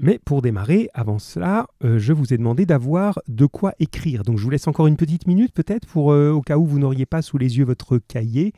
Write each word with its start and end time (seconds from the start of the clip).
Mais 0.00 0.20
pour 0.24 0.42
démarrer, 0.42 0.88
avant 0.94 1.18
cela, 1.18 1.66
euh, 1.84 1.98
je 1.98 2.12
vous 2.12 2.32
ai 2.32 2.38
demandé 2.38 2.66
d'avoir 2.66 3.20
de 3.26 3.46
quoi 3.46 3.72
écrire. 3.80 4.22
Donc 4.22 4.38
je 4.38 4.44
vous 4.44 4.50
laisse 4.50 4.68
encore 4.68 4.86
une 4.86 4.96
petite 4.96 5.26
minute 5.26 5.52
peut-être 5.52 5.88
pour 5.88 6.12
euh, 6.12 6.30
au 6.30 6.40
cas 6.40 6.56
où 6.56 6.64
vous 6.64 6.78
n'auriez 6.78 7.04
pas 7.04 7.20
sous 7.20 7.36
les 7.36 7.58
yeux 7.58 7.64
votre 7.64 7.98
cahier 7.98 8.52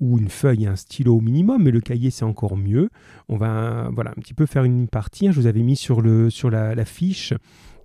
ou 0.00 0.18
une 0.18 0.30
feuille 0.30 0.66
un 0.66 0.76
stylo 0.76 1.16
au 1.16 1.20
minimum, 1.20 1.64
mais 1.64 1.70
le 1.70 1.82
cahier 1.82 2.10
c'est 2.10 2.24
encore 2.24 2.56
mieux. 2.56 2.88
On 3.28 3.36
va 3.36 3.90
voilà 3.92 4.12
un 4.12 4.20
petit 4.20 4.32
peu 4.32 4.46
faire 4.46 4.64
une 4.64 4.88
partie. 4.88 5.28
Hein. 5.28 5.32
je 5.32 5.40
vous 5.40 5.46
avais 5.46 5.62
mis 5.62 5.76
sur, 5.76 6.00
le, 6.00 6.30
sur 6.30 6.48
la, 6.48 6.84
fiche 6.86 7.34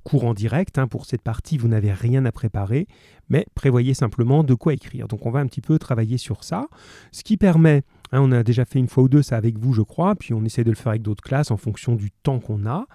courant 0.06 0.34
direct. 0.34 0.78
Hein. 0.78 0.88
pour 0.88 1.06
cette 1.06 1.22
partie, 1.22 1.58
vous 1.58 1.68
n'avez 1.68 1.92
rien 1.92 2.24
à 2.26 2.32
préparer, 2.32 2.88
mais 3.28 3.46
prévoyez 3.56 3.94
simplement 3.94 4.46
de 4.46 4.54
quoi 4.54 4.74
écrire. 4.74 5.10
Donc 5.10 5.26
on 5.26 5.32
va 5.32 5.40
un 5.40 5.48
petit 5.48 5.62
peu 5.62 5.78
travailler 5.80 6.18
sur 6.18 6.46
ça, 6.46 6.68
ce 7.12 7.24
qui 7.24 7.36
permet 7.36 7.84
Hein, 8.12 8.22
on 8.22 8.32
a 8.32 8.44
déjà 8.44 8.66
fait 8.66 8.80
une 8.80 8.88
fois 8.88 9.04
ou 9.04 9.10
deux 9.10 9.24
ça 9.24 9.38
avec 9.38 9.58
vous, 9.58 9.74
je 9.74 9.82
crois, 9.82 10.16
puis 10.16 10.34
on 10.34 10.44
essaie 10.46 10.64
de 10.64 10.70
le 10.70 10.76
faire 10.76 10.90
avec 10.90 11.02
d'autres 11.02 11.24
classes 11.24 11.52
en 11.52 11.58
fonction 11.58 11.96
du 11.96 12.12
temps 12.12 12.40
qu'on 12.40 12.66
a. 12.66 12.86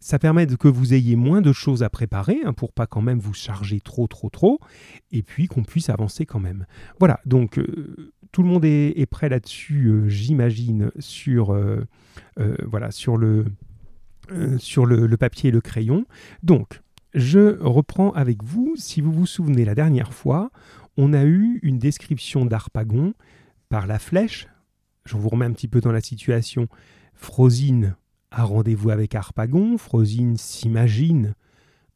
Ça 0.00 0.18
permet 0.18 0.46
que 0.46 0.68
vous 0.68 0.94
ayez 0.94 1.16
moins 1.16 1.42
de 1.42 1.52
choses 1.52 1.82
à 1.82 1.90
préparer 1.90 2.40
hein, 2.44 2.52
pour 2.52 2.72
pas 2.72 2.86
quand 2.86 3.02
même 3.02 3.18
vous 3.18 3.34
charger 3.34 3.80
trop, 3.80 4.06
trop, 4.06 4.30
trop, 4.30 4.60
et 5.12 5.22
puis 5.22 5.46
qu'on 5.46 5.62
puisse 5.62 5.90
avancer 5.90 6.26
quand 6.26 6.40
même. 6.40 6.66
Voilà, 6.98 7.20
donc 7.26 7.58
euh, 7.58 8.12
tout 8.32 8.42
le 8.42 8.48
monde 8.48 8.64
est, 8.64 9.06
prêt 9.10 9.28
là-dessus, 9.28 9.86
euh, 9.86 10.08
j'imagine, 10.08 10.90
sur, 10.98 11.52
euh, 11.52 11.86
le, 12.36 13.44
sur 14.58 14.86
le, 14.86 15.16
papier 15.16 15.50
et 15.50 15.52
le 15.52 15.60
crayon. 15.60 16.04
Donc, 16.42 16.80
je 17.14 17.62
reprends 17.62 18.10
avec 18.10 18.42
vous. 18.42 18.74
Si 18.76 19.00
vous 19.00 19.12
vous 19.12 19.26
souvenez, 19.26 19.64
la 19.64 19.76
dernière 19.76 20.12
fois, 20.12 20.50
on 20.96 21.12
a 21.12 21.24
eu 21.24 21.60
une 21.62 21.78
description 21.78 22.44
d'Arpagon 22.44 23.14
par 23.68 23.86
la 23.86 24.00
flèche, 24.00 24.48
je 25.04 25.16
vous 25.16 25.28
remets 25.28 25.46
un 25.46 25.52
petit 25.52 25.68
peu 25.68 25.80
dans 25.80 25.92
la 25.92 26.00
situation. 26.00 26.68
Frosine 27.14 27.96
a 28.30 28.44
rendez-vous 28.44 28.90
avec 28.90 29.14
Harpagon. 29.14 29.78
Frosine 29.78 30.36
s'imagine 30.36 31.34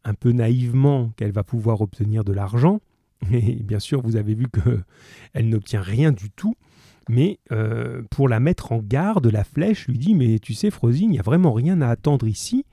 un 0.05 0.15
peu 0.15 0.33
naïvement 0.33 1.11
qu'elle 1.17 1.33
va 1.33 1.45
pouvoir 1.45 1.81
obtenir 1.81 2.25
de 2.25 2.33
l'argent. 2.33 2.81
Et 3.33 3.57
bien 3.57 3.81
sûr, 3.81 4.01
vous 4.03 4.17
avez 4.17 4.35
vu 4.35 4.47
qu'elle 4.49 5.49
n'obtient 5.49 5.83
rien 5.83 6.13
du 6.13 6.31
tout. 6.31 6.55
Mais 7.09 7.39
euh, 7.53 8.03
pour 8.11 8.29
la 8.29 8.39
mettre 8.39 8.73
en 8.73 8.79
garde, 8.79 9.27
la 9.27 9.43
flèche 9.43 9.89
lui 9.89 9.99
dit 9.99 10.15
Mais 10.15 10.39
tu 10.39 10.53
sais, 10.53 10.71
Frosine, 10.71 11.11
il 11.11 11.13
n'y 11.13 11.19
a 11.19 11.23
vraiment 11.23 11.53
rien 11.53 11.81
à 11.81 11.89
attendre 11.89 12.27
ici. 12.27 12.67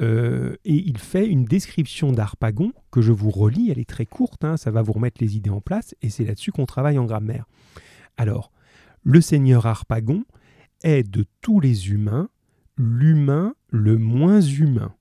Euh, 0.00 0.56
et 0.64 0.74
il 0.74 0.98
fait 0.98 1.26
une 1.26 1.44
description 1.44 2.10
d'Arpagon 2.10 2.72
que 2.90 3.02
je 3.02 3.12
vous 3.12 3.30
relis. 3.30 3.70
Elle 3.70 3.78
est 3.78 3.88
très 3.88 4.06
courte, 4.06 4.44
hein, 4.44 4.56
ça 4.56 4.70
va 4.70 4.82
vous 4.82 4.92
remettre 4.92 5.18
les 5.20 5.36
idées 5.36 5.50
en 5.50 5.60
place. 5.60 5.94
Et 6.02 6.08
c'est 6.08 6.24
là-dessus 6.24 6.50
qu'on 6.50 6.66
travaille 6.66 6.98
en 6.98 7.04
grammaire. 7.04 7.44
Alors, 8.16 8.50
le 9.04 9.20
Seigneur 9.20 9.66
Harpagon 9.66 10.24
est 10.82 11.02
de 11.02 11.24
tous 11.40 11.60
les 11.60 11.90
humains 11.90 12.28
l'humain 12.76 13.54
le 13.68 13.98
moins 13.98 14.40
humain. 14.40 14.94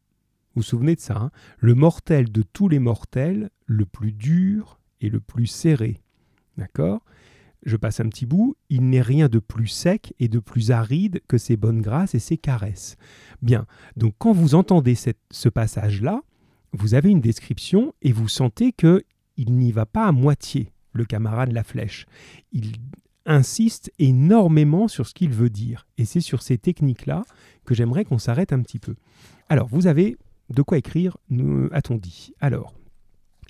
Vous 0.53 0.61
vous 0.61 0.63
souvenez 0.63 0.95
de 0.95 0.99
ça 0.99 1.17
hein? 1.17 1.31
Le 1.57 1.73
mortel 1.73 2.31
de 2.31 2.43
tous 2.43 2.69
les 2.69 2.79
mortels, 2.79 3.49
le 3.65 3.85
plus 3.85 4.11
dur 4.11 4.79
et 5.01 5.09
le 5.09 5.19
plus 5.19 5.47
serré. 5.47 6.01
D'accord? 6.57 7.03
Je 7.65 7.77
passe 7.77 8.01
un 8.01 8.09
petit 8.09 8.25
bout. 8.25 8.55
Il 8.69 8.89
n'est 8.89 9.01
rien 9.01 9.29
de 9.29 9.39
plus 9.39 9.67
sec 9.67 10.13
et 10.19 10.27
de 10.27 10.39
plus 10.39 10.71
aride 10.71 11.21
que 11.27 11.37
ses 11.37 11.55
bonnes 11.55 11.81
grâces 11.81 12.13
et 12.13 12.19
ses 12.19 12.37
caresses. 12.37 12.97
Bien, 13.41 13.65
donc 13.95 14.13
quand 14.17 14.33
vous 14.33 14.53
entendez 14.53 14.95
ce 14.95 15.49
passage-là, 15.49 16.21
vous 16.73 16.93
avez 16.93 17.09
une 17.09 17.21
description 17.21 17.95
et 18.01 18.11
vous 18.11 18.27
sentez 18.27 18.73
que 18.73 19.03
il 19.37 19.53
n'y 19.53 19.71
va 19.71 19.85
pas 19.85 20.05
à 20.05 20.11
moitié, 20.11 20.73
le 20.91 21.05
camarade 21.05 21.53
La 21.53 21.63
Flèche. 21.63 22.05
Il 22.51 22.73
insiste 23.25 23.91
énormément 23.99 24.87
sur 24.87 25.07
ce 25.07 25.13
qu'il 25.13 25.31
veut 25.31 25.49
dire. 25.49 25.87
Et 25.97 26.05
c'est 26.05 26.21
sur 26.21 26.41
ces 26.41 26.57
techniques-là 26.57 27.23
que 27.65 27.73
j'aimerais 27.73 28.05
qu'on 28.05 28.17
s'arrête 28.17 28.53
un 28.53 28.61
petit 28.61 28.79
peu. 28.79 28.95
Alors, 29.49 29.67
vous 29.67 29.87
avez 29.87 30.17
de 30.49 30.61
quoi 30.61 30.77
écrire, 30.77 31.17
a-t-on 31.71 31.95
dit 31.95 32.33
Alors, 32.39 32.73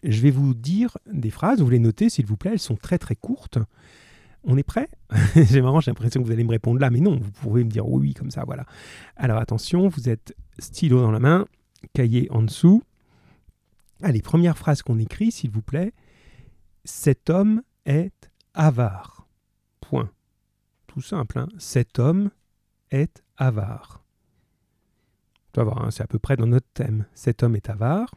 je 0.04 0.22
vais 0.22 0.32
vous 0.32 0.54
dire 0.54 0.98
des 1.12 1.30
phrases, 1.30 1.62
vous 1.62 1.70
les 1.70 1.80
notez 1.80 2.10
s'il 2.10 2.26
vous 2.26 2.38
plaît, 2.38 2.52
elles 2.54 2.60
sont 2.60 2.76
très 2.76 2.98
très 2.98 3.16
courtes. 3.16 3.58
On 4.44 4.58
est 4.58 4.64
prêt? 4.64 4.90
C'est 5.34 5.62
marrant, 5.62 5.80
j'ai 5.80 5.92
l'impression 5.92 6.22
que 6.22 6.28
vous 6.28 6.34
allez 6.34 6.44
me 6.44 6.52
répondre 6.52 6.80
là, 6.80 6.90
mais 6.90 7.00
non, 7.00 7.18
vous 7.18 7.32
pouvez 7.32 7.64
me 7.64 7.70
dire 7.70 7.88
oui, 7.88 8.08
oui, 8.08 8.14
comme 8.14 8.32
ça, 8.32 8.44
voilà. 8.46 8.66
Alors 9.16 9.38
attention, 9.38 9.88
vous 9.88 10.10
êtes 10.10 10.36
stylo 10.60 11.02
dans 11.02 11.12
la 11.12 11.20
main, 11.20 11.46
cahier 11.94 12.28
en 12.32 12.42
dessous. 12.42 12.84
Allez, 14.02 14.22
première 14.22 14.58
phrase 14.58 14.82
qu'on 14.82 15.00
écrit, 15.00 15.32
s'il 15.32 15.50
vous 15.50 15.62
plaît. 15.62 15.94
Cet 16.84 17.30
homme 17.30 17.62
est 17.86 18.30
avare. 18.54 19.13
Tout 20.88 21.02
simple. 21.02 21.40
Hein. 21.40 21.48
Cet 21.58 21.98
homme 22.00 22.30
est 22.92 23.24
avare. 23.38 24.04
Tu 25.54 25.60
vas 25.60 25.64
voir, 25.64 25.86
hein, 25.86 25.92
c'est 25.92 26.04
à 26.04 26.08
peu 26.08 26.20
près 26.20 26.36
dans 26.36 26.48
notre 26.48 26.68
thème. 26.74 27.06
Cet 27.14 27.44
homme 27.44 27.56
est 27.56 27.70
avare. 27.70 28.16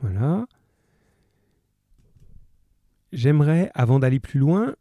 Voilà. 0.00 0.46
J'aimerais, 3.12 3.70
avant 3.74 3.98
d'aller 3.98 4.20
plus 4.20 4.40
loin, 4.40 4.74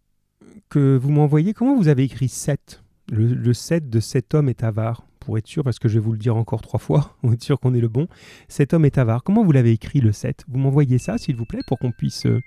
que 0.70 0.98
vous 0.98 1.10
m'envoyiez 1.10 1.54
comment 1.54 1.76
vous 1.76 1.88
avez 1.88 2.04
écrit 2.04 2.30
7. 2.30 2.84
Le, 3.12 3.34
le 3.34 3.54
7 3.54 3.90
de 3.90 4.00
cet 4.00 4.34
homme 4.36 4.50
est 4.50 4.64
avare. 4.64 5.06
Pour 5.20 5.38
être 5.38 5.48
sûr, 5.48 5.64
parce 5.64 5.80
que 5.80 5.90
je 5.90 5.96
vais 5.96 6.06
vous 6.06 6.14
le 6.14 6.18
dire 6.18 6.38
encore 6.38 6.62
trois 6.62 6.80
fois, 6.80 7.18
pour 7.22 7.34
être 7.34 7.44
sûr 7.44 7.60
qu'on 7.60 7.74
est 7.74 7.82
le 7.82 7.90
bon. 7.90 8.08
Cet 8.48 8.74
homme 8.74 8.86
est 8.86 8.98
avare. 8.98 9.24
Comment 9.24 9.44
vous 9.44 9.52
l'avez 9.52 9.72
écrit 9.72 10.00
le 10.00 10.12
7 10.12 10.46
Vous 10.48 10.60
m'envoyez 10.60 10.98
ça, 10.98 11.18
s'il 11.18 11.36
vous 11.36 11.46
plaît, 11.46 11.62
pour 11.68 11.78
qu'on 11.78 11.92
puisse 11.92 12.26
euh, 12.26 12.42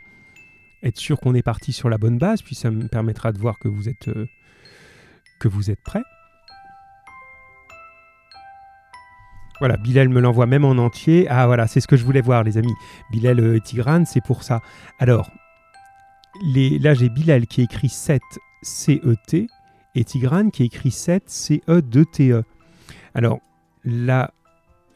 être 0.82 0.98
sûr 0.98 1.18
qu'on 1.20 1.34
est 1.34 1.42
parti 1.42 1.72
sur 1.72 1.88
la 1.88 1.98
bonne 1.98 2.18
base, 2.18 2.42
puis 2.42 2.54
ça 2.54 2.70
me 2.70 2.88
permettra 2.88 3.32
de 3.32 3.38
voir 3.38 3.58
que 3.58 3.68
vous 3.68 3.88
êtes, 3.88 4.08
euh, 4.08 4.26
que 5.38 5.48
vous 5.48 5.70
êtes 5.70 5.80
prêts. 5.82 6.02
Voilà, 9.60 9.76
Bilal 9.76 10.08
me 10.08 10.20
l'envoie 10.20 10.46
même 10.46 10.64
en 10.64 10.72
entier. 10.72 11.28
Ah 11.30 11.46
voilà, 11.46 11.68
c'est 11.68 11.80
ce 11.80 11.86
que 11.86 11.96
je 11.96 12.04
voulais 12.04 12.20
voir, 12.20 12.42
les 12.42 12.58
amis. 12.58 12.74
Bilal 13.12 13.38
et 13.54 13.60
Tigrane, 13.60 14.06
c'est 14.06 14.24
pour 14.24 14.42
ça. 14.42 14.60
Alors, 14.98 15.30
là 16.54 16.94
j'ai 16.94 17.08
Bilal 17.08 17.46
qui 17.46 17.62
écrit 17.62 17.88
7 17.88 18.20
CET 18.62 19.46
et 19.94 20.04
Tigrane 20.04 20.50
qui 20.50 20.64
écrit 20.64 20.90
7 20.90 21.28
CE2TE. 21.28 22.32
E. 22.32 22.44
Alors, 23.14 23.38
là, 23.84 24.32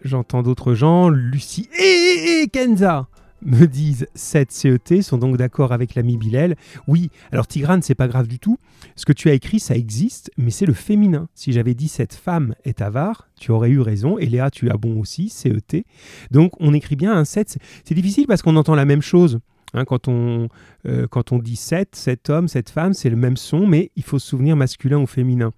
j'entends 0.02 0.42
d'autres 0.42 0.74
gens. 0.74 1.10
Lucie 1.10 1.68
et 1.78 2.48
Kenza 2.52 3.06
me 3.42 3.66
disent 3.66 4.06
7 4.14 4.50
CET, 4.52 5.02
sont 5.02 5.18
donc 5.18 5.36
d'accord 5.36 5.72
avec 5.72 5.94
l'ami 5.94 6.16
Bilal. 6.16 6.56
Oui, 6.86 7.10
alors 7.32 7.46
Tigrane, 7.46 7.82
c'est 7.82 7.94
pas 7.94 8.08
grave 8.08 8.26
du 8.26 8.38
tout. 8.38 8.58
Ce 8.94 9.04
que 9.04 9.12
tu 9.12 9.28
as 9.28 9.34
écrit, 9.34 9.60
ça 9.60 9.76
existe, 9.76 10.30
mais 10.36 10.50
c'est 10.50 10.66
le 10.66 10.72
féminin. 10.72 11.28
Si 11.34 11.52
j'avais 11.52 11.74
dit 11.74 11.88
cette 11.88 12.14
femme 12.14 12.54
est 12.64 12.80
avare, 12.80 13.28
tu 13.38 13.50
aurais 13.50 13.70
eu 13.70 13.80
raison. 13.80 14.18
Et 14.18 14.26
Léa, 14.26 14.50
tu 14.50 14.70
as 14.70 14.76
bon 14.76 14.98
aussi, 15.00 15.28
CET. 15.28 15.84
Donc 16.30 16.52
on 16.60 16.74
écrit 16.74 16.96
bien 16.96 17.14
un 17.14 17.24
7. 17.24 17.58
C'est 17.84 17.94
difficile 17.94 18.26
parce 18.26 18.42
qu'on 18.42 18.56
entend 18.56 18.74
la 18.74 18.84
même 18.84 19.02
chose. 19.02 19.40
Hein, 19.74 19.84
quand, 19.84 20.08
on, 20.08 20.48
euh, 20.86 21.06
quand 21.08 21.32
on 21.32 21.38
dit 21.38 21.56
7, 21.56 21.94
cet 21.94 22.30
homme, 22.30 22.48
cette 22.48 22.70
femme, 22.70 22.94
c'est 22.94 23.10
le 23.10 23.16
même 23.16 23.36
son, 23.36 23.66
mais 23.66 23.90
il 23.96 24.02
faut 24.02 24.18
se 24.18 24.26
souvenir 24.26 24.56
masculin 24.56 24.98
ou 24.98 25.06
féminin. 25.06 25.52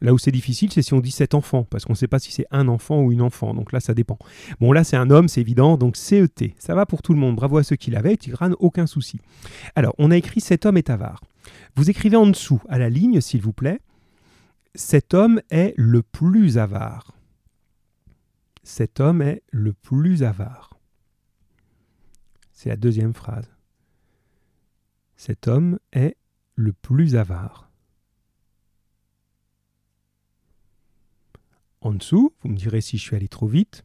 Là 0.00 0.12
où 0.12 0.18
c'est 0.18 0.30
difficile, 0.30 0.70
c'est 0.72 0.82
si 0.82 0.92
on 0.94 1.00
dit 1.00 1.10
cet 1.10 1.34
enfant, 1.34 1.64
parce 1.64 1.84
qu'on 1.84 1.94
ne 1.94 1.96
sait 1.96 2.08
pas 2.08 2.18
si 2.18 2.30
c'est 2.30 2.46
un 2.50 2.68
enfant 2.68 3.02
ou 3.02 3.12
une 3.12 3.22
enfant. 3.22 3.54
Donc 3.54 3.72
là, 3.72 3.80
ça 3.80 3.94
dépend. 3.94 4.18
Bon, 4.60 4.72
là, 4.72 4.84
c'est 4.84 4.96
un 4.96 5.10
homme, 5.10 5.28
c'est 5.28 5.40
évident. 5.40 5.76
Donc 5.76 5.96
CET, 5.96 6.54
ça 6.58 6.74
va 6.74 6.86
pour 6.86 7.02
tout 7.02 7.14
le 7.14 7.18
monde. 7.18 7.36
Bravo 7.36 7.58
à 7.58 7.62
ceux 7.62 7.76
qui 7.76 7.90
l'avaient. 7.90 8.16
Tigrane, 8.16 8.54
aucun 8.58 8.86
souci. 8.86 9.20
Alors, 9.74 9.94
on 9.98 10.10
a 10.10 10.16
écrit 10.16 10.40
cet 10.40 10.66
homme 10.66 10.76
est 10.76 10.90
avare. 10.90 11.22
Vous 11.76 11.90
écrivez 11.90 12.16
en 12.16 12.26
dessous, 12.26 12.60
à 12.68 12.78
la 12.78 12.90
ligne, 12.90 13.20
s'il 13.20 13.40
vous 13.40 13.52
plaît. 13.52 13.80
Cet 14.74 15.14
homme 15.14 15.40
est 15.50 15.72
le 15.76 16.02
plus 16.02 16.58
avare. 16.58 17.12
Cet 18.62 19.00
homme 19.00 19.22
est 19.22 19.42
le 19.50 19.72
plus 19.72 20.22
avare. 20.22 20.78
C'est 22.52 22.68
la 22.68 22.76
deuxième 22.76 23.14
phrase. 23.14 23.48
Cet 25.16 25.48
homme 25.48 25.78
est 25.92 26.16
le 26.56 26.72
plus 26.72 27.16
avare. 27.16 27.65
En 31.86 31.92
dessous, 31.92 32.32
vous 32.42 32.48
me 32.48 32.56
direz 32.56 32.80
si 32.80 32.98
je 32.98 33.02
suis 33.04 33.14
allé 33.14 33.28
trop 33.28 33.46
vite. 33.46 33.84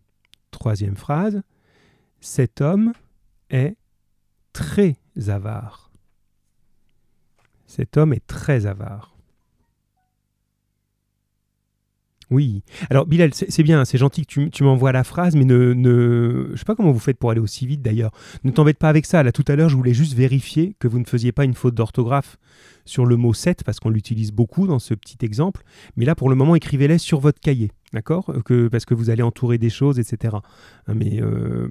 Troisième 0.50 0.96
phrase, 0.96 1.44
cet 2.20 2.60
homme 2.60 2.94
est 3.52 3.78
très 4.54 4.98
avare. 5.28 5.92
Cet 7.68 7.98
homme 7.98 8.14
est 8.14 8.26
très 8.26 8.66
avare. 8.66 9.16
Oui. 12.32 12.64
Alors, 12.90 13.06
Bilal, 13.06 13.32
c'est 13.34 13.64
bien, 13.64 13.84
c'est 13.84 13.98
gentil 13.98 14.26
que 14.26 14.48
tu, 14.48 14.64
m'envoies 14.64 14.94
la 14.94 15.04
phrase, 15.04 15.36
mais 15.36 15.44
ne, 15.44 15.74
ne. 15.74 16.52
Je 16.54 16.58
sais 16.58 16.66
pas 16.66 16.76
comment 16.76 16.94
vous 16.94 17.00
faites 17.00 17.18
pour 17.18 17.30
aller 17.30 17.42
aussi 17.42 17.68
vite 17.68 17.82
d'ailleurs. 17.82 18.12
Ne 18.46 18.52
t'embête 18.52 18.78
pas 18.78 18.88
avec 18.88 19.06
ça. 19.06 19.22
Là, 19.22 19.34
tout 19.34 19.44
à 19.50 19.56
l'heure, 19.58 19.68
je 19.68 19.76
voulais 19.76 19.94
juste 19.94 20.14
vérifier 20.14 20.76
que 20.80 20.88
vous 20.88 20.98
ne 20.98 21.06
faisiez 21.06 21.34
pas 21.34 21.44
une 21.44 21.54
faute 21.54 21.76
d'orthographe 21.76 22.38
sur 22.86 23.06
le 23.06 23.18
mot 23.18 23.34
7, 23.34 23.66
parce 23.66 23.80
qu'on 23.82 23.90
l'utilise 23.90 24.32
beaucoup 24.32 24.66
dans 24.66 24.80
ce 24.80 24.94
petit 24.94 25.18
exemple. 25.24 25.64
Mais 25.98 26.06
là, 26.06 26.16
pour 26.16 26.30
le 26.30 26.36
moment, 26.36 26.56
écrivez-les 26.56 26.98
sur 26.98 27.20
votre 27.20 27.40
cahier. 27.40 27.72
D'accord? 27.92 28.34
Que, 28.46 28.70
Parce 28.70 28.86
que 28.86 28.94
vous 28.94 29.10
allez 29.10 29.24
entourer 29.24 29.58
des 29.58 29.70
choses, 29.70 30.00
etc. 30.00 30.38
Hein, 30.88 30.94
mais 30.96 31.22
euh, 31.22 31.68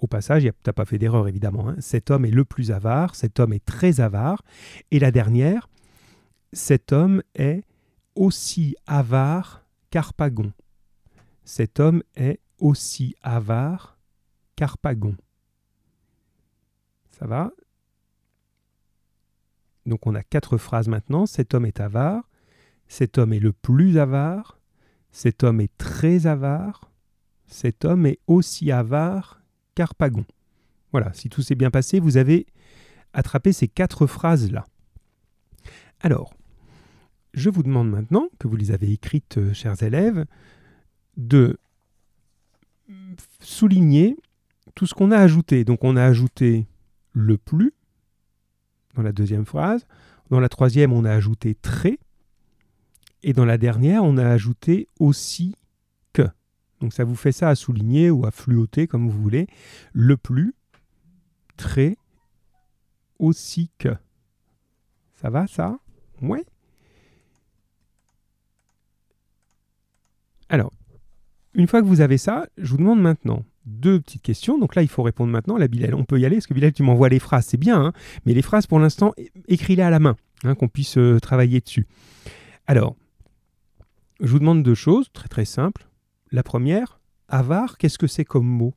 au 0.00 0.08
passage, 0.08 0.42
tu 0.42 0.50
n'as 0.66 0.72
pas 0.72 0.84
fait 0.84 0.98
d'erreur, 0.98 1.28
évidemment. 1.28 1.68
Hein. 1.68 1.76
Cet 1.78 2.10
homme 2.10 2.24
est 2.24 2.32
le 2.32 2.44
plus 2.44 2.72
avare, 2.72 3.14
cet 3.14 3.38
homme 3.38 3.52
est 3.52 3.64
très 3.64 4.00
avare. 4.00 4.42
Et 4.90 4.98
la 4.98 5.12
dernière, 5.12 5.68
cet 6.52 6.92
homme 6.92 7.22
est 7.36 7.62
aussi 8.16 8.74
avare 8.88 9.61
qu'Arpagon. 9.92 10.52
Cet 11.44 11.78
homme 11.78 12.02
est 12.16 12.40
aussi 12.58 13.14
avare 13.22 13.98
qu'Arpagon. 14.56 15.16
Ça 17.10 17.26
va? 17.26 17.52
Donc 19.84 20.06
on 20.06 20.14
a 20.14 20.22
quatre 20.22 20.56
phrases 20.56 20.88
maintenant. 20.88 21.26
Cet 21.26 21.52
homme 21.52 21.66
est 21.66 21.78
avare. 21.78 22.28
Cet 22.88 23.18
homme 23.18 23.34
est 23.34 23.38
le 23.38 23.52
plus 23.52 23.98
avare. 23.98 24.58
Cet 25.10 25.44
homme 25.44 25.60
est 25.60 25.76
très 25.76 26.26
avare. 26.26 26.90
Cet 27.46 27.84
homme 27.84 28.06
est 28.06 28.18
aussi 28.26 28.72
avare 28.72 29.42
qu'Arpagon. 29.74 30.24
Voilà, 30.90 31.12
si 31.12 31.28
tout 31.28 31.42
s'est 31.42 31.54
bien 31.54 31.70
passé, 31.70 32.00
vous 32.00 32.16
avez 32.16 32.46
attrapé 33.12 33.52
ces 33.52 33.68
quatre 33.68 34.06
phrases-là. 34.06 34.66
Alors, 36.00 36.32
je 37.34 37.50
vous 37.50 37.62
demande 37.62 37.90
maintenant, 37.90 38.28
que 38.38 38.46
vous 38.46 38.56
les 38.56 38.70
avez 38.70 38.92
écrites, 38.92 39.38
euh, 39.38 39.52
chers 39.54 39.82
élèves, 39.82 40.26
de 41.16 41.58
souligner 43.40 44.16
tout 44.74 44.86
ce 44.86 44.94
qu'on 44.94 45.10
a 45.10 45.18
ajouté. 45.18 45.64
Donc 45.64 45.84
on 45.84 45.96
a 45.96 46.04
ajouté 46.04 46.66
le 47.12 47.38
plus 47.38 47.72
dans 48.94 49.02
la 49.02 49.12
deuxième 49.12 49.46
phrase. 49.46 49.86
Dans 50.30 50.40
la 50.40 50.48
troisième, 50.48 50.92
on 50.92 51.04
a 51.04 51.12
ajouté 51.12 51.54
très. 51.54 51.98
Et 53.22 53.32
dans 53.32 53.44
la 53.44 53.58
dernière, 53.58 54.04
on 54.04 54.16
a 54.16 54.26
ajouté 54.26 54.88
aussi 54.98 55.54
que. 56.12 56.26
Donc 56.80 56.92
ça 56.92 57.04
vous 57.04 57.14
fait 57.14 57.32
ça 57.32 57.48
à 57.48 57.54
souligner 57.54 58.10
ou 58.10 58.26
à 58.26 58.30
fluoter 58.30 58.86
comme 58.86 59.08
vous 59.08 59.22
voulez. 59.22 59.46
Le 59.92 60.16
plus, 60.16 60.54
très, 61.56 61.96
aussi 63.18 63.70
que. 63.78 63.94
Ça 65.14 65.30
va 65.30 65.46
ça? 65.46 65.78
Ouais 66.20 66.44
Alors, 70.52 70.70
une 71.54 71.66
fois 71.66 71.80
que 71.80 71.86
vous 71.86 72.02
avez 72.02 72.18
ça, 72.18 72.46
je 72.58 72.70
vous 72.70 72.76
demande 72.76 73.00
maintenant 73.00 73.42
deux 73.64 74.00
petites 74.00 74.20
questions. 74.20 74.58
Donc 74.58 74.74
là, 74.74 74.82
il 74.82 74.88
faut 74.88 75.02
répondre 75.02 75.32
maintenant. 75.32 75.56
La 75.56 75.66
Bilal, 75.66 75.94
on 75.94 76.04
peut 76.04 76.20
y 76.20 76.26
aller, 76.26 76.36
parce 76.36 76.46
que 76.46 76.52
Bilal, 76.52 76.72
tu 76.72 76.82
m'envoies 76.82 77.08
les 77.08 77.18
phrases, 77.18 77.46
c'est 77.46 77.56
bien, 77.56 77.82
hein. 77.82 77.92
mais 78.26 78.34
les 78.34 78.42
phrases, 78.42 78.66
pour 78.66 78.78
l'instant, 78.78 79.14
écris-les 79.48 79.82
à 79.82 79.88
la 79.88 79.98
main, 79.98 80.16
hein, 80.44 80.54
qu'on 80.54 80.68
puisse 80.68 80.98
euh, 80.98 81.18
travailler 81.20 81.60
dessus. 81.60 81.86
Alors, 82.66 82.96
je 84.20 84.30
vous 84.30 84.40
demande 84.40 84.62
deux 84.62 84.74
choses, 84.74 85.10
très 85.14 85.28
très 85.28 85.46
simples. 85.46 85.88
La 86.32 86.42
première, 86.42 87.00
avare, 87.28 87.78
qu'est-ce 87.78 87.98
que 87.98 88.06
c'est 88.06 88.26
comme 88.26 88.46
mot? 88.46 88.74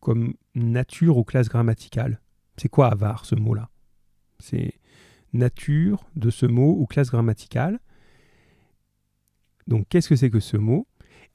Comme 0.00 0.32
nature 0.54 1.18
ou 1.18 1.24
classe 1.24 1.50
grammaticale 1.50 2.18
C'est 2.56 2.70
quoi 2.70 2.88
avare, 2.88 3.26
ce 3.26 3.34
mot-là? 3.34 3.68
C'est 4.38 4.72
nature 5.34 6.08
de 6.16 6.30
ce 6.30 6.46
mot 6.46 6.76
ou 6.78 6.86
classe 6.86 7.10
grammaticale. 7.10 7.78
Donc, 9.66 9.86
qu'est-ce 9.90 10.08
que 10.08 10.16
c'est 10.16 10.30
que 10.30 10.40
ce 10.40 10.56
mot? 10.56 10.86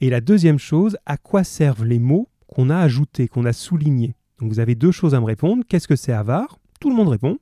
Et 0.02 0.10
la 0.10 0.22
deuxième 0.22 0.60
chose, 0.60 0.98
à 1.06 1.18
quoi 1.18 1.44
servent 1.44 1.86
les 1.86 2.00
mots 2.00 2.30
qu'on 2.48 2.70
a 2.70 2.78
ajoutés, 2.78 3.28
qu'on 3.28 3.46
a 3.46 3.54
soulignés? 3.54 4.16
Donc, 4.40 4.50
vous 4.50 4.60
avez 4.60 4.76
deux 4.76 4.92
choses 4.92 5.16
à 5.16 5.20
me 5.20 5.26
répondre. 5.26 5.64
Qu'est-ce 5.68 5.88
que 5.88 5.96
c'est 5.96 6.12
avare? 6.12 6.60
Tout 6.80 6.90
le 6.90 6.96
monde 6.96 7.08
répond. 7.08 7.38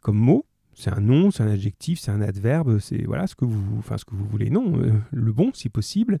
Comme 0.00 0.18
mot, 0.18 0.46
c'est 0.74 0.92
un 0.92 1.00
nom, 1.00 1.30
c'est 1.30 1.42
un 1.42 1.48
adjectif, 1.48 1.98
c'est 1.98 2.10
un 2.10 2.20
adverbe, 2.20 2.78
c'est 2.78 3.02
voilà 3.04 3.26
ce 3.26 3.34
que 3.34 3.44
vous, 3.44 3.78
enfin 3.78 3.96
ce 3.98 4.04
que 4.04 4.14
vous 4.14 4.26
voulez, 4.26 4.50
non, 4.50 4.78
euh, 4.78 4.92
le 5.10 5.32
bon 5.32 5.50
si 5.54 5.68
possible. 5.68 6.18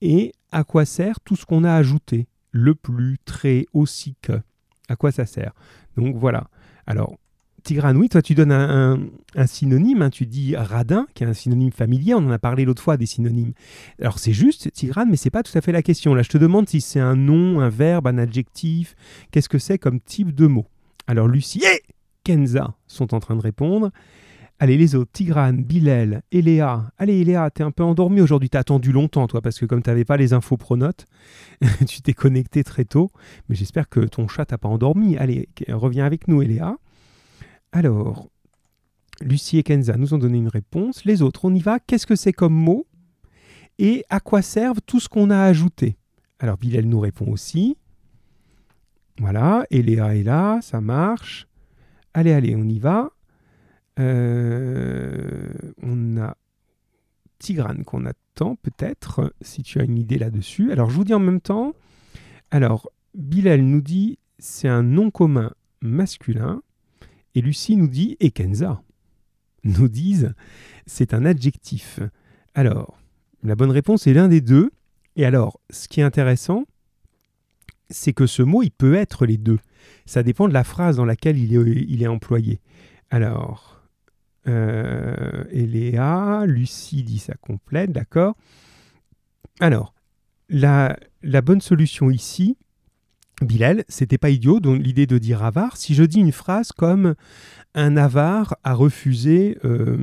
Et 0.00 0.32
à 0.50 0.64
quoi 0.64 0.84
sert 0.84 1.20
tout 1.20 1.36
ce 1.36 1.44
qu'on 1.44 1.62
a 1.62 1.74
ajouté? 1.74 2.26
Le 2.50 2.74
plus, 2.74 3.18
très, 3.24 3.66
aussi 3.74 4.16
que. 4.22 4.40
À 4.88 4.96
quoi 4.96 5.12
ça 5.12 5.26
sert? 5.26 5.52
Donc 5.96 6.16
voilà. 6.16 6.48
Alors 6.86 7.18
Tigrane, 7.68 7.98
oui, 7.98 8.08
toi 8.08 8.22
tu 8.22 8.34
donnes 8.34 8.50
un, 8.50 9.46
synonyme, 9.46 10.00
hein, 10.00 10.08
tu 10.08 10.24
dis 10.24 10.56
radin, 10.56 11.06
qui 11.12 11.22
est 11.22 11.26
un 11.26 11.34
synonyme 11.34 11.70
familier, 11.70 12.14
on 12.14 12.26
en 12.26 12.30
a 12.30 12.38
parlé 12.38 12.64
l'autre 12.64 12.82
fois 12.82 12.96
des 12.96 13.04
synonymes. 13.04 13.52
Alors 14.00 14.18
c'est 14.18 14.32
juste, 14.32 14.72
Tigrane, 14.72 15.10
mais 15.10 15.18
c'est 15.18 15.28
pas 15.28 15.42
tout 15.42 15.52
à 15.54 15.60
fait 15.60 15.70
la 15.70 15.82
question. 15.82 16.14
Là, 16.14 16.22
je 16.22 16.30
te 16.30 16.38
demande 16.38 16.66
si 16.66 16.80
c'est 16.80 16.98
un 16.98 17.14
nom, 17.14 17.60
un 17.60 17.68
verbe, 17.68 18.06
un 18.06 18.16
adjectif, 18.16 18.96
qu'est-ce 19.30 19.50
que 19.50 19.58
c'est 19.58 19.76
comme 19.76 20.00
type 20.00 20.34
de 20.34 20.46
mot? 20.46 20.64
Alors 21.06 21.28
Lucie 21.28 21.62
et 21.62 21.82
Kenza 22.24 22.74
sont 22.86 23.12
en 23.12 23.20
train 23.20 23.36
de 23.36 23.42
répondre. 23.42 23.90
Allez, 24.60 24.78
les 24.78 24.94
autres, 24.94 25.12
Tigrane, 25.12 25.62
Bilal, 25.62 26.22
Eléa. 26.32 26.90
Allez, 26.96 27.20
Eléa, 27.20 27.50
t'es 27.50 27.64
un 27.64 27.70
peu 27.70 27.82
endormi 27.82 28.22
aujourd'hui, 28.22 28.48
t'as 28.48 28.60
attendu 28.60 28.92
longtemps, 28.92 29.26
toi, 29.26 29.42
parce 29.42 29.58
que 29.58 29.66
comme 29.66 29.82
t'avais 29.82 30.06
pas 30.06 30.16
les 30.16 30.32
infos 30.32 30.56
pronotes, 30.56 31.04
tu 31.86 32.00
t'es 32.00 32.14
connecté 32.14 32.64
très 32.64 32.86
tôt. 32.86 33.10
Mais 33.50 33.56
j'espère 33.56 33.90
que 33.90 34.00
ton 34.00 34.26
chat 34.26 34.46
t'a 34.46 34.56
pas 34.56 34.70
endormi. 34.70 35.18
Allez, 35.18 35.50
reviens 35.68 36.06
avec 36.06 36.28
nous, 36.28 36.40
Eléa. 36.40 36.78
Alors, 37.72 38.28
Lucie 39.20 39.58
et 39.58 39.62
Kenza 39.62 39.96
nous 39.96 40.14
ont 40.14 40.18
donné 40.18 40.38
une 40.38 40.48
réponse. 40.48 41.04
Les 41.04 41.22
autres, 41.22 41.44
on 41.44 41.54
y 41.54 41.60
va. 41.60 41.78
Qu'est-ce 41.78 42.06
que 42.06 42.16
c'est 42.16 42.32
comme 42.32 42.54
mot 42.54 42.86
Et 43.78 44.04
à 44.10 44.20
quoi 44.20 44.42
servent 44.42 44.80
tout 44.84 45.00
ce 45.00 45.08
qu'on 45.08 45.30
a 45.30 45.42
ajouté? 45.42 45.96
Alors, 46.38 46.56
Bilal 46.56 46.84
nous 46.86 47.00
répond 47.00 47.30
aussi. 47.30 47.76
Voilà, 49.18 49.66
et 49.70 49.80
est 49.80 50.22
là, 50.22 50.60
ça 50.62 50.80
marche. 50.80 51.48
Allez, 52.14 52.32
allez, 52.32 52.54
on 52.54 52.64
y 52.64 52.78
va. 52.78 53.10
Euh, 53.98 55.48
on 55.82 56.16
a 56.18 56.36
Tigrane 57.40 57.84
qu'on 57.84 58.06
attend 58.06 58.56
peut-être, 58.56 59.34
si 59.40 59.62
tu 59.62 59.80
as 59.80 59.84
une 59.84 59.98
idée 59.98 60.18
là-dessus. 60.18 60.70
Alors, 60.70 60.90
je 60.90 60.94
vous 60.94 61.04
dis 61.04 61.14
en 61.14 61.18
même 61.18 61.40
temps. 61.40 61.74
Alors, 62.52 62.90
Bilal 63.14 63.62
nous 63.62 63.80
dit 63.80 64.18
c'est 64.38 64.68
un 64.68 64.84
nom 64.84 65.10
commun 65.10 65.52
masculin. 65.80 66.62
Et 67.38 67.40
Lucie 67.40 67.76
nous 67.76 67.86
dit, 67.86 68.16
et 68.18 68.32
Kenza 68.32 68.82
nous 69.62 69.86
disent, 69.86 70.34
c'est 70.86 71.14
un 71.14 71.24
adjectif. 71.24 72.00
Alors, 72.52 72.98
la 73.44 73.54
bonne 73.54 73.70
réponse 73.70 74.08
est 74.08 74.12
l'un 74.12 74.26
des 74.26 74.40
deux. 74.40 74.72
Et 75.14 75.24
alors, 75.24 75.60
ce 75.70 75.86
qui 75.86 76.00
est 76.00 76.02
intéressant, 76.02 76.64
c'est 77.90 78.12
que 78.12 78.26
ce 78.26 78.42
mot, 78.42 78.64
il 78.64 78.72
peut 78.72 78.96
être 78.96 79.24
les 79.24 79.36
deux. 79.36 79.60
Ça 80.04 80.24
dépend 80.24 80.48
de 80.48 80.52
la 80.52 80.64
phrase 80.64 80.96
dans 80.96 81.04
laquelle 81.04 81.38
il 81.38 82.02
est, 82.02 82.08
employé. 82.08 82.60
Alors, 83.08 83.84
euh, 84.48 85.44
Eléa, 85.52 86.42
Lucie 86.44 87.04
dit 87.04 87.20
ça 87.20 87.34
complète, 87.34 87.92
d'accord? 87.92 88.34
Alors, 89.60 89.94
la 90.48 90.96
bonne 91.44 91.60
solution 91.60 92.10
ici, 92.10 92.56
Bilal, 93.40 93.84
c'était 93.88 94.18
pas 94.18 94.30
idiot, 94.30 94.58
l'idée 94.58 95.06
de 95.06 95.18
dire 95.18 95.44
avare. 95.44 95.76
Si 95.76 95.94
je 95.94 96.02
dis 96.02 96.18
une 96.18 96.32
phrase 96.32 96.72
comme 96.72 97.14
un 97.74 97.96
avare 97.96 98.56
a 98.64 98.74
refusé 98.74 99.58
euh, 99.64 99.96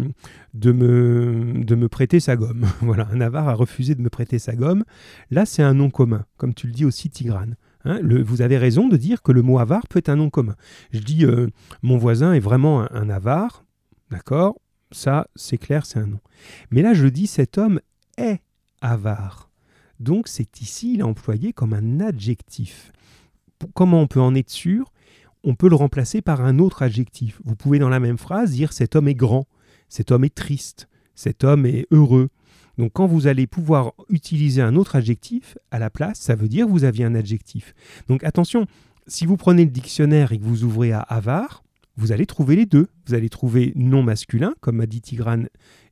de, 0.54 0.72
me, 0.72 1.88
prêter 1.88 2.20
sa 2.20 2.38
gomme. 2.38 2.66
voilà, 2.82 3.08
un 3.12 3.20
avare 3.20 3.50
a 3.50 3.54
refusé 3.54 3.96
de 3.96 4.02
me 4.02 4.10
prêter 4.10 4.40
sa 4.40 4.56
gomme. 4.56 4.84
Là, 5.32 5.46
c'est 5.46 5.64
un 5.64 5.74
nom 5.74 5.90
commun, 5.90 6.26
comme 6.38 6.54
tu 6.54 6.68
le 6.68 6.74
dis 6.74 6.86
aussi, 6.86 7.10
Tigrane. 7.10 7.56
Hein. 7.88 8.00
vous 8.02 8.42
avez 8.42 8.58
raison 8.58 8.88
de 8.88 8.98
dire 8.98 9.22
que 9.22 9.32
le 9.32 9.44
mot 9.44 9.60
avare 9.60 9.88
peut 9.88 10.00
être 10.00 10.10
un 10.10 10.16
nom 10.16 10.30
commun. 10.30 10.56
Je 10.92 11.00
dis 11.00 11.24
euh, 11.26 11.48
mon 11.84 11.98
voisin 11.98 12.34
est 12.34 12.40
vraiment 12.40 12.82
un, 12.82 12.90
un 12.92 13.10
avare, 13.10 13.66
d'accord? 14.10 14.56
Ça, 14.92 15.28
c'est 15.36 15.58
clair, 15.58 15.86
c'est 15.86 16.00
un 16.00 16.08
nom. 16.08 16.20
Mais 16.72 16.82
là, 16.82 16.94
je 16.94 17.08
dis 17.08 17.28
cet 17.28 17.58
homme 17.58 17.80
est 18.18 18.40
avare. 18.82 19.52
Donc, 20.00 20.28
c'est 20.28 20.62
ici, 20.62 20.94
il 20.94 21.02
est 21.02 21.04
employé 21.04 21.54
comme 21.54 21.74
un 21.74 22.00
adjectif 22.00 22.92
comment 23.74 24.02
on 24.02 24.08
peut 24.08 24.22
en 24.22 24.36
être 24.36 24.50
sûr 24.50 24.92
On 25.44 25.56
peut 25.56 25.70
le 25.70 25.76
remplacer 25.76 26.22
par 26.22 26.42
un 26.42 26.60
autre 26.60 26.82
adjectif. 26.82 27.42
Vous 27.44 27.56
pouvez 27.56 27.80
dans 27.80 27.90
la 27.90 28.00
même 28.00 28.18
phrase 28.18 28.52
dire 28.52 28.74
cet 28.74 28.96
homme 28.96 29.08
est 29.08 29.16
grand, 29.16 29.48
cet 29.90 30.12
homme 30.12 30.24
est 30.24 30.34
triste, 30.34 30.88
cet 31.16 31.44
homme 31.44 31.66
est 31.66 31.88
heureux. 31.92 32.30
Donc 32.78 32.92
quand 32.94 33.08
vous 33.08 33.28
allez 33.28 33.48
pouvoir 33.48 33.94
utiliser 34.10 34.62
un 34.62 34.76
autre 34.76 34.96
adjectif 34.96 35.58
à 35.72 35.80
la 35.80 35.90
place, 35.90 36.20
ça 36.20 36.36
veut 36.36 36.48
dire 36.48 36.66
que 36.66 36.72
vous 36.72 36.84
aviez 36.84 37.06
un 37.06 37.16
adjectif. 37.16 37.74
Donc 38.08 38.24
attention, 38.24 38.68
si 39.08 39.26
vous 39.26 39.38
prenez 39.38 39.66
le 39.66 39.72
dictionnaire 39.72 40.32
et 40.32 40.38
que 40.38 40.44
vous 40.44 40.64
ouvrez 40.64 40.92
à 40.92 41.00
avare, 41.00 41.65
vous 41.98 42.12
allez 42.12 42.26
trouver 42.26 42.56
les 42.56 42.66
deux. 42.66 42.88
Vous 43.08 43.14
allez 43.14 43.30
trouver 43.30 43.72
nom 43.76 44.04
masculin, 44.04 44.54
comme 44.62 44.82
a 44.82 44.86
dit 44.86 45.02
Tigrane 45.02 45.48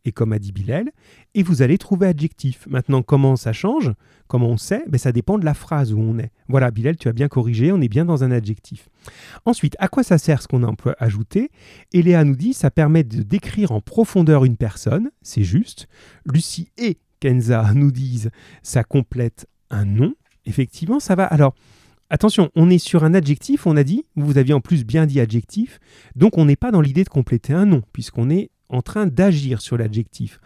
et 0.06 0.12
comme 0.12 0.34
a 0.34 0.40
dit 0.40 0.52
Bilal, 0.52 0.92
et 1.34 1.44
vous 1.44 1.62
allez 1.62 1.78
trouver 1.78 2.08
adjectif. 2.08 2.68
Maintenant, 2.68 3.02
comment 3.02 3.36
ça 3.36 3.54
change 3.54 3.94
Comment 4.28 4.50
on 4.50 4.58
sait 4.58 4.84
ben, 4.88 4.98
Ça 4.98 5.12
dépend 5.12 5.38
de 5.38 5.46
la 5.46 5.54
phrase 5.54 5.94
où 5.94 6.00
on 6.00 6.18
est. 6.20 6.32
Voilà, 6.50 6.72
Bilal, 6.72 6.98
tu 6.98 7.08
as 7.08 7.14
bien 7.14 7.30
corrigé, 7.30 7.72
on 7.72 7.80
est 7.80 7.88
bien 7.88 8.04
dans 8.04 8.24
un 8.24 8.32
adjectif. 8.32 8.90
Ensuite, 9.46 9.76
à 9.80 9.88
quoi 9.88 10.04
ça 10.04 10.18
sert 10.18 10.42
ce 10.42 10.48
qu'on 10.48 10.64
a 10.64 10.74
ajouté? 11.00 11.52
Eléa 11.94 12.24
nous 12.26 12.36
dit 12.36 12.54
ça 12.54 12.70
permet 12.70 13.04
de 13.04 13.24
décrire 13.24 13.72
en 13.72 13.80
profondeur 13.80 14.44
une 14.44 14.58
personne, 14.58 15.10
c'est 15.22 15.44
juste. 15.44 15.88
Lucie 16.26 16.70
et 16.78 16.98
Kenza 17.20 17.72
nous 17.74 17.92
disent 17.92 18.30
ça 18.62 18.84
complète 18.84 19.48
un 19.70 19.86
nom. 19.86 20.14
Effectivement, 20.46 21.00
ça 21.00 21.16
va. 21.16 21.24
Alors, 21.24 21.56
Attention, 22.14 22.52
on 22.54 22.70
est 22.70 22.78
sur 22.78 23.04
un 23.04 23.16
adjectif, 23.16 23.66
on 23.66 23.76
a 23.76 23.84
dit, 23.84 24.06
vous 24.16 24.38
aviez 24.38 24.54
en 24.54 24.62
plus 24.62 24.86
bien 24.86 25.08
dit 25.08 25.20
adjectif, 25.20 25.80
donc 26.16 26.38
on 26.38 26.46
n'est 26.46 26.56
pas 26.56 26.70
dans 26.70 26.80
l'idée 26.80 27.04
de 27.04 27.10
compléter 27.10 27.54
un 27.54 27.66
nom, 27.66 27.82
puisqu'on 27.92 28.30
est 28.30 28.52
en 28.70 28.84
train 28.84 29.08
d'agir 29.08 29.62
sur 29.62 29.80
l'adjectif. 29.80 30.40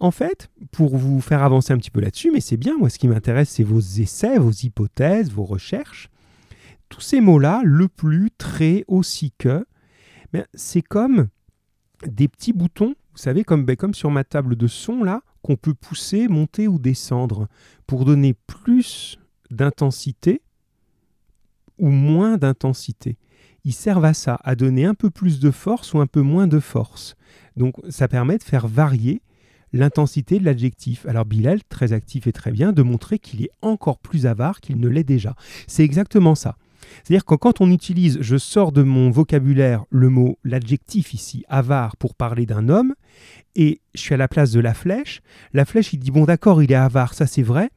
En 0.00 0.10
fait, 0.10 0.50
pour 0.72 0.96
vous 0.96 1.20
faire 1.20 1.44
avancer 1.44 1.72
un 1.72 1.78
petit 1.78 1.92
peu 1.92 2.00
là-dessus, 2.00 2.32
mais 2.32 2.40
c'est 2.40 2.56
bien, 2.56 2.76
moi 2.76 2.90
ce 2.90 2.98
qui 2.98 3.06
m'intéresse, 3.06 3.48
c'est 3.48 3.62
vos 3.62 3.78
essais, 3.78 4.40
vos 4.40 4.50
hypothèses, 4.50 5.30
vos 5.30 5.44
recherches. 5.44 6.10
Tous 6.88 7.00
ces 7.00 7.20
mots-là, 7.20 7.62
le 7.64 7.86
plus, 7.86 8.32
très, 8.36 8.84
aussi 8.88 9.32
que, 9.38 9.64
c'est 10.54 10.82
comme 10.82 11.28
des 12.08 12.26
petits 12.26 12.52
boutons, 12.52 12.96
vous 13.12 13.18
savez, 13.18 13.44
comme, 13.44 13.64
ben, 13.64 13.76
comme 13.76 13.94
sur 13.94 14.10
ma 14.10 14.24
table 14.24 14.56
de 14.56 14.66
son, 14.66 15.04
là, 15.04 15.22
qu'on 15.42 15.54
peut 15.54 15.74
pousser, 15.74 16.26
monter 16.26 16.66
ou 16.66 16.80
descendre 16.80 17.46
pour 17.86 18.04
donner 18.04 18.34
plus 18.48 19.16
d'intensité 19.52 20.42
ou 21.78 21.90
moins 21.90 22.36
d'intensité. 22.36 23.16
Ils 23.64 23.72
servent 23.72 24.04
à 24.04 24.14
ça, 24.14 24.38
à 24.44 24.54
donner 24.54 24.84
un 24.84 24.94
peu 24.94 25.10
plus 25.10 25.40
de 25.40 25.50
force 25.50 25.92
ou 25.94 26.00
un 26.00 26.06
peu 26.06 26.22
moins 26.22 26.46
de 26.46 26.60
force. 26.60 27.16
Donc 27.56 27.74
ça 27.88 28.08
permet 28.08 28.38
de 28.38 28.42
faire 28.42 28.66
varier 28.68 29.20
l'intensité 29.72 30.38
de 30.38 30.44
l'adjectif. 30.44 31.04
Alors 31.06 31.24
Bilal, 31.24 31.60
très 31.68 31.92
actif 31.92 32.26
et 32.26 32.32
très 32.32 32.50
bien, 32.50 32.72
de 32.72 32.82
montrer 32.82 33.18
qu'il 33.18 33.42
est 33.42 33.50
encore 33.62 33.98
plus 33.98 34.26
avare 34.26 34.60
qu'il 34.60 34.78
ne 34.78 34.88
l'est 34.88 35.04
déjà. 35.04 35.34
C'est 35.66 35.84
exactement 35.84 36.34
ça. 36.34 36.56
C'est-à-dire 37.04 37.24
que 37.24 37.34
quand 37.34 37.60
on 37.60 37.70
utilise, 37.70 38.18
je 38.20 38.36
sors 38.36 38.72
de 38.72 38.82
mon 38.82 39.10
vocabulaire 39.10 39.84
le 39.90 40.08
mot, 40.08 40.38
l'adjectif 40.44 41.12
ici, 41.12 41.44
avare, 41.48 41.96
pour 41.96 42.14
parler 42.14 42.46
d'un 42.46 42.68
homme, 42.68 42.94
et 43.56 43.80
je 43.94 44.00
suis 44.00 44.14
à 44.14 44.16
la 44.16 44.28
place 44.28 44.52
de 44.52 44.60
la 44.60 44.74
flèche, 44.74 45.20
la 45.52 45.64
flèche, 45.64 45.92
il 45.92 45.98
dit, 45.98 46.10
bon 46.10 46.24
d'accord, 46.24 46.62
il 46.62 46.72
est 46.72 46.76
avare, 46.76 47.14
ça 47.14 47.26
c'est 47.26 47.42
vrai, 47.42 47.70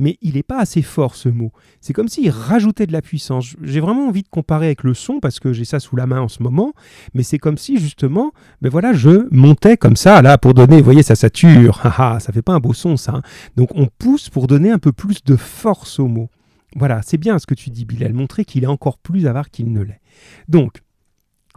mais 0.00 0.18
il 0.22 0.34
n'est 0.34 0.42
pas 0.42 0.58
assez 0.58 0.82
fort 0.82 1.14
ce 1.14 1.28
mot. 1.28 1.52
C'est 1.80 1.92
comme 1.92 2.08
s'il 2.08 2.30
rajoutait 2.30 2.86
de 2.86 2.92
la 2.92 3.02
puissance. 3.02 3.54
J'ai 3.62 3.80
vraiment 3.80 4.08
envie 4.08 4.22
de 4.22 4.28
comparer 4.28 4.66
avec 4.66 4.82
le 4.82 4.94
son 4.94 5.20
parce 5.20 5.38
que 5.38 5.52
j'ai 5.52 5.64
ça 5.64 5.78
sous 5.78 5.94
la 5.94 6.06
main 6.06 6.20
en 6.20 6.28
ce 6.28 6.42
moment, 6.42 6.72
mais 7.14 7.22
c'est 7.22 7.38
comme 7.38 7.58
si 7.58 7.78
justement, 7.78 8.32
ben 8.62 8.70
voilà, 8.70 8.92
je 8.92 9.28
montais 9.30 9.76
comme 9.76 9.96
ça 9.96 10.22
là 10.22 10.38
pour 10.38 10.54
donner, 10.54 10.78
vous 10.78 10.84
voyez, 10.84 11.02
ça 11.02 11.14
sature, 11.14 11.82
ça 11.96 12.32
fait 12.32 12.42
pas 12.42 12.54
un 12.54 12.60
beau 12.60 12.72
son 12.72 12.96
ça. 12.96 13.12
Hein. 13.16 13.22
Donc 13.56 13.70
on 13.74 13.86
pousse 13.86 14.30
pour 14.30 14.46
donner 14.46 14.70
un 14.70 14.78
peu 14.78 14.92
plus 14.92 15.22
de 15.22 15.36
force 15.36 15.98
au 15.98 16.08
mot. 16.08 16.30
Voilà, 16.76 17.02
c'est 17.02 17.18
bien 17.18 17.38
ce 17.38 17.46
que 17.46 17.54
tu 17.54 17.70
dis, 17.70 17.84
Bilal, 17.84 18.14
montrer 18.14 18.44
qu'il 18.44 18.64
est 18.64 18.68
encore 18.68 18.98
plus 18.98 19.26
avare 19.26 19.50
qu'il 19.50 19.72
ne 19.72 19.82
l'est. 19.82 20.00
Donc, 20.48 20.82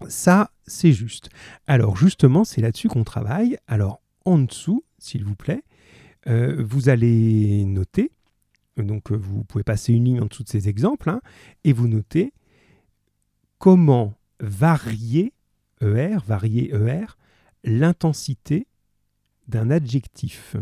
ça, 0.07 0.49
c'est 0.65 0.91
juste. 0.91 1.29
Alors, 1.67 1.95
justement, 1.95 2.43
c'est 2.43 2.61
là-dessus 2.61 2.87
qu'on 2.87 3.03
travaille. 3.03 3.57
Alors, 3.67 4.01
en 4.25 4.39
dessous, 4.39 4.83
s'il 4.97 5.23
vous 5.23 5.35
plaît, 5.35 5.63
euh, 6.27 6.63
vous 6.67 6.89
allez 6.89 7.63
noter 7.65 8.11
donc 8.77 9.11
euh, 9.11 9.15
vous 9.15 9.43
pouvez 9.43 9.63
passer 9.63 9.93
une 9.93 10.05
ligne 10.05 10.21
en 10.21 10.25
dessous 10.25 10.43
de 10.43 10.49
ces 10.49 10.67
exemples 10.69 11.09
hein, 11.09 11.21
et 11.63 11.73
vous 11.73 11.87
notez 11.87 12.33
comment 13.59 14.15
varier 14.39 15.33
ER, 15.81 16.17
varier 16.25 16.73
ER, 16.73 17.17
l'intensité 17.63 18.67
d'un 19.47 19.69
adjectif. 19.69 20.55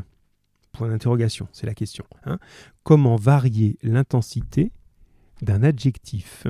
Point 0.71 0.89
d'interrogation, 0.89 1.47
c'est 1.51 1.67
la 1.67 1.73
question. 1.73 2.05
Hein. 2.25 2.39
Comment 2.83 3.15
varier 3.15 3.77
l'intensité 3.83 4.71
d'un 5.41 5.63
adjectif? 5.63 6.47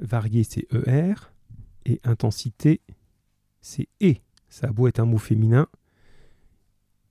Varier, 0.00 0.44
c'est 0.44 0.66
ER, 0.72 1.14
et 1.84 2.00
intensité, 2.04 2.80
c'est 3.60 3.88
E. 4.02 4.14
Ça 4.48 4.68
a 4.68 4.72
beau 4.72 4.88
être 4.88 5.00
un 5.00 5.06
mot 5.06 5.18
féminin, 5.18 5.68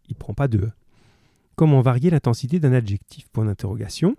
il 0.07 0.13
ne 0.13 0.19
prend 0.19 0.33
pas 0.33 0.47
de 0.47 0.59
E. 0.59 0.71
Comment 1.59 1.81
varier 1.81 2.09
l'intensité 2.09 2.61
d'un 2.61 2.71
adjectif? 2.71 3.27
Point 3.33 3.43
d'interrogation. 3.43 4.15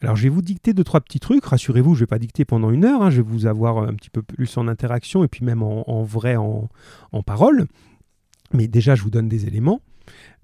Alors 0.00 0.14
je 0.14 0.22
vais 0.22 0.28
vous 0.28 0.42
dicter 0.42 0.74
deux, 0.74 0.84
trois 0.84 1.00
petits 1.00 1.18
trucs. 1.18 1.44
Rassurez-vous, 1.44 1.96
je 1.96 1.98
ne 1.98 2.02
vais 2.04 2.06
pas 2.06 2.20
dicter 2.20 2.44
pendant 2.44 2.70
une 2.70 2.84
heure. 2.84 3.02
Hein. 3.02 3.10
Je 3.10 3.16
vais 3.16 3.28
vous 3.28 3.46
avoir 3.46 3.78
un 3.78 3.94
petit 3.94 4.10
peu 4.10 4.22
plus 4.22 4.56
en 4.56 4.68
interaction 4.68 5.24
et 5.24 5.26
puis 5.26 5.44
même 5.44 5.64
en, 5.64 6.04
vrai, 6.04 6.36
en, 6.36 6.68
parole. 7.26 7.66
Mais 8.52 8.68
déjà, 8.68 8.94
je 8.94 9.02
vous 9.02 9.10
donne 9.10 9.28
des 9.28 9.48
éléments. 9.48 9.80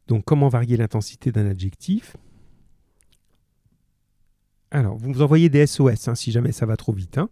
Donc 0.09 0.25
comment 0.25 0.49
varier 0.49 0.77
l'intensité 0.77 1.31
d'un 1.31 1.49
adjectif? 1.49 2.17
Alors, 4.73 4.97
vous 4.97 5.13
vous 5.13 5.23
envoyez 5.23 5.49
des 5.49 5.65
SOS 5.69 6.09
hein, 6.09 6.17
si 6.17 6.33
jamais 6.33 6.51
ça 6.51 6.67
va 6.67 6.77
trop 6.77 6.93
vite. 6.93 7.17
Hein. 7.17 7.29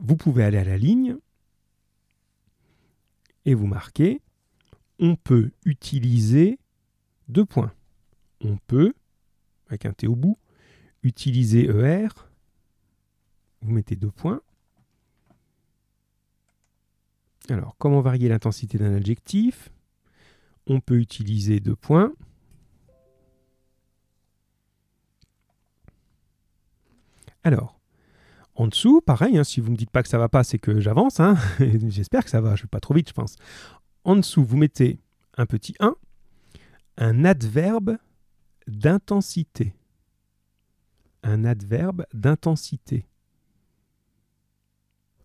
Vous 0.00 0.16
pouvez 0.16 0.42
aller 0.42 0.56
à 0.56 0.64
la 0.64 0.78
ligne 0.78 1.16
et 3.44 3.52
vous 3.52 3.66
marquez 3.66 4.22
on 4.98 5.16
peut 5.16 5.50
utiliser 5.66 6.58
deux 7.28 7.44
points 7.44 7.72
on 8.42 8.56
peut, 8.66 8.94
avec 9.68 9.86
un 9.86 9.92
T 9.92 10.06
au 10.06 10.16
bout, 10.16 10.38
utiliser 11.02 11.66
ER. 11.66 12.08
Vous 13.62 13.72
mettez 13.72 13.96
deux 13.96 14.10
points. 14.10 14.40
Alors, 17.48 17.76
comment 17.78 18.00
varier 18.00 18.28
l'intensité 18.28 18.78
d'un 18.78 18.94
adjectif? 18.94 19.70
On 20.66 20.80
peut 20.80 20.98
utiliser 20.98 21.60
deux 21.60 21.76
points. 21.76 22.12
Alors, 27.44 27.78
en 28.56 28.66
dessous, 28.66 29.00
pareil, 29.00 29.38
hein, 29.38 29.44
si 29.44 29.60
vous 29.60 29.68
ne 29.68 29.72
me 29.72 29.76
dites 29.76 29.90
pas 29.90 30.02
que 30.02 30.08
ça 30.08 30.18
va 30.18 30.28
pas, 30.28 30.42
c'est 30.42 30.58
que 30.58 30.80
j'avance. 30.80 31.20
Hein. 31.20 31.36
J'espère 31.88 32.24
que 32.24 32.30
ça 32.30 32.40
va, 32.40 32.56
je 32.56 32.62
ne 32.62 32.64
vais 32.64 32.70
pas 32.70 32.80
trop 32.80 32.94
vite, 32.94 33.08
je 33.08 33.14
pense. 33.14 33.36
En 34.02 34.16
dessous, 34.16 34.44
vous 34.44 34.56
mettez 34.56 34.98
un 35.36 35.46
petit 35.46 35.74
1, 35.78 35.94
un 36.96 37.24
adverbe 37.24 37.98
d'intensité. 38.66 39.74
Un 41.22 41.44
adverbe 41.44 42.06
d'intensité. 42.12 43.06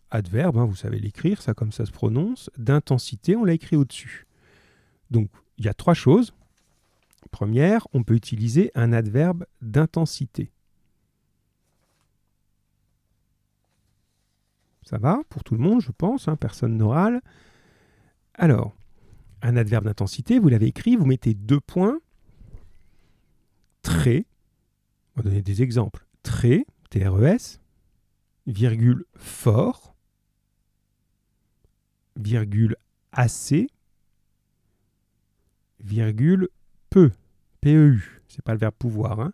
Adverbe, 0.10 0.58
hein, 0.58 0.66
vous 0.66 0.76
savez 0.76 1.00
l'écrire, 1.00 1.42
ça 1.42 1.54
comme 1.54 1.72
ça 1.72 1.86
se 1.86 1.92
prononce. 1.92 2.50
D'intensité, 2.58 3.36
on 3.36 3.46
l'a 3.46 3.54
écrit 3.54 3.76
au-dessus. 3.76 4.28
Donc, 5.10 5.30
il 5.58 5.66
y 5.66 5.70
a 5.70 5.74
trois 5.74 5.94
choses. 5.94 6.34
Première, 7.32 7.88
on 7.94 8.04
peut 8.04 8.16
utiliser 8.16 8.72
un 8.76 8.92
adverbe 8.92 9.46
d'intensité. 9.62 10.52
Ça 14.84 14.98
va 14.98 15.22
pour 15.30 15.44
tout 15.44 15.54
le 15.54 15.62
monde, 15.62 15.80
je 15.80 15.92
pense, 15.92 16.28
hein, 16.28 16.36
personne 16.36 16.76
n'oral. 16.76 17.22
Alors, 18.34 18.76
un 19.42 19.56
adverbe 19.56 19.86
d'intensité, 19.86 20.40
vous 20.40 20.50
l'avez 20.50 20.68
écrit, 20.68 20.98
vous 20.98 21.06
mettez 21.06 21.34
deux 21.34 21.62
points 21.62 22.00
très, 23.82 24.26
on 25.16 25.22
va 25.22 25.30
donner 25.30 25.42
des 25.42 25.62
exemples, 25.62 26.06
très, 26.24 26.66
TRES, 26.90 27.60
virgule 28.48 29.06
fort, 29.16 29.96
virgule 32.16 32.76
assez, 33.12 33.68
virgule 35.80 36.50
peu, 36.90 37.12
PEU, 37.62 38.00
c'est 38.28 38.44
pas 38.44 38.54
le 38.54 38.60
verbe 38.60 38.76
pouvoir, 38.76 39.20
hein. 39.20 39.34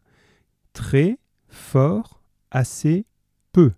très, 0.74 1.18
fort, 1.48 2.22
assez, 2.52 3.06
peu. 3.52 3.72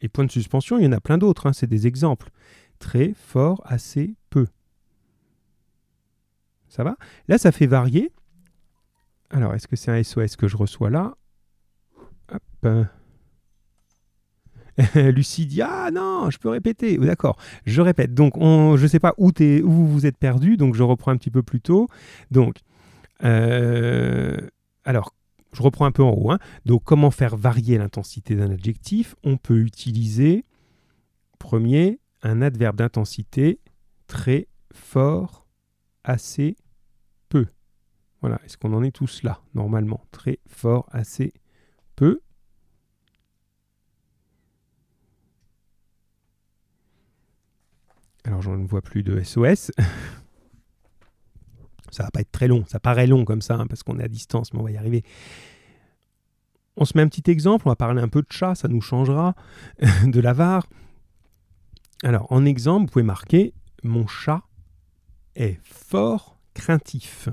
Et 0.00 0.08
point 0.08 0.24
de 0.24 0.30
suspension, 0.30 0.78
il 0.78 0.84
y 0.84 0.86
en 0.86 0.92
a 0.92 1.00
plein 1.00 1.18
d'autres, 1.18 1.46
hein, 1.46 1.52
c'est 1.52 1.66
des 1.66 1.86
exemples. 1.86 2.30
Très, 2.78 3.14
fort, 3.14 3.62
assez, 3.64 4.14
peu. 4.30 4.46
Ça 6.68 6.84
va? 6.84 6.96
Là, 7.28 7.38
ça 7.38 7.52
fait 7.52 7.66
varier. 7.66 8.12
Alors, 9.30 9.54
est-ce 9.54 9.66
que 9.68 9.76
c'est 9.76 9.90
un 9.90 10.02
SOS 10.02 10.36
que 10.36 10.48
je 10.48 10.56
reçois 10.56 10.90
là? 10.90 11.16
Hop. 12.32 12.88
Lucie 14.94 15.46
dit 15.46 15.62
Ah 15.62 15.90
non, 15.92 16.30
je 16.30 16.38
peux 16.38 16.48
répéter. 16.48 16.98
D'accord, 16.98 17.36
je 17.64 17.80
répète. 17.80 18.14
Donc, 18.14 18.36
on, 18.36 18.76
je 18.76 18.82
ne 18.82 18.88
sais 18.88 19.00
pas 19.00 19.14
où, 19.18 19.30
es, 19.40 19.60
vous 19.60 20.06
êtes 20.06 20.16
perdu, 20.16 20.56
donc 20.56 20.74
je 20.74 20.82
reprends 20.82 21.12
un 21.12 21.16
petit 21.16 21.30
peu 21.30 21.42
plus 21.42 21.60
tôt. 21.60 21.88
Donc, 22.30 22.56
euh, 23.24 24.36
alors, 24.84 25.14
je 25.52 25.62
reprends 25.62 25.86
un 25.86 25.92
peu 25.92 26.02
en 26.02 26.10
haut. 26.10 26.30
Hein. 26.30 26.38
Donc, 26.66 26.82
comment 26.84 27.10
faire 27.10 27.36
varier 27.36 27.78
l'intensité 27.78 28.36
d'un 28.36 28.50
adjectif? 28.50 29.14
On 29.24 29.36
peut 29.36 29.58
utiliser, 29.58 30.44
premier, 31.38 31.98
un 32.22 32.42
adverbe 32.42 32.76
d'intensité 32.76 33.60
très 34.06 34.48
fort, 34.72 35.46
assez. 36.04 36.56
Voilà, 38.26 38.40
est-ce 38.44 38.56
qu'on 38.56 38.72
en 38.72 38.82
est 38.82 38.90
tous 38.90 39.22
là, 39.22 39.40
normalement? 39.54 40.04
Très 40.10 40.40
fort, 40.48 40.88
assez 40.90 41.32
peu. 41.94 42.20
Alors, 48.24 48.42
j'en 48.42 48.56
ne 48.56 48.66
vois 48.66 48.82
plus 48.82 49.04
de 49.04 49.22
SOS. 49.22 49.70
ça 51.92 52.02
va 52.02 52.10
pas 52.10 52.22
être 52.22 52.32
très 52.32 52.48
long, 52.48 52.64
ça 52.66 52.80
paraît 52.80 53.06
long 53.06 53.24
comme 53.24 53.42
ça, 53.42 53.54
hein, 53.54 53.68
parce 53.68 53.84
qu'on 53.84 54.00
est 54.00 54.04
à 54.04 54.08
distance, 54.08 54.52
mais 54.52 54.58
on 54.58 54.64
va 54.64 54.72
y 54.72 54.76
arriver. 54.76 55.04
On 56.76 56.84
se 56.84 56.98
met 56.98 57.04
un 57.04 57.08
petit 57.08 57.30
exemple, 57.30 57.68
on 57.68 57.70
va 57.70 57.76
parler 57.76 58.02
un 58.02 58.08
peu 58.08 58.22
de 58.22 58.32
chat, 58.32 58.56
ça 58.56 58.66
nous 58.66 58.80
changera, 58.80 59.36
de 60.04 60.18
l'avare. 60.18 60.66
Alors, 62.02 62.26
en 62.32 62.44
exemple, 62.44 62.86
vous 62.86 62.92
pouvez 62.92 63.04
marquer 63.04 63.54
Mon 63.84 64.08
chat 64.08 64.42
est 65.36 65.60
fort 65.62 66.40
craintif. 66.54 67.28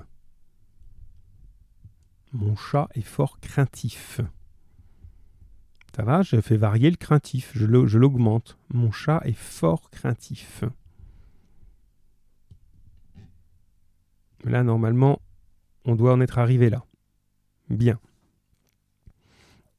Mon 2.33 2.55
chat 2.55 2.89
est 2.95 3.01
fort 3.01 3.39
craintif. 3.39 4.19
Ça 5.95 6.03
va, 6.03 6.23
je 6.23 6.41
fais 6.41 6.57
varier 6.57 6.89
le 6.89 6.97
craintif, 6.97 7.51
je 7.53 7.65
l'augmente. 7.65 8.57
Mon 8.73 8.91
chat 8.91 9.21
est 9.25 9.37
fort 9.37 9.91
craintif. 9.91 10.63
Là, 14.43 14.63
normalement, 14.63 15.21
on 15.85 15.95
doit 15.95 16.13
en 16.13 16.21
être 16.21 16.39
arrivé 16.39 16.71
là. 16.71 16.83
Bien. 17.69 17.99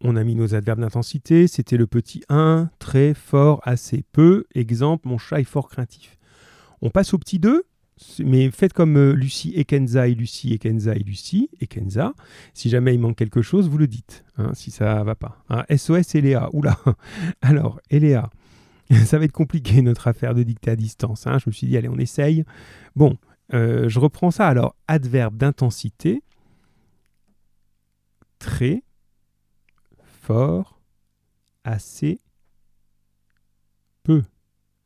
On 0.00 0.14
a 0.14 0.22
mis 0.22 0.36
nos 0.36 0.54
adverbes 0.54 0.80
d'intensité. 0.80 1.48
C'était 1.48 1.76
le 1.76 1.88
petit 1.88 2.22
1, 2.28 2.70
très 2.78 3.14
fort, 3.14 3.60
assez 3.64 4.04
peu. 4.12 4.44
Exemple, 4.54 5.08
mon 5.08 5.18
chat 5.18 5.40
est 5.40 5.44
fort 5.44 5.68
craintif. 5.68 6.18
On 6.82 6.90
passe 6.90 7.14
au 7.14 7.18
petit 7.18 7.40
2. 7.40 7.64
Mais 8.18 8.50
faites 8.50 8.72
comme 8.72 8.96
euh, 8.96 9.12
Lucie 9.12 9.52
et 9.54 9.64
Kenza 9.64 10.08
et 10.08 10.14
Lucie 10.14 10.52
et 10.52 10.58
Kenza 10.58 10.94
et 10.94 11.02
Lucie 11.02 11.48
et 11.60 11.66
Kenza. 11.66 12.12
Si 12.52 12.68
jamais 12.68 12.94
il 12.94 13.00
manque 13.00 13.16
quelque 13.16 13.40
chose, 13.40 13.68
vous 13.68 13.78
le 13.78 13.86
dites, 13.86 14.24
hein, 14.36 14.52
si 14.54 14.70
ça 14.70 15.04
va 15.04 15.14
pas. 15.14 15.44
SOS 15.74 16.14
et 16.16 16.20
Léa. 16.20 16.48
Oula. 16.52 16.78
Alors, 17.40 17.80
Eléa. 17.90 18.30
ça 19.06 19.18
va 19.18 19.24
être 19.24 19.32
compliqué 19.32 19.82
notre 19.82 20.08
affaire 20.08 20.34
de 20.34 20.42
dictée 20.42 20.70
à 20.70 20.76
distance. 20.76 21.26
Hein. 21.26 21.38
Je 21.38 21.44
me 21.46 21.52
suis 21.52 21.66
dit, 21.66 21.76
allez, 21.76 21.88
on 21.88 21.98
essaye. 21.98 22.44
Bon, 22.96 23.16
euh, 23.52 23.88
je 23.88 23.98
reprends 23.98 24.30
ça. 24.30 24.48
Alors, 24.48 24.76
adverbe 24.88 25.36
d'intensité. 25.36 26.22
Très 28.38 28.82
fort, 30.22 30.80
assez, 31.64 32.20
peu. 34.02 34.22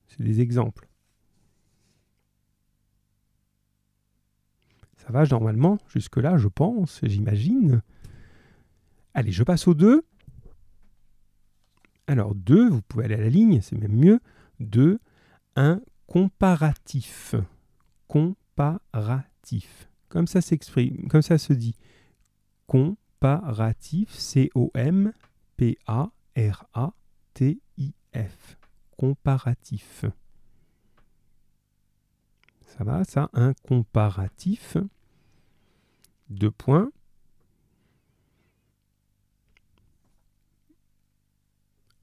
C'est 0.09 0.23
des 0.23 0.41
exemples. 0.41 0.88
Ça 5.09 5.15
va 5.15 5.25
normalement 5.25 5.79
jusque-là, 5.89 6.37
je 6.37 6.49
pense, 6.49 7.01
j'imagine. 7.03 7.81
Allez, 9.15 9.33
je 9.33 9.43
passe 9.43 9.67
au 9.67 9.73
2. 9.73 10.05
Alors 12.07 12.35
2, 12.35 12.69
vous 12.69 12.83
pouvez 12.83 13.07
aller 13.07 13.15
à 13.15 13.21
la 13.21 13.31
ligne, 13.31 13.63
c'est 13.63 13.79
même 13.79 13.97
mieux. 13.97 14.21
2, 14.61 14.99
un 15.57 15.81
comparatif. 16.07 17.35
Comparatif. 18.07 19.89
Comme 20.11 20.27
ça 20.27 20.43
s'exprime, 20.43 21.09
comme 21.09 21.23
ça 21.23 21.39
se 21.39 21.55
dit. 21.55 21.75
Comparatif, 22.67 24.11
C-O-M-P-A-R-A-T-I-F. 24.13 24.59
Comparatif. 28.99 30.05
Ça 32.67 32.85
va, 32.85 33.05
ça, 33.05 33.31
un 33.33 33.55
comparatif. 33.55 34.77
Deux 36.29 36.51
points. 36.51 36.91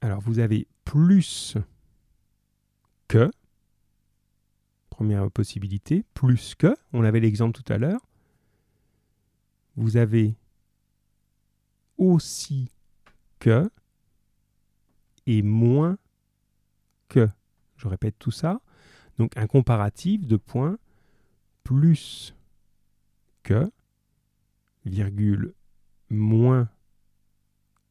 Alors 0.00 0.20
vous 0.20 0.38
avez 0.38 0.66
plus 0.84 1.56
que, 3.08 3.30
première 4.90 5.30
possibilité, 5.30 6.04
plus 6.14 6.54
que, 6.54 6.76
on 6.92 7.04
avait 7.04 7.20
l'exemple 7.20 7.60
tout 7.60 7.72
à 7.72 7.78
l'heure. 7.78 8.00
Vous 9.76 9.96
avez 9.96 10.36
aussi 11.98 12.70
que 13.38 13.70
et 15.26 15.42
moins 15.42 15.98
que. 17.08 17.28
Je 17.76 17.88
répète 17.88 18.18
tout 18.18 18.30
ça. 18.30 18.60
Donc 19.18 19.36
un 19.36 19.46
comparatif 19.46 20.26
de 20.26 20.36
points 20.36 20.78
plus 21.62 22.34
que, 23.42 23.70
virgule, 24.86 25.52
moins 26.08 26.68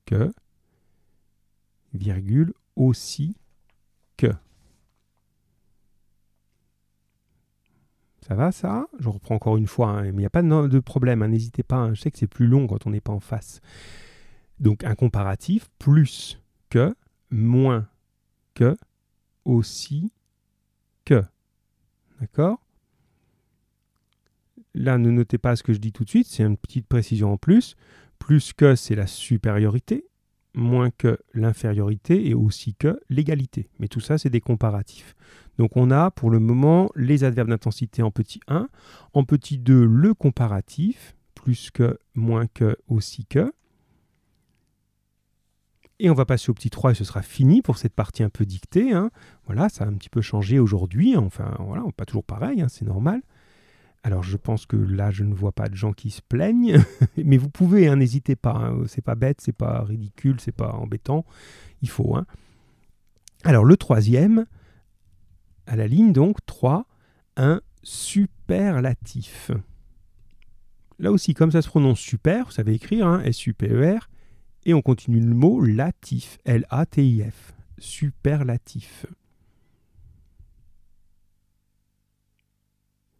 que, 0.05 0.33
virgule, 1.93 2.53
aussi 2.75 3.35
que. 4.17 4.33
Ça 8.21 8.33
va 8.33 8.51
ça? 8.51 8.87
Je 8.99 9.07
reprends 9.07 9.35
encore 9.35 9.57
une 9.57 9.67
fois, 9.67 9.89
hein, 9.89 10.03
mais 10.03 10.09
il 10.09 10.17
n'y 10.17 10.25
a 10.25 10.31
pas 10.31 10.41
de, 10.41 10.79
problème, 10.79 11.21
hein, 11.21 11.27
n'hésitez 11.27 11.61
pas, 11.61 11.75
hein. 11.75 11.93
je 11.93 12.01
sais 12.01 12.09
que 12.09 12.17
c'est 12.17 12.25
plus 12.25 12.47
long 12.47 12.65
quand 12.65 12.87
on 12.87 12.89
n'est 12.89 13.01
pas 13.01 13.13
en 13.13 13.19
face. 13.19 13.61
Donc 14.59 14.83
un 14.83 14.95
comparatif, 14.95 15.69
plus 15.77 16.41
que, 16.69 16.95
moins 17.29 17.87
que, 18.55 18.75
aussi 19.43 20.11
que. 21.03 21.23
D'accord? 22.19 22.64
Là, 24.75 24.99
ne 24.99 25.09
notez 25.09 25.39
pas 25.39 25.55
ce 25.55 25.63
que 25.63 25.73
je 25.73 25.79
dis 25.79 25.91
tout 25.91 26.03
de 26.03 26.09
suite, 26.09 26.27
c'est 26.27 26.43
une 26.43 26.57
petite 26.57 26.87
précision 26.87 27.33
en 27.33 27.37
plus. 27.37 27.75
Plus 28.19 28.53
que, 28.53 28.75
c'est 28.75 28.95
la 28.95 29.07
supériorité 29.07 30.05
moins 30.55 30.89
que 30.89 31.19
l'infériorité 31.33 32.27
et 32.27 32.33
aussi 32.33 32.75
que 32.75 32.99
l'égalité. 33.09 33.69
Mais 33.79 33.87
tout 33.87 33.99
ça, 33.99 34.17
c'est 34.17 34.29
des 34.29 34.41
comparatifs. 34.41 35.15
Donc 35.57 35.77
on 35.77 35.91
a 35.91 36.11
pour 36.11 36.29
le 36.29 36.39
moment 36.39 36.89
les 36.95 37.23
adverbes 37.23 37.49
d'intensité 37.49 38.01
en 38.01 38.11
petit 38.11 38.39
1, 38.47 38.67
en 39.13 39.23
petit 39.23 39.57
2 39.57 39.85
le 39.85 40.13
comparatif, 40.13 41.15
plus 41.33 41.71
que, 41.71 41.99
moins 42.13 42.47
que, 42.47 42.77
aussi 42.87 43.25
que. 43.25 43.53
Et 45.99 46.09
on 46.09 46.13
va 46.13 46.25
passer 46.25 46.49
au 46.49 46.53
petit 46.53 46.69
3 46.69 46.91
et 46.91 46.95
ce 46.95 47.05
sera 47.05 47.21
fini 47.21 47.61
pour 47.61 47.77
cette 47.77 47.93
partie 47.93 48.23
un 48.23 48.29
peu 48.29 48.45
dictée. 48.45 48.91
Hein. 48.91 49.11
Voilà, 49.45 49.69
ça 49.69 49.85
a 49.85 49.87
un 49.87 49.93
petit 49.93 50.09
peu 50.09 50.21
changé 50.21 50.59
aujourd'hui. 50.59 51.15
Enfin, 51.15 51.55
voilà, 51.59 51.83
pas 51.95 52.05
toujours 52.05 52.25
pareil, 52.25 52.61
hein, 52.61 52.67
c'est 52.67 52.85
normal. 52.85 53.21
Alors 54.05 54.21
je 54.21 54.37
pense 54.37 54.67
que 54.67 54.75
là, 54.75 55.09
je 55.09 55.23
ne 55.23 55.33
vois 55.33 55.51
pas 55.51 55.67
de 55.67 55.73
gens 55.73 55.91
qui 55.91 56.11
se 56.11 56.21
plaignent, 56.21 56.77
mais 57.17 57.37
vous 57.37 57.49
pouvez, 57.49 57.87
hein, 57.87 57.95
n'hésitez 57.95 58.35
pas. 58.35 58.51
Hein, 58.51 58.83
c'est 58.85 59.01
pas 59.01 59.15
bête, 59.15 59.41
c'est 59.41 59.51
pas 59.51 59.81
ridicule, 59.81 60.39
c'est 60.39 60.51
pas 60.51 60.73
embêtant. 60.73 61.25
Il 61.81 61.89
faut. 61.89 62.15
Hein. 62.15 62.27
Alors 63.43 63.65
le 63.65 63.75
troisième, 63.77 64.45
à 65.65 65.75
la 65.75 65.87
ligne 65.87 66.13
donc 66.13 66.37
3, 66.45 66.85
un 67.37 67.61
superlatif. 67.81 69.49
Là 70.99 71.11
aussi, 71.11 71.33
comme 71.33 71.51
ça 71.51 71.63
se 71.63 71.67
prononce 71.67 71.99
super, 71.99 72.45
vous 72.45 72.51
savez 72.51 72.75
écrire, 72.75 73.21
S-U-P-E-R, 73.25 74.07
et 74.65 74.75
on 74.75 74.83
continue 74.83 75.19
le 75.19 75.33
mot 75.33 75.59
latif, 75.61 76.37
L-A-T-I-F, 76.45 77.55
superlatif. 77.79 79.07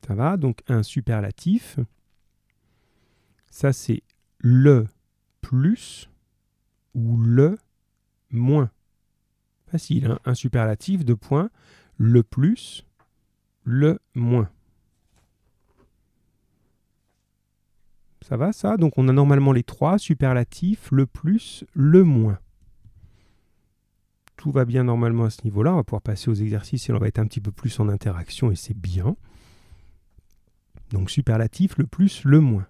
Ça 0.05 0.13
va 0.13 0.37
Donc 0.37 0.61
un 0.67 0.83
superlatif. 0.83 1.79
Ça, 3.49 3.73
c'est 3.73 4.03
le 4.37 4.87
plus 5.41 6.09
ou 6.93 7.17
le 7.17 7.57
moins. 8.29 8.69
Facile, 9.67 10.05
hein 10.05 10.19
un 10.25 10.35
superlatif 10.35 11.05
de 11.05 11.13
points. 11.13 11.49
Le 11.97 12.23
plus, 12.23 12.85
le 13.63 13.99
moins. 14.13 14.49
Ça 18.21 18.37
va 18.37 18.51
ça? 18.53 18.77
Donc 18.77 18.97
on 18.97 19.07
a 19.07 19.13
normalement 19.13 19.51
les 19.51 19.63
trois 19.63 19.97
superlatifs, 19.97 20.89
le 20.91 21.05
plus, 21.05 21.63
le 21.73 22.03
moins. 22.03 22.39
Tout 24.35 24.51
va 24.51 24.65
bien 24.65 24.83
normalement 24.83 25.25
à 25.25 25.29
ce 25.29 25.43
niveau-là. 25.43 25.73
On 25.73 25.77
va 25.77 25.83
pouvoir 25.83 26.01
passer 26.01 26.29
aux 26.29 26.35
exercices 26.35 26.89
et 26.89 26.93
on 26.93 26.97
va 26.97 27.07
être 27.07 27.19
un 27.19 27.27
petit 27.27 27.41
peu 27.41 27.51
plus 27.51 27.79
en 27.79 27.87
interaction 27.87 28.51
et 28.51 28.55
c'est 28.55 28.77
bien. 28.77 29.15
Donc 30.91 31.09
superlatif, 31.09 31.77
le 31.77 31.85
plus, 31.85 32.23
le 32.23 32.39
moins. 32.39 32.67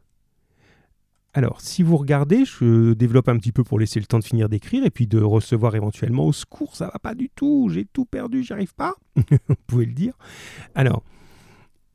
Alors, 1.34 1.60
si 1.60 1.84
vous 1.84 1.98
regardez, 1.98 2.46
je 2.46 2.94
développe 2.94 3.28
un 3.28 3.38
petit 3.38 3.52
peu 3.52 3.66
pour 3.66 3.78
laisser 3.78 4.00
le 4.00 4.06
temps 4.06 4.20
de 4.20 4.24
finir 4.24 4.48
d'écrire 4.48 4.86
et 4.86 4.90
puis 4.90 5.06
de 5.06 5.22
recevoir 5.22 5.76
éventuellement 5.76 6.26
au 6.26 6.32
secours, 6.32 6.78
ça 6.78 6.86
va 6.86 6.98
pas 6.98 7.14
du 7.14 7.30
tout, 7.30 7.70
j'ai 7.70 7.84
tout 7.84 8.06
perdu, 8.06 8.42
j'y 8.42 8.54
arrive 8.54 8.74
pas. 8.74 8.96
vous 9.18 9.56
pouvez 9.68 9.86
le 9.86 9.92
dire. 9.92 10.14
Alors, 10.76 11.04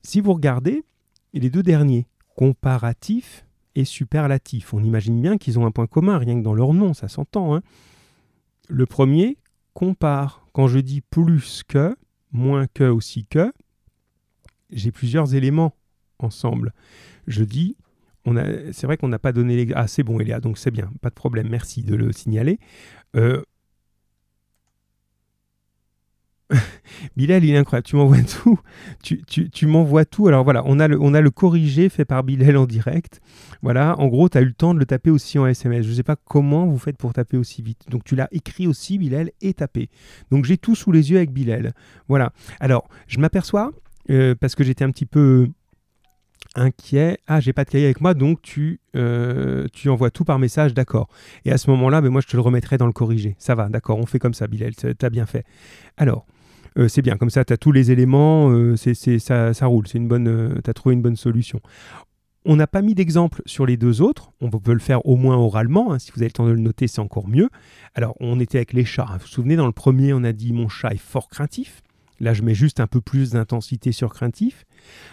si 0.02 0.20
vous 0.20 0.35
regardez, 0.35 0.85
les 1.33 1.48
deux 1.48 1.62
derniers, 1.62 2.06
comparatif 2.37 3.46
et 3.74 3.87
superlatif, 3.87 4.74
on 4.74 4.83
imagine 4.83 5.18
bien 5.18 5.38
qu'ils 5.38 5.59
ont 5.59 5.64
un 5.64 5.70
point 5.70 5.87
commun, 5.87 6.18
rien 6.18 6.38
que 6.38 6.44
dans 6.44 6.52
leur 6.52 6.74
nom, 6.74 6.92
ça 6.92 7.09
s'entend. 7.09 7.54
Hein. 7.54 7.62
Le 8.68 8.85
premier, 8.85 9.38
compare. 9.72 10.46
Quand 10.52 10.68
je 10.68 10.80
dis 10.80 11.00
plus 11.00 11.62
que, 11.66 11.96
moins 12.30 12.66
que 12.66 12.85
aussi 12.85 13.24
que, 13.24 13.52
j'ai 14.70 14.92
plusieurs 14.92 15.35
éléments 15.35 15.74
ensemble. 16.24 16.72
Je 17.26 17.44
dis, 17.44 17.76
c'est 18.72 18.87
vrai 18.87 18.96
qu'on 18.96 19.09
n'a 19.09 19.18
pas 19.18 19.33
donné 19.33 19.64
les... 19.64 19.72
Ah, 19.74 19.87
c'est 19.87 20.02
bon, 20.02 20.20
Eléa, 20.20 20.40
donc 20.40 20.59
c'est 20.59 20.70
bien, 20.70 20.90
pas 21.00 21.09
de 21.11 21.14
problème, 21.14 21.48
merci 21.48 21.83
de 21.83 21.94
le 21.94 22.12
signaler. 22.12 22.59
Euh... 23.16 23.42
Bilal, 27.16 27.44
il 27.44 27.54
est 27.54 27.56
incroyable, 27.56 27.87
tu 27.87 27.96
m'envoies 27.96 28.22
tout. 28.42 28.59
Tu, 29.02 29.66
m'envoies 29.66 30.04
tout. 30.04 30.26
Alors 30.26 30.44
voilà, 30.44 30.62
on 30.66 30.80
a, 30.80 30.88
le, 30.88 31.00
on 31.00 31.14
a 31.14 31.20
le 31.20 31.30
corrigé 31.30 31.88
fait 31.88 32.04
par 32.04 32.24
Bilal 32.24 32.56
en 32.56 32.66
direct. 32.66 33.20
Voilà, 33.62 33.98
en 33.98 34.09
gros, 34.09 34.28
tu 34.28 34.37
as 34.37 34.40
eu 34.40 34.46
le 34.46 34.52
temps 34.52 34.74
de 34.74 34.80
le 34.80 34.87
taper 34.87 35.11
aussi 35.11 35.38
en 35.38 35.46
SMS. 35.46 35.85
Je 35.85 35.90
ne 35.90 35.94
sais 35.94 36.02
pas 36.02 36.16
comment 36.16 36.66
vous 36.66 36.78
faites 36.78 36.96
pour 36.96 37.12
taper 37.12 37.37
aussi 37.37 37.62
vite. 37.62 37.85
Donc 37.88 38.04
tu 38.04 38.16
l'as 38.16 38.28
écrit 38.33 38.66
aussi, 38.66 38.98
Bilal, 38.98 39.30
et 39.40 39.54
tapé. 39.54 39.90
Donc 40.30 40.44
j'ai 40.44 40.59
tout 40.59 40.74
sous 40.74 40.92
les 40.92 41.11
yeux 41.11 41.18
avec 41.18 41.33
Bilal. 41.33 41.72
Voilà. 42.09 42.33
Alors, 42.59 42.88
je 43.06 43.18
m'aperçois, 43.20 43.70
euh, 44.11 44.35
parce 44.35 44.56
que 44.56 44.64
j'étais 44.64 44.85
un 44.85 44.90
petit 44.90 45.06
peu 45.06 45.48
inquiet. 46.55 47.19
Ah, 47.27 47.41
j'ai 47.41 47.53
pas 47.53 47.65
de 47.65 47.71
cahier 47.71 47.85
avec 47.85 48.01
moi, 48.01 48.15
donc 48.15 48.43
tu, 48.43 48.81
euh, 48.97 49.67
tu 49.73 49.89
envoies 49.89 50.11
tout 50.11 50.25
par 50.25 50.39
message, 50.39 50.75
d'accord. 50.75 51.09
Et 51.45 51.53
à 51.53 51.59
ce 51.59 51.71
moment-là, 51.71 52.01
ben, 52.01 52.11
moi, 52.11 52.21
je 52.21 52.27
te 52.27 52.37
le 52.37 52.43
remettrai 52.43 52.79
dans 52.79 52.87
le 52.87 52.93
corrigé. 52.93 53.37
Ça 53.39 53.55
va, 53.55 53.69
d'accord, 53.69 53.99
on 53.99 54.07
fait 54.07 54.19
comme 54.19 54.35
ça, 54.35 54.47
Bilal, 54.47 54.75
tu 54.75 54.87
as 55.01 55.11
bien 55.11 55.27
fait. 55.27 55.45
Alors, 55.97 56.27
euh, 56.79 56.89
c'est 56.89 57.03
bien, 57.03 57.17
comme 57.17 57.31
ça, 57.31 57.45
tu 57.45 57.53
as 57.53 57.57
tous 57.57 57.73
les 57.73 57.91
éléments, 57.91 58.51
euh, 58.51 58.77
c'est, 58.77 58.95
ça, 59.19 59.55
ça, 59.55 59.67
roule, 59.67 59.87
c'est 59.89 59.99
une 59.99 60.09
bonne, 60.09 60.61
tu 60.63 60.71
as 60.71 60.75
trouvé 60.75 60.95
une 60.95 61.03
bonne 61.03 61.17
solution. 61.17 61.61
On 62.47 62.57
n'a 62.57 62.67
pas 62.67 62.81
mis 62.81 62.95
d'exemple 62.95 63.43
sur 63.45 63.67
les 63.67 63.77
deux 63.77 64.01
autres, 64.01 64.33
on 64.41 64.49
peut 64.49 64.73
le 64.73 64.79
faire 64.79 65.05
au 65.05 65.17
moins 65.17 65.37
oralement, 65.37 65.93
hein. 65.93 65.99
si 65.99 66.11
vous 66.15 66.21
avez 66.21 66.29
le 66.29 66.33
temps 66.33 66.47
de 66.47 66.53
le 66.53 66.61
noter, 66.61 66.87
c'est 66.87 67.01
encore 67.01 67.29
mieux. 67.29 67.51
Alors, 67.95 68.17
on 68.19 68.41
était 68.41 68.59
avec 68.59 68.73
les 68.73 68.85
chats, 68.85 69.07
hein. 69.09 69.15
vous 69.15 69.23
vous 69.23 69.27
souvenez, 69.27 69.57
dans 69.57 69.67
le 69.67 69.73
premier, 69.73 70.15
on 70.15 70.25
a 70.25 70.33
dit 70.33 70.53
mon 70.53 70.69
chat 70.69 70.93
est 70.93 70.97
fort 70.97 71.29
craintif. 71.29 71.83
Là, 72.20 72.35
je 72.35 72.42
mets 72.42 72.54
juste 72.54 72.80
un 72.80 72.87
peu 72.87 73.00
plus 73.00 73.30
d'intensité 73.30 73.92
sur 73.92 74.12
craintif. 74.12 74.66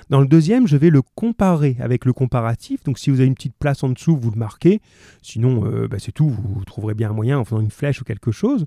Dans 0.10 0.20
le 0.20 0.28
deuxième, 0.28 0.68
je 0.68 0.78
vais 0.78 0.90
le 0.90 1.02
comparer 1.02 1.78
avec 1.80 2.04
le 2.06 2.14
comparatif. 2.14 2.84
Donc, 2.84 3.00
si 3.00 3.10
vous 3.10 3.20
avez 3.20 3.28
une 3.28 3.36
petite 3.36 3.56
place 3.58 3.84
en 3.84 3.90
dessous, 3.90 4.18
vous 4.18 4.32
le 4.32 4.38
marquez. 4.38 4.82
Sinon, 5.22 5.66
euh, 5.66 5.88
bah, 5.88 5.98
c'est 6.00 6.12
tout. 6.12 6.30
Vous 6.30 6.66
trouverez 6.66 6.94
bien 6.94 7.10
un 7.10 7.14
moyen 7.14 7.40
en 7.40 7.46
faisant 7.46 7.62
une 7.62 7.72
flèche 7.72 8.02
ou 8.02 8.04
quelque 8.04 8.32
chose. 8.32 8.66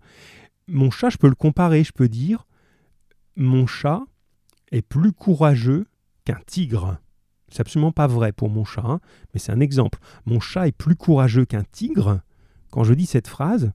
Mon 0.68 0.90
chat, 0.90 1.10
je 1.10 1.18
peux 1.18 1.28
le 1.28 1.34
comparer. 1.34 1.84
Je 1.84 1.92
peux 1.92 2.08
dire 2.08 2.46
mon 3.36 3.66
chat 3.66 4.02
est 4.70 4.82
plus 4.82 5.12
courageux 5.12 5.86
qu'un 6.24 6.40
tigre. 6.46 6.98
C'est 7.48 7.60
absolument 7.60 7.90
pas 7.90 8.06
vrai 8.06 8.32
pour 8.32 8.48
mon 8.48 8.64
chat, 8.64 8.84
hein, 8.84 9.00
mais 9.32 9.40
c'est 9.40 9.50
un 9.50 9.60
exemple. 9.60 9.98
Mon 10.26 10.40
chat 10.40 10.68
est 10.68 10.76
plus 10.76 10.94
courageux 10.94 11.44
qu'un 11.44 11.64
tigre. 11.64 12.20
Quand 12.70 12.84
je 12.84 12.94
dis 12.94 13.06
cette 13.06 13.26
phrase, 13.26 13.72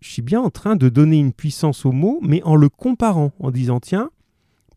je 0.00 0.10
suis 0.10 0.22
bien 0.22 0.40
en 0.40 0.50
train 0.50 0.76
de 0.76 0.88
donner 0.88 1.18
une 1.18 1.32
puissance 1.32 1.84
au 1.84 1.92
mot, 1.92 2.18
mais 2.22 2.42
en 2.44 2.56
le 2.56 2.68
comparant, 2.68 3.32
en 3.40 3.50
disant 3.50 3.80
tiens, 3.80 4.10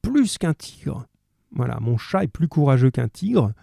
plus 0.01 0.37
qu'un 0.37 0.53
tigre. 0.53 1.05
Voilà, 1.51 1.79
mon 1.79 1.97
chat 1.97 2.23
est 2.23 2.27
plus 2.27 2.47
courageux 2.47 2.91
qu'un 2.91 3.07
tigre. 3.07 3.53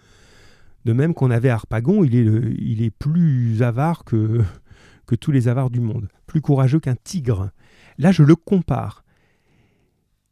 De 0.85 0.93
même 0.93 1.13
qu'on 1.13 1.31
avait 1.31 1.49
Harpagon, 1.49 2.03
il 2.03 2.81
est, 2.81 2.91
plus 2.91 3.61
avare 3.61 4.05
que, 4.05 4.41
que 5.05 5.15
tous 5.15 5.31
les 5.31 5.47
avares 5.47 5.69
du 5.69 5.79
monde, 5.79 6.07
plus 6.25 6.41
courageux 6.41 6.79
qu'un 6.79 6.95
tigre. 6.95 7.51
Là, 7.97 8.11
je 8.11 8.23
le 8.23 8.35
compare. 8.35 9.03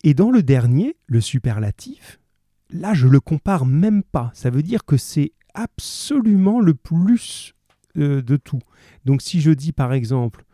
Et 0.03 0.13
dans 0.13 0.31
le 0.31 0.43
dernier, 0.43 0.95
le 1.07 1.19
superlatif, 1.19 2.19
là, 2.69 2.93
je 2.93 3.07
le 3.07 3.19
compare 3.19 3.65
même 3.65 4.03
pas. 4.03 4.31
Ça 4.33 4.49
veut 4.49 4.63
dire 4.63 4.85
que 4.85 4.95
c'est 4.95 5.33
absolument 5.53 6.61
le 6.61 6.75
plus 6.75 7.53
euh, 7.97 8.21
de 8.21 8.37
tout. 8.37 8.61
Donc 9.05 9.21
si 9.21 9.41
je 9.41 9.51
dis 9.51 9.73
par 9.73 9.91
exemple 9.91 10.45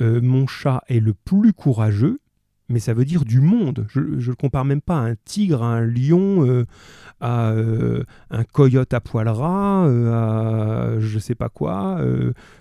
euh, 0.00 0.20
mon 0.20 0.46
chat 0.46 0.82
est 0.88 1.00
le 1.00 1.14
plus 1.14 1.52
courageux, 1.52 2.20
mais 2.68 2.78
ça 2.78 2.94
veut 2.94 3.04
dire 3.04 3.24
du 3.24 3.40
monde. 3.40 3.86
Je 3.88 4.00
ne 4.00 4.16
le 4.16 4.34
compare 4.34 4.64
même 4.64 4.80
pas 4.80 4.98
à 4.98 5.02
un 5.02 5.14
tigre, 5.24 5.62
à 5.62 5.74
un 5.74 5.84
lion, 5.84 6.46
euh, 6.46 6.64
à 7.20 7.52
un 8.30 8.44
coyote 8.44 8.94
à 8.94 9.00
poil 9.00 9.28
ras, 9.28 9.86
à 9.86 11.00
je 11.00 11.18
sais 11.18 11.34
pas 11.34 11.48
quoi, 11.48 12.00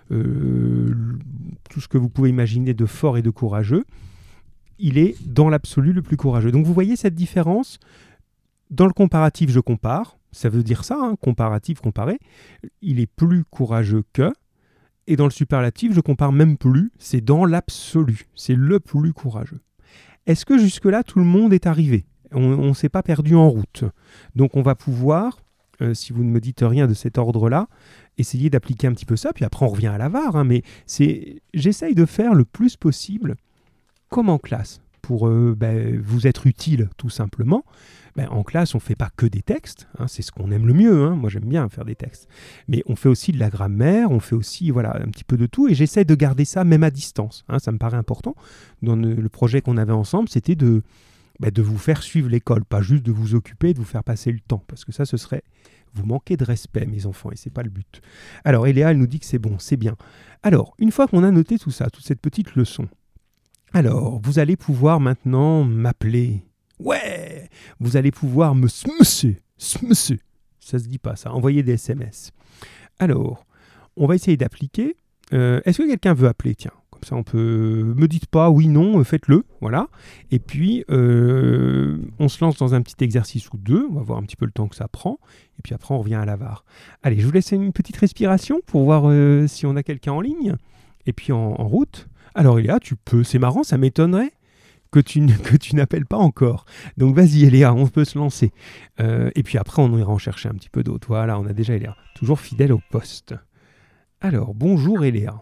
tout 0.10 1.80
ce 1.80 1.88
que 1.88 1.98
vous 1.98 2.10
pouvez 2.10 2.30
imaginer 2.30 2.74
de 2.74 2.86
fort 2.86 3.18
et 3.18 3.22
de 3.22 3.30
courageux. 3.30 3.86
Il 4.80 4.98
est 4.98 5.16
dans 5.28 5.50
l'absolu 5.50 5.94
le 5.94 6.02
plus 6.02 6.18
courageux. 6.18 6.52
Donc 6.52 6.66
vous 6.66 6.74
voyez 6.74 6.96
cette 6.96 7.16
différence? 7.16 7.80
Dans 8.70 8.86
le 8.86 8.94
comparatif, 8.94 9.50
je 9.50 9.60
compare. 9.60 10.18
Ça 10.32 10.50
veut 10.50 10.64
dire 10.64 10.84
ça, 10.84 10.98
hein, 11.02 11.16
comparatif, 11.20 11.82
comparé. 11.82 12.20
Il 12.82 13.00
est 13.00 13.08
plus 13.08 13.44
courageux 13.46 14.04
que. 14.14 14.32
Et 15.10 15.16
dans 15.16 15.26
le 15.26 15.32
superlatif, 15.32 15.92
je 15.92 16.02
compare 16.02 16.32
même 16.32 16.56
plus, 16.56 16.92
c'est 17.00 17.20
dans 17.20 17.44
l'absolu, 17.44 18.28
c'est 18.36 18.54
le 18.54 18.80
plus 18.80 19.12
courageux. 19.12 19.60
Est-ce 20.28 20.46
que 20.46 20.60
jusque-là, 20.60 21.04
tout 21.04 21.18
le 21.18 21.26
monde 21.26 21.52
est 21.52 21.66
arrivé? 21.66 22.06
On 22.32 22.68
ne 22.68 22.74
s'est 22.74 22.90
pas 22.90 23.02
perdu 23.02 23.34
en 23.34 23.50
route. 23.50 23.86
Donc 24.36 24.56
on 24.56 24.62
va 24.62 24.76
pouvoir, 24.76 25.40
euh, 25.82 25.96
si 25.96 26.14
vous 26.14 26.24
ne 26.24 26.30
me 26.30 26.40
dites 26.40 26.62
rien 26.62 26.86
de 26.86 26.94
cet 26.94 27.18
ordre-là, 27.18 27.68
essayer 28.20 28.52
d'appliquer 28.52 28.86
un 28.86 28.94
petit 28.94 29.08
peu 29.08 29.16
ça, 29.16 29.34
puis 29.34 29.44
après 29.46 29.66
on 29.66 29.70
revient 29.70 29.88
à 29.88 29.98
la 29.98 30.10
VAR, 30.10 30.36
hein, 30.36 30.44
mais 30.44 30.62
c'est, 30.86 31.42
j'essaye 31.56 31.96
de 31.96 32.06
faire 32.06 32.36
le 32.36 32.46
plus 32.46 32.78
possible 32.78 33.36
comme 34.10 34.30
en 34.30 34.38
classe, 34.38 34.80
pour 35.02 35.28
euh, 35.28 35.56
ben, 35.58 36.00
vous 36.02 36.28
être 36.28 36.48
utile 36.48 36.90
tout 36.98 37.10
simplement. 37.10 37.64
Ben, 38.16 38.28
en 38.30 38.44
classe, 38.44 38.76
on 38.76 38.80
ne 38.80 38.82
fait 38.84 38.96
pas 38.96 39.10
que 39.16 39.26
des 39.26 39.42
textes, 39.42 39.88
hein, 39.98 40.08
c'est 40.08 40.22
ce 40.22 40.32
qu'on 40.32 40.52
aime 40.52 40.68
le 40.68 40.74
mieux, 40.74 41.06
hein. 41.06 41.16
moi 41.16 41.30
j'aime 41.30 41.46
bien 41.46 41.70
faire 41.70 41.86
des 41.86 41.96
textes, 41.96 42.28
mais 42.68 42.84
on 42.88 42.96
fait 42.96 43.08
aussi 43.08 43.32
de 43.32 43.40
la 43.40 43.50
grammaire, 43.50 44.12
on 44.12 44.20
fait 44.20 44.36
aussi 44.36 44.72
voilà, 44.72 44.98
un 44.98 45.10
petit 45.10 45.24
peu 45.24 45.38
de 45.38 45.46
tout, 45.46 45.68
et 45.70 45.76
j'essaie 45.76 46.06
de 46.06 46.16
garder 46.16 46.44
ça 46.44 46.64
même 46.64 46.84
à 46.84 46.90
distance, 46.90 47.46
hein. 47.48 47.60
ça 47.60 47.72
me 47.72 47.78
paraît 47.78 47.98
important. 47.98 48.36
Dans 48.82 48.96
le 48.96 49.30
projet 49.30 49.62
qu'on 49.62 49.78
avait 49.78 49.94
ensemble, 49.94 50.28
c'était 50.28 50.56
de, 50.56 50.82
ben, 51.40 51.52
de 51.52 51.62
vous 51.62 51.78
faire 51.78 52.04
suivre 52.04 52.30
l'école, 52.30 52.66
pas 52.66 52.82
juste 52.82 53.04
de 53.04 53.12
vous 53.12 53.36
occuper, 53.36 53.74
de 53.74 53.80
vous 53.80 53.86
faire 53.86 54.04
passer 54.04 54.32
le 54.32 54.40
temps, 54.40 54.64
parce 54.68 54.84
que 54.84 54.92
ça, 54.92 55.06
ce 55.06 55.16
serait 55.16 55.44
vous 55.94 56.06
manquer 56.06 56.38
de 56.38 56.44
respect, 56.44 56.86
mes 56.86 57.06
enfants, 57.06 57.32
et 57.32 57.36
c'est 57.36 57.50
pas 57.50 57.64
le 57.64 57.70
but. 57.70 58.02
Alors, 58.44 58.68
Eléa, 58.68 58.92
elle 58.92 58.98
nous 58.98 59.08
dit 59.08 59.20
que 59.20 59.26
c'est 59.26 59.40
bon, 59.40 59.58
c'est 59.60 59.78
bien. 59.78 59.96
Alors, 60.44 60.76
une 60.78 60.92
fois 60.92 61.08
qu'on 61.08 61.24
a 61.24 61.32
noté 61.32 61.58
tout 61.58 61.72
ça, 61.72 61.90
toute 61.90 62.06
cette 62.06 62.22
petite 62.22 62.56
leçon, 62.56 62.88
alors, 63.74 64.20
vous 64.24 64.40
allez 64.40 64.56
pouvoir 64.56 65.00
maintenant 65.00 65.64
m'appeler 65.64 66.44
Ouais 66.80 67.50
Vous 67.80 67.98
allez 67.98 68.12
pouvoir 68.12 68.56
me 68.56 68.68
smusser. 68.68 69.42
Smusser. 69.58 70.20
Ça 70.60 70.80
se 70.80 70.88
dit 70.88 70.98
pas 70.98 71.16
ça. 71.16 71.32
Envoyer 71.34 71.62
des 71.62 71.74
SMS. 71.74 72.32
Alors, 72.98 73.46
on 73.96 74.08
va 74.08 74.16
essayer 74.16 74.38
d'appliquer. 74.38 74.96
Euh, 75.34 75.62
est-ce 75.66 75.80
que 75.80 75.88
quelqu'un 75.88 76.14
veut 76.14 76.28
appeler? 76.28 76.56
Tiens, 76.56 76.72
comme 76.90 77.04
ça 77.04 77.16
on 77.16 77.24
peut. 77.24 77.94
Me 77.96 78.08
dites 78.08 78.26
pas 78.26 78.50
oui, 78.50 78.68
non, 78.68 79.00
euh, 79.00 79.04
faites-le. 79.04 79.44
Voilà. 79.62 79.88
Et 80.32 80.40
puis, 80.40 80.84
euh, 80.90 81.98
on 82.18 82.28
se 82.28 82.44
lance 82.44 82.58
dans 82.58 82.74
un 82.74 82.82
petit 82.82 83.04
exercice 83.04 83.52
ou 83.52 83.58
deux. 83.58 83.86
On 83.92 83.96
va 83.96 84.02
voir 84.02 84.18
un 84.18 84.24
petit 84.24 84.36
peu 84.36 84.46
le 84.46 84.52
temps 84.52 84.68
que 84.68 84.76
ça 84.76 84.88
prend. 84.88 85.20
Et 85.60 85.62
puis 85.62 85.76
après, 85.76 85.94
on 85.94 86.00
revient 86.00 86.16
à 86.16 86.26
la 86.26 86.38
VAR. 86.38 86.66
Allez, 87.04 87.20
je 87.20 87.26
vous 87.26 87.34
laisse 87.34 87.52
une 87.52 87.72
petite 87.72 87.98
respiration 87.98 88.62
pour 88.66 88.84
voir 88.86 89.04
si 89.48 89.66
on 89.68 89.76
a 89.76 89.84
quelqu'un 89.84 90.14
en 90.14 90.22
ligne. 90.22 90.56
Et 91.06 91.14
puis 91.14 91.32
en 91.32 91.54
route. 91.54 92.08
Alors, 92.36 92.60
Eléa, 92.60 92.80
tu 92.80 92.96
peux. 92.96 93.24
C'est 93.24 93.40
marrant, 93.40 93.64
ça 93.64 93.78
m'étonnerait 93.78 94.32
que 94.92 95.00
tu, 95.00 95.26
que 95.44 95.58
tu 95.58 95.76
n'appelles 95.76 96.06
pas 96.06 96.18
encore. 96.18 96.66
Donc 96.98 97.16
vas-y 97.16 97.46
Eléa, 97.46 97.74
on 97.74 97.88
peut 97.88 98.06
se 98.06 98.18
lancer. 98.18 98.52
Euh, 99.00 99.30
et 99.36 99.44
puis 99.44 99.58
après, 99.58 99.82
on 99.82 99.98
ira 99.98 100.12
en 100.12 100.18
chercher 100.18 100.50
un 100.50 100.54
petit 100.54 100.70
peu 100.70 100.84
d'autres. 100.84 101.08
Voilà, 101.08 101.40
on 101.40 101.46
a 101.46 101.54
déjà 101.54 101.76
Eléa. 101.76 101.96
Toujours 102.16 102.40
fidèle 102.40 102.72
au 102.74 102.82
poste. 102.92 103.36
Alors, 104.22 104.54
bonjour 104.54 105.04
Eléa. 105.04 105.42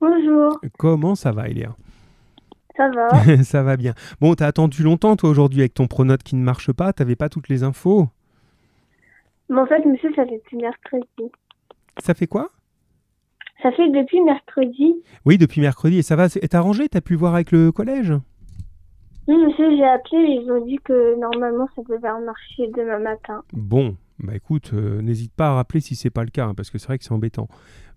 Bonjour. 0.00 0.60
Comment 0.78 1.14
ça 1.14 1.32
va 1.32 1.48
Eléa 1.48 1.74
Ça 2.76 2.88
va. 2.90 3.42
ça 3.44 3.62
va 3.62 3.76
bien. 3.76 3.94
Bon, 4.20 4.34
t'as 4.34 4.46
attendu 4.46 4.82
longtemps 4.82 5.16
toi 5.16 5.30
aujourd'hui 5.30 5.60
avec 5.60 5.74
ton 5.74 5.86
pronote 5.86 6.22
qui 6.22 6.36
ne 6.36 6.42
marche 6.42 6.72
pas? 6.72 6.92
T'avais 6.92 7.16
pas 7.16 7.28
toutes 7.28 7.48
les 7.48 7.62
infos? 7.62 8.08
Mais 9.48 9.60
en 9.60 9.66
fait, 9.66 9.84
monsieur, 9.84 10.10
ça 10.16 10.24
fait 10.24 10.32
depuis 10.32 10.56
mercredi. 10.56 11.30
Ça 11.98 12.14
fait 12.14 12.26
quoi? 12.26 12.50
Ça 13.62 13.70
fait 13.72 13.88
depuis 13.90 14.20
mercredi. 14.22 14.94
Oui, 15.24 15.38
depuis 15.38 15.60
mercredi. 15.60 15.98
Et 15.98 16.02
ça 16.02 16.16
va 16.16 16.26
Est 16.26 16.54
arrangé? 16.54 16.88
T'as 16.88 17.00
pu 17.00 17.14
voir 17.14 17.34
avec 17.34 17.52
le 17.52 17.70
collège? 17.72 18.12
Oui, 19.28 19.36
monsieur, 19.36 19.70
j'ai 19.76 19.84
appelé 19.84 20.18
et 20.18 20.40
ils 20.42 20.50
ont 20.50 20.64
dit 20.66 20.78
que 20.84 21.18
normalement 21.20 21.68
ça 21.76 21.82
devait 21.88 22.00
marcher 22.24 22.66
demain 22.76 22.98
matin. 22.98 23.42
Bon, 23.52 23.96
bah 24.18 24.34
écoute, 24.34 24.72
euh, 24.74 25.00
n'hésite 25.00 25.32
pas 25.32 25.50
à 25.50 25.54
rappeler 25.54 25.80
si 25.80 25.94
c'est 25.94 26.10
pas 26.10 26.24
le 26.24 26.30
cas, 26.30 26.46
hein, 26.46 26.54
parce 26.56 26.70
que 26.70 26.78
c'est 26.78 26.88
vrai 26.88 26.98
que 26.98 27.04
c'est 27.04 27.12
embêtant. 27.12 27.46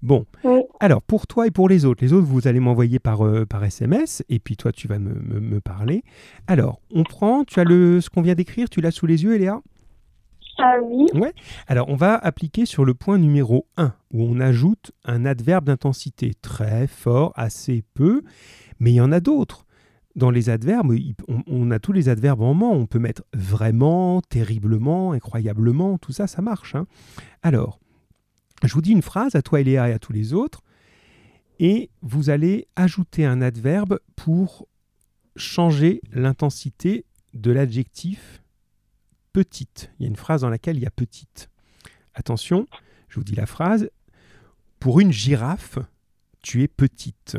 Bon, 0.04 0.26
Oui. 0.44 0.62
alors 0.80 1.02
pour 1.02 1.26
toi 1.26 1.48
et 1.48 1.52
pour 1.52 1.68
les 1.68 1.84
autres, 1.86 2.04
les 2.04 2.14
autres 2.14 2.28
vous 2.28 2.48
allez 2.48 2.60
m'envoyer 2.60 3.00
par, 3.00 3.26
euh, 3.26 3.44
par 3.48 3.64
SMS, 3.64 4.24
et 4.30 4.38
puis 4.38 4.56
toi 4.56 4.72
tu 4.72 4.88
vas 4.88 5.00
me, 5.00 5.16
me- 5.16 5.40
me 5.40 5.60
parler. 5.62 6.04
Alors, 6.46 6.80
on 6.94 7.02
prend, 7.02 7.44
tu 7.44 7.60
as 7.60 7.64
le, 7.64 8.02
ce 8.02 8.12
qu'on 8.12 8.22
vient 8.22 8.36
d'écrire, 8.36 8.70
tu 8.70 8.80
l'as 8.82 8.92
sous 8.92 9.08
les 9.08 9.24
yeux, 9.24 9.34
Eléa? 9.34 9.62
Ah 10.60 10.76
oui. 10.82 11.08
Alors, 11.68 11.90
on 11.90 11.96
va 11.96 12.16
appliquer 12.16 12.66
sur 12.66 12.86
le 12.86 12.94
point 12.94 13.18
numéro 13.18 13.66
1, 13.78 13.94
où 14.16 14.24
on 14.24 14.40
ajoute 14.40 14.94
un 15.04 15.26
adverbe 15.26 15.66
d'intensité. 15.66 16.34
Très 16.42 16.88
fort, 16.88 17.34
assez 17.36 17.84
peu, 17.94 18.24
mais 18.80 18.92
il 18.92 18.96
y 18.96 19.02
en 19.02 19.12
a 19.12 19.20
d'autres. 19.20 19.66
Dans 20.16 20.32
les 20.32 20.50
adverbes, 20.50 20.96
on 21.48 21.70
a 21.72 21.80
tous 21.80 21.92
les 21.92 22.08
adverbes 22.08 22.42
en 22.42 22.54
ment. 22.54 22.72
On 22.72 22.86
peut 22.86 23.00
mettre 23.00 23.24
vraiment, 23.34 24.22
terriblement, 24.22 25.12
incroyablement, 25.12 25.98
tout 25.98 26.14
ça, 26.14 26.28
ça 26.28 26.42
marche. 26.42 26.76
hein. 26.76 26.88
Alors, 27.44 27.82
je 28.64 28.74
vous 28.74 28.82
dis 28.82 28.92
une 28.92 29.02
phrase 29.02 29.36
à 29.36 29.42
toi, 29.42 29.60
Eléa, 29.60 29.90
et 29.90 29.94
à 29.94 30.00
tous 30.00 30.14
les 30.14 30.34
autres, 30.34 30.62
et 31.60 31.90
vous 32.02 32.30
allez 32.30 32.68
ajouter 32.78 33.26
un 33.26 33.42
adverbe 33.42 34.00
pour 34.16 34.68
changer 35.36 36.00
l'intensité 36.14 37.04
de 37.34 37.52
l'adjectif 37.52 38.42
petite. 39.34 39.92
Il 40.00 40.04
y 40.04 40.06
a 40.06 40.10
une 40.10 40.16
phrase 40.16 40.42
dans 40.42 40.50
laquelle 40.50 40.78
il 40.78 40.84
y 40.84 40.88
a 40.88 40.92
petite. 40.92 41.50
Attention, 42.14 42.66
je 43.10 43.20
vous 43.20 43.26
dis 43.26 43.36
la 43.36 43.46
phrase. 43.46 43.90
Pour 44.86 45.00
une 45.00 45.12
girafe, 45.12 45.80
tu 46.44 46.62
es 46.62 46.68
petite. 46.68 47.38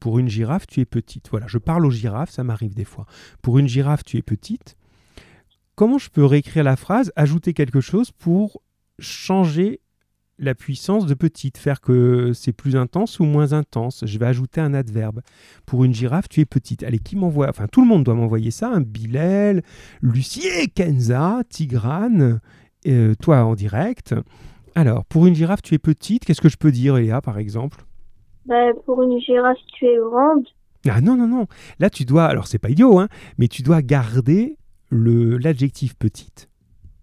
Pour 0.00 0.18
une 0.18 0.30
girafe, 0.30 0.66
tu 0.66 0.80
es 0.80 0.86
petite. 0.86 1.28
Voilà, 1.28 1.46
je 1.46 1.58
parle 1.58 1.84
aux 1.84 1.90
girafes, 1.90 2.30
ça 2.30 2.42
m'arrive 2.42 2.72
des 2.72 2.86
fois. 2.86 3.04
Pour 3.42 3.58
une 3.58 3.68
girafe, 3.68 4.02
tu 4.02 4.16
es 4.16 4.22
petite. 4.22 4.74
Comment 5.74 5.98
je 5.98 6.08
peux 6.08 6.24
réécrire 6.24 6.64
la 6.64 6.76
phrase, 6.76 7.12
ajouter 7.16 7.52
quelque 7.52 7.82
chose 7.82 8.12
pour 8.12 8.62
changer 8.98 9.82
la 10.38 10.54
puissance 10.54 11.04
de 11.04 11.12
petite, 11.12 11.58
faire 11.58 11.82
que 11.82 12.32
c'est 12.32 12.54
plus 12.54 12.76
intense 12.76 13.20
ou 13.20 13.24
moins 13.24 13.52
intense? 13.52 14.02
Je 14.06 14.18
vais 14.18 14.24
ajouter 14.24 14.62
un 14.62 14.72
adverbe. 14.72 15.20
Pour 15.66 15.84
une 15.84 15.92
girafe, 15.92 16.30
tu 16.30 16.40
es 16.40 16.46
petite. 16.46 16.82
Allez, 16.82 16.98
qui 16.98 17.14
m'envoie 17.16 17.50
Enfin, 17.50 17.66
tout 17.68 17.82
le 17.82 17.88
monde 17.88 18.04
doit 18.04 18.14
m'envoyer 18.14 18.50
ça. 18.50 18.70
Un 18.70 18.80
Bilal, 18.80 19.62
Lucie, 20.00 20.70
Kenza, 20.74 21.42
Tigrane, 21.46 22.40
euh, 22.86 23.14
toi 23.16 23.44
en 23.44 23.54
direct. 23.54 24.14
Alors, 24.74 25.04
pour 25.04 25.26
une 25.26 25.34
girafe, 25.34 25.62
tu 25.62 25.74
es 25.74 25.78
petite. 25.78 26.24
Qu'est-ce 26.24 26.40
que 26.40 26.48
je 26.48 26.56
peux 26.56 26.72
dire, 26.72 26.96
Eléa, 26.96 27.20
par 27.20 27.38
exemple? 27.38 27.84
Bah, 28.46 28.72
pour 28.86 29.02
une 29.02 29.18
girafe, 29.20 29.58
tu 29.78 29.86
es 29.86 29.96
grande. 29.98 30.44
Ah 30.88 31.00
non, 31.00 31.16
non, 31.16 31.26
non. 31.28 31.46
Là, 31.78 31.88
tu 31.90 32.04
dois, 32.04 32.24
alors 32.26 32.46
c'est 32.46 32.58
pas 32.58 32.68
idiot, 32.70 32.98
hein, 32.98 33.08
mais 33.38 33.48
tu 33.48 33.62
dois 33.62 33.80
garder 33.82 34.58
le- 34.90 35.38
l'adjectif 35.38 35.94
petite. 35.94 36.50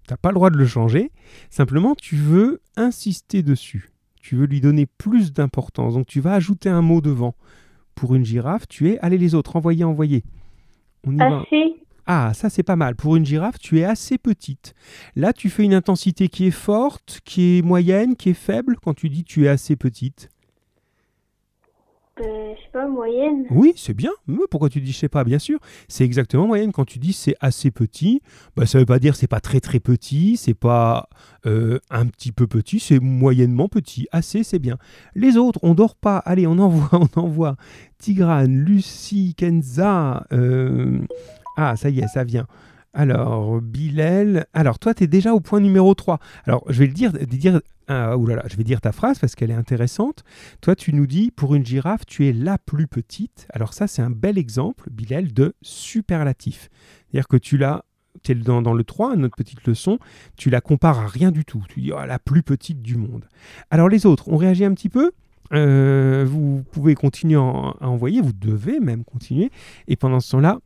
Tu 0.08 0.14
n'as 0.14 0.18
pas 0.18 0.30
le 0.30 0.36
droit 0.36 0.50
de 0.52 0.58
le 0.58 0.68
changer. 0.68 1.12
Simplement, 1.50 1.96
tu 1.96 2.16
veux 2.16 2.62
insister 2.76 3.42
dessus. 3.42 3.90
Tu 4.22 4.36
veux 4.36 4.46
lui 4.46 4.62
donner 4.62 4.86
plus 4.86 5.34
d'importance. 5.34 5.96
Donc, 5.96 6.06
tu 6.06 6.20
vas 6.22 6.34
ajouter 6.34 6.70
un 6.70 6.82
mot 6.82 7.02
devant. 7.02 7.34
Pour 7.96 8.14
une 8.16 8.24
girafe, 8.26 8.68
tu 8.68 8.90
es. 8.90 9.00
Allez, 9.00 9.18
les 9.18 9.34
autres, 9.34 9.56
envoyez, 9.56 9.84
envoyez. 9.84 10.24
On 11.08 11.14
y 11.14 11.18
va. 11.18 11.44
Ah, 12.06 12.34
ça 12.34 12.50
c'est 12.50 12.64
pas 12.64 12.76
mal. 12.76 12.96
Pour 12.96 13.16
une 13.16 13.26
girafe, 13.26 13.60
tu 13.60 13.80
es 13.80 13.84
assez 13.84 14.18
petite. 14.18 14.74
Là, 15.16 15.34
tu 15.34 15.50
fais 15.50 15.64
une 15.64 15.74
intensité 15.74 16.28
qui 16.30 16.48
est 16.48 16.52
forte, 16.52 17.22
qui 17.26 17.58
est 17.58 17.62
moyenne, 17.62 18.16
qui 18.16 18.30
est 18.30 18.34
faible 18.34 18.78
quand 18.82 18.94
tu 18.94 19.10
dis 19.10 19.24
tu 19.24 19.46
es 19.46 19.48
assez 19.48 19.76
petite. 19.76 20.30
Ben, 22.18 22.26
je 22.56 22.62
sais 22.62 22.70
pas, 22.74 22.88
moyenne. 22.88 23.46
Oui, 23.50 23.74
c'est 23.78 23.94
bien. 23.94 24.12
Mais 24.28 24.44
pourquoi 24.52 24.70
tu 24.70 24.82
dis 24.82 24.92
je 24.92 24.98
sais 24.98 25.10
pas? 25.10 25.24
Bien 25.24 25.40
sûr, 25.40 25.60
c'est 25.88 26.04
exactement 26.04 26.46
moyenne. 26.46 26.72
Quand 26.74 26.84
tu 26.86 27.00
dis 27.00 27.14
c'est 27.14 27.36
assez 27.40 27.72
petit, 27.72 28.22
bah, 28.56 28.66
ça 28.66 28.80
veut 28.80 28.86
pas 28.86 29.00
dire 29.00 29.16
c'est 29.16 29.28
pas 29.28 29.40
très 29.40 29.62
très 29.62 29.80
petit, 29.80 30.36
c'est 30.38 30.54
pas 30.54 31.08
euh, 31.46 31.80
un 31.90 32.06
petit 32.08 32.32
peu 32.34 32.48
petit, 32.48 32.80
c'est 32.80 33.00
moyennement 33.00 33.70
petit. 33.70 34.08
Assez, 34.12 34.44
c'est 34.44 34.60
bien. 34.60 34.78
Les 35.16 35.38
autres, 35.38 35.60
on 35.64 35.74
dort 35.74 35.96
pas. 35.96 36.18
Allez, 36.18 36.46
on 36.48 36.60
envoie, 36.60 36.90
on 37.16 37.20
envoie. 37.20 37.56
Tigrane, 37.98 38.56
Lucie, 38.56 39.34
Kenza. 39.36 40.28
euh, 40.34 41.00
Ah, 41.58 41.76
ça 41.76 41.90
y 41.90 42.00
est, 42.00 42.08
ça 42.08 42.24
vient. 42.24 42.48
Alors, 42.94 43.62
Bilal. 43.62 44.46
Alors, 44.54 44.80
toi, 44.80 44.94
tu 44.94 45.06
es 45.06 45.08
déjà 45.08 45.34
au 45.34 45.40
point 45.40 45.60
numéro 45.62 45.94
3. 45.94 46.20
Alors, 46.46 46.64
je 46.68 46.80
vais 46.80 46.88
le 46.88 46.94
dire, 46.94 47.14
dire 47.14 47.62
ah, 47.88 48.16
je 48.48 48.58
vais 48.58 48.64
dire 48.64 48.82
ta 48.82 48.92
phrase 48.92 49.20
parce 49.20 49.36
qu'elle 49.36 49.52
est 49.52 49.56
intéressante. 49.56 50.24
Toi, 50.62 50.76
tu 50.76 50.94
nous 50.94 51.08
dis, 51.08 51.32
pour 51.32 51.56
une 51.56 51.66
girafe, 51.66 52.06
tu 52.06 52.28
es 52.28 52.34
la 52.34 52.58
plus 52.58 52.88
petite. 52.88 53.48
Alors 53.54 53.74
ça, 53.74 53.88
c'est 53.88 54.02
un 54.02 54.10
bel 54.10 54.38
exemple, 54.38 54.90
Bilal, 54.90 55.34
de 55.34 55.54
superlatif. 55.62 56.70
C'est-à-dire 57.10 57.28
que 57.28 57.38
tu 57.38 57.58
l'as, 57.58 57.84
tu 58.24 58.32
es 58.34 58.36
dans, 58.36 58.62
dans 58.62 58.74
le 58.74 58.84
3, 58.84 59.16
notre 59.16 59.36
petite 59.36 59.66
leçon, 59.68 60.00
tu 60.38 60.50
la 60.50 60.62
compares 60.62 61.00
à 61.00 61.08
rien 61.08 61.32
du 61.32 61.46
tout. 61.46 61.64
Tu 61.70 61.82
dis, 61.82 61.92
oh, 61.92 62.06
la 62.06 62.20
plus 62.20 62.44
petite 62.44 62.82
du 62.82 62.98
monde. 62.98 63.26
Alors 63.72 63.90
les 63.90 64.06
autres, 64.06 64.28
on 64.28 64.38
réagit 64.38 64.66
un 64.66 64.74
petit 64.74 64.90
peu 64.90 65.12
Euh, 65.54 66.26
Vous 66.26 66.64
pouvez 66.72 66.96
continuer 66.96 67.36
à 67.38 67.88
envoyer, 67.88 68.22
vous 68.22 68.32
devez 68.32 68.80
même 68.80 69.04
continuer. 69.04 69.52
Et 69.88 69.98
pendant 69.98 70.22
ce 70.22 70.32
temps-là, 70.32 70.60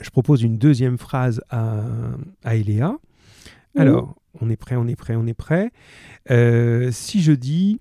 je 0.00 0.10
propose 0.10 0.42
une 0.42 0.56
deuxième 0.58 0.98
phrase 0.98 1.42
à, 1.50 1.82
à 2.44 2.56
Eléa. 2.56 2.96
Alors, 3.76 4.16
on 4.40 4.50
est 4.50 4.56
prêt, 4.56 4.76
on 4.76 4.86
est 4.86 4.96
prêt, 4.96 5.16
on 5.16 5.26
est 5.26 5.34
prêt. 5.34 5.70
Euh, 6.30 6.90
si 6.92 7.20
je 7.22 7.32
dis 7.32 7.80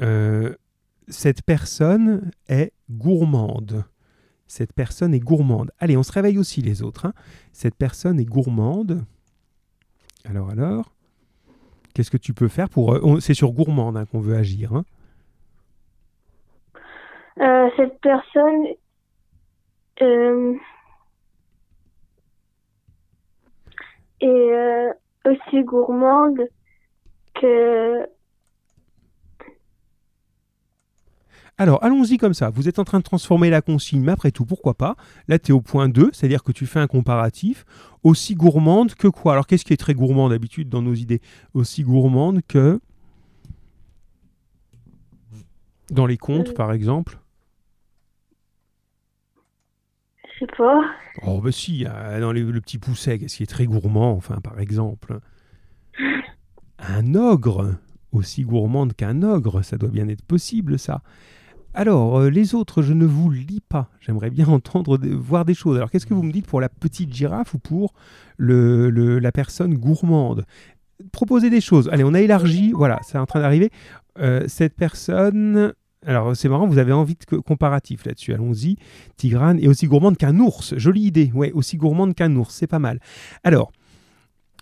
euh, 0.00 0.54
cette 1.08 1.42
personne 1.42 2.30
est 2.48 2.72
gourmande. 2.90 3.84
Cette 4.46 4.72
personne 4.72 5.14
est 5.14 5.20
gourmande. 5.20 5.70
Allez, 5.78 5.96
on 5.96 6.02
se 6.02 6.12
réveille 6.12 6.38
aussi 6.38 6.60
les 6.62 6.82
autres. 6.82 7.06
hein. 7.06 7.12
Cette 7.52 7.74
personne 7.74 8.20
est 8.20 8.24
gourmande. 8.24 9.04
Alors, 10.24 10.50
alors, 10.50 10.92
qu'est-ce 11.94 12.10
que 12.10 12.16
tu 12.18 12.34
peux 12.34 12.48
faire 12.48 12.68
pour... 12.68 12.94
euh, 12.94 13.00
on- 13.02 13.20
C'est 13.20 13.34
sur 13.34 13.52
gourmande 13.52 13.96
hein, 13.96 14.04
qu'on 14.06 14.20
veut 14.20 14.36
agir. 14.36 14.74
hein. 14.74 14.84
Euh, 17.40 17.68
cette 17.76 17.98
personne 18.00 18.66
est 24.24 24.52
euh, 24.52 24.92
aussi 25.26 25.62
gourmande 25.64 26.40
que 27.40 28.06
Alors, 31.58 31.84
allons-y 31.84 32.16
comme 32.16 32.34
ça. 32.34 32.50
Vous 32.50 32.68
êtes 32.68 32.78
en 32.78 32.84
train 32.84 32.98
de 32.98 33.04
transformer 33.04 33.50
la 33.50 33.60
consigne, 33.60 34.00
mais 34.02 34.12
après 34.12 34.30
tout, 34.30 34.44
pourquoi 34.44 34.74
pas? 34.74 34.96
Là, 35.28 35.38
tu 35.38 35.52
es 35.52 35.54
au 35.54 35.60
point 35.60 35.88
2, 35.88 36.10
c'est-à-dire 36.12 36.42
que 36.42 36.50
tu 36.50 36.66
fais 36.66 36.80
un 36.80 36.86
comparatif. 36.86 37.64
Aussi 38.02 38.34
gourmande 38.34 38.94
que 38.94 39.06
quoi? 39.06 39.34
Alors, 39.34 39.46
qu'est-ce 39.46 39.64
qui 39.64 39.72
est 39.72 39.76
très 39.76 39.94
gourmand 39.94 40.28
d'habitude 40.28 40.68
dans 40.68 40.82
nos 40.82 40.94
idées? 40.94 41.20
Aussi 41.54 41.82
gourmande 41.84 42.40
que... 42.48 42.80
Dans 45.90 46.06
les 46.06 46.16
contes, 46.16 46.48
Euh. 46.48 46.54
par 46.54 46.72
exemple 46.72 47.18
je 50.24 50.31
Oh, 51.26 51.40
bah 51.40 51.52
si, 51.52 51.84
euh, 51.86 52.20
dans 52.20 52.32
le 52.32 52.60
petit 52.60 52.78
pousset, 52.78 53.18
qu'est-ce 53.18 53.36
qui 53.36 53.42
est 53.42 53.46
très 53.46 53.66
gourmand, 53.66 54.12
enfin, 54.12 54.36
par 54.42 54.58
exemple 54.60 55.18
Un 56.78 57.14
ogre 57.14 57.74
Aussi 58.12 58.42
gourmande 58.42 58.94
qu'un 58.94 59.22
ogre, 59.22 59.62
ça 59.62 59.76
doit 59.78 59.88
bien 59.90 60.08
être 60.08 60.22
possible, 60.24 60.78
ça. 60.78 61.02
Alors, 61.74 62.18
euh, 62.18 62.28
les 62.30 62.54
autres, 62.54 62.82
je 62.82 62.92
ne 62.92 63.06
vous 63.06 63.30
lis 63.30 63.62
pas. 63.66 63.88
J'aimerais 64.00 64.30
bien 64.30 64.46
entendre, 64.48 64.98
voir 64.98 65.44
des 65.44 65.54
choses. 65.54 65.76
Alors, 65.76 65.90
qu'est-ce 65.90 66.06
que 66.06 66.14
vous 66.14 66.22
me 66.22 66.32
dites 66.32 66.46
pour 66.46 66.60
la 66.60 66.68
petite 66.68 67.12
girafe 67.14 67.54
ou 67.54 67.58
pour 67.58 67.94
le- 68.36 68.90
la 69.18 69.32
personne 69.32 69.74
gourmande? 69.74 70.44
Proposez 71.12 71.48
des 71.50 71.60
choses. 71.62 71.88
Allez, 71.90 72.04
on 72.04 72.14
a 72.14 72.20
élargi. 72.20 72.72
Voilà, 72.72 72.98
c'est 73.02 73.18
en 73.18 73.26
train 73.26 73.40
d'arriver. 73.40 73.70
Euh, 74.18 74.44
cette 74.48 74.76
personne. 74.76 75.72
Alors, 76.04 76.36
c'est 76.36 76.48
marrant, 76.48 76.66
vous 76.66 76.78
avez 76.78 76.92
envie 76.92 77.14
de 77.14 77.24
co- 77.24 77.42
comparatif 77.42 78.04
là-dessus. 78.06 78.32
Allons-y. 78.34 78.76
Tigrane 79.16 79.58
est 79.60 79.68
aussi 79.68 79.86
gourmande 79.86 80.16
qu'un 80.16 80.38
ours. 80.40 80.74
Jolie 80.76 81.02
idée. 81.02 81.30
Ouais, 81.34 81.52
aussi 81.52 81.76
gourmande 81.76 82.14
qu'un 82.14 82.34
ours. 82.36 82.54
C'est 82.54 82.66
pas 82.66 82.80
mal. 82.80 82.98
Alors, 83.44 83.70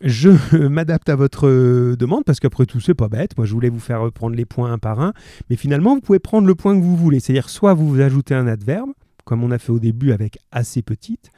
je 0.03 0.31
m'adapte 0.69 1.09
à 1.09 1.17
votre 1.17 1.49
euh, 1.49 1.97
demande 1.97 2.25
parce 2.25 2.41
qu'après 2.41 2.67
tout, 2.67 2.81
c'est 2.81 2.95
pas 2.95 3.09
bête. 3.09 3.37
Moi, 3.37 3.47
je 3.47 3.55
voulais 3.55 3.71
vous 3.71 3.81
faire 3.81 4.11
prendre 4.13 4.37
les 4.37 4.45
points 4.45 4.73
un 4.73 4.79
par 4.79 5.01
un. 5.01 5.13
Mais 5.49 5.57
finalement, 5.57 5.95
vous 5.95 6.01
pouvez 6.01 6.19
prendre 6.19 6.47
le 6.47 6.55
point 6.55 6.77
que 6.77 6.83
vous 6.83 6.97
voulez. 6.97 7.21
C'est-à-dire, 7.21 7.49
soit 7.49 7.73
vous 7.75 7.89
vous 7.89 8.01
ajoutez 8.01 8.35
un 8.35 8.47
adverbe, 8.47 8.91
comme 9.25 9.43
on 9.43 9.51
a 9.51 9.59
fait 9.59 9.73
au 9.73 9.79
début 9.79 10.13
avec 10.13 10.39
assez 10.53 10.83
petite, 10.83 11.31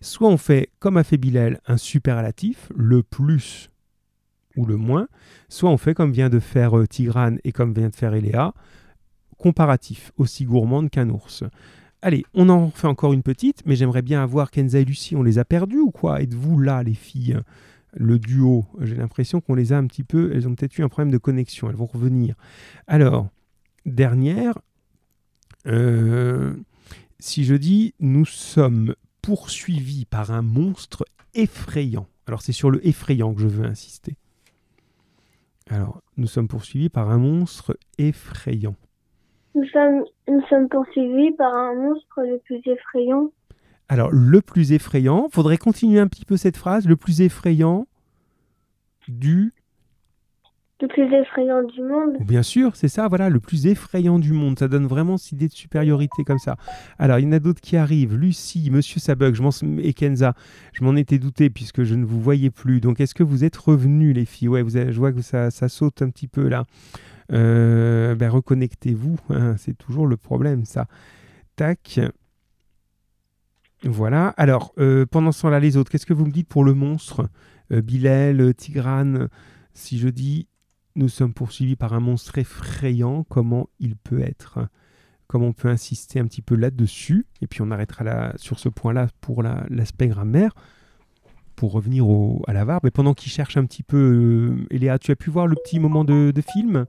soit 0.00 0.28
on 0.28 0.36
fait, 0.36 0.70
comme 0.78 0.96
a 0.96 1.04
fait 1.04 1.16
Bilal, 1.18 1.60
un 1.66 1.76
superlatif, 1.76 2.70
le 2.74 3.02
plus 3.02 3.68
ou 4.56 4.66
le 4.66 4.76
moins, 4.76 5.06
soit 5.48 5.70
on 5.70 5.76
fait 5.76 5.94
comme 5.94 6.12
vient 6.12 6.28
de 6.28 6.40
faire 6.40 6.78
euh, 6.78 6.86
Tigrane 6.86 7.38
et 7.44 7.52
comme 7.52 7.72
vient 7.72 7.88
de 7.88 7.94
faire 7.94 8.14
Eléa, 8.14 8.52
comparatif, 9.40 10.12
aussi 10.16 10.44
gourmande 10.44 10.90
qu'un 10.90 11.08
ours. 11.08 11.44
Allez, 12.02 12.24
on 12.34 12.48
en 12.48 12.70
fait 12.70 12.86
encore 12.86 13.12
une 13.12 13.22
petite, 13.22 13.62
mais 13.66 13.76
j'aimerais 13.76 14.02
bien 14.02 14.22
avoir 14.22 14.50
Kenza 14.50 14.78
et 14.78 14.84
Lucie, 14.84 15.16
on 15.16 15.22
les 15.22 15.38
a 15.38 15.44
perdus 15.44 15.80
ou 15.80 15.90
quoi? 15.90 16.22
Êtes-vous 16.22 16.58
là, 16.58 16.82
les 16.82 16.94
filles? 16.94 17.38
Le 17.92 18.18
duo, 18.18 18.66
j'ai 18.80 18.94
l'impression 18.94 19.40
qu'on 19.40 19.54
les 19.54 19.72
a 19.72 19.78
un 19.78 19.86
petit 19.86 20.04
peu, 20.04 20.30
elles 20.32 20.46
ont 20.46 20.54
peut-être 20.54 20.78
eu 20.78 20.82
un 20.82 20.88
problème 20.88 21.10
de 21.10 21.18
connexion, 21.18 21.68
elles 21.68 21.76
vont 21.76 21.86
revenir. 21.86 22.36
Alors, 22.86 23.28
dernière, 23.84 24.58
euh, 25.66 26.54
si 27.18 27.44
je 27.44 27.54
dis 27.54 27.94
nous 27.98 28.24
sommes 28.24 28.94
poursuivis 29.22 30.04
par 30.04 30.30
un 30.30 30.42
monstre 30.42 31.04
effrayant. 31.34 32.06
Alors 32.26 32.42
c'est 32.42 32.52
sur 32.52 32.70
le 32.70 32.86
effrayant 32.86 33.34
que 33.34 33.42
je 33.42 33.48
veux 33.48 33.66
insister. 33.66 34.16
Alors, 35.68 36.00
nous 36.16 36.26
sommes 36.26 36.48
poursuivis 36.48 36.88
par 36.88 37.10
un 37.10 37.18
monstre 37.18 37.76
effrayant. 37.98 38.76
Nous 39.54 39.66
sommes, 39.72 40.04
nous 40.28 40.42
sommes 40.48 40.68
poursuivis 40.68 41.32
par 41.32 41.52
un 41.54 41.74
monstre 41.74 42.20
le 42.22 42.38
plus 42.44 42.60
effrayant. 42.70 43.30
Alors, 43.88 44.10
le 44.12 44.40
plus 44.40 44.72
effrayant, 44.72 45.28
faudrait 45.32 45.58
continuer 45.58 45.98
un 45.98 46.06
petit 46.06 46.24
peu 46.24 46.36
cette 46.36 46.56
phrase, 46.56 46.86
le 46.86 46.96
plus 46.96 47.20
effrayant 47.20 47.86
du... 49.08 49.52
Le 50.82 50.88
plus 50.88 51.12
effrayant 51.12 51.62
du 51.62 51.82
monde. 51.82 52.16
Bien 52.20 52.42
sûr, 52.42 52.74
c'est 52.74 52.88
ça, 52.88 53.06
voilà, 53.06 53.28
le 53.28 53.38
plus 53.38 53.66
effrayant 53.66 54.18
du 54.18 54.32
monde. 54.32 54.58
Ça 54.58 54.66
donne 54.66 54.86
vraiment 54.86 55.18
cette 55.18 55.32
idée 55.32 55.48
de 55.48 55.52
supériorité 55.52 56.24
comme 56.24 56.38
ça. 56.38 56.56
Alors, 56.98 57.18
il 57.18 57.26
y 57.26 57.28
en 57.28 57.32
a 57.32 57.38
d'autres 57.38 57.60
qui 57.60 57.76
arrivent. 57.76 58.16
Lucie, 58.16 58.70
Monsieur 58.70 58.98
Sabug, 58.98 59.34
je 59.34 59.42
et 59.82 59.92
Kenza, 59.92 60.32
je 60.72 60.82
m'en 60.82 60.96
étais 60.96 61.18
douté 61.18 61.50
puisque 61.50 61.82
je 61.82 61.94
ne 61.94 62.06
vous 62.06 62.18
voyais 62.18 62.48
plus. 62.48 62.80
Donc, 62.80 62.98
est-ce 63.00 63.14
que 63.14 63.22
vous 63.22 63.44
êtes 63.44 63.56
revenus, 63.56 64.14
les 64.14 64.24
filles? 64.24 64.48
Ouais, 64.48 64.62
vous 64.62 64.78
avez- 64.78 64.90
je 64.90 64.98
vois 64.98 65.12
que 65.12 65.20
ça, 65.20 65.50
ça 65.50 65.68
saute 65.68 66.00
un 66.00 66.08
petit 66.08 66.28
peu 66.28 66.48
là. 66.48 66.64
Euh, 67.32 68.14
ben, 68.14 68.30
reconnectez-vous, 68.30 69.18
hein, 69.30 69.56
c'est 69.56 69.76
toujours 69.76 70.06
le 70.06 70.16
problème, 70.16 70.64
ça. 70.64 70.86
Tac. 71.56 72.00
Voilà. 73.84 74.28
Alors, 74.36 74.72
euh, 74.78 75.06
pendant 75.06 75.32
ce 75.32 75.42
temps-là, 75.42 75.60
les 75.60 75.76
autres, 75.76 75.90
qu'est-ce 75.90 76.06
que 76.06 76.12
vous 76.12 76.26
me 76.26 76.32
dites 76.32 76.48
pour 76.48 76.64
le 76.64 76.74
monstre? 76.74 77.28
Euh, 77.72 77.80
Bilal, 77.80 78.40
euh, 78.40 78.52
Tigrane, 78.52 79.28
si 79.72 79.98
je 79.98 80.08
dis 80.08 80.48
nous 80.96 81.08
sommes 81.08 81.32
poursuivis 81.32 81.76
par 81.76 81.94
un 81.94 82.00
monstre 82.00 82.38
effrayant, 82.38 83.24
comment 83.24 83.68
il 83.78 83.96
peut 83.96 84.20
être? 84.20 84.58
Comment 85.28 85.46
on 85.46 85.52
peut 85.52 85.68
insister 85.68 86.18
un 86.18 86.26
petit 86.26 86.42
peu 86.42 86.56
là-dessus? 86.56 87.26
Et 87.40 87.46
puis 87.46 87.62
on 87.62 87.70
arrêtera 87.70 88.04
là, 88.04 88.32
sur 88.36 88.58
ce 88.58 88.68
point-là 88.68 89.06
pour 89.20 89.42
la- 89.42 89.64
l'aspect 89.70 90.08
grammaire, 90.08 90.52
pour 91.60 91.72
revenir 91.72 92.08
au- 92.08 92.42
à 92.48 92.54
la 92.54 92.64
VAR. 92.64 92.80
Mais 92.82 92.90
pendant 92.90 93.12
qu'il 93.12 93.30
cherche 93.30 93.58
un 93.58 93.66
petit 93.66 93.82
peu, 93.82 93.98
euh, 93.98 94.66
Eléa, 94.74 94.98
tu 94.98 95.10
as 95.12 95.16
pu 95.16 95.28
voir 95.28 95.46
le 95.46 95.56
petit 95.62 95.78
moment 95.78 96.04
de, 96.04 96.30
de 96.34 96.40
film? 96.40 96.86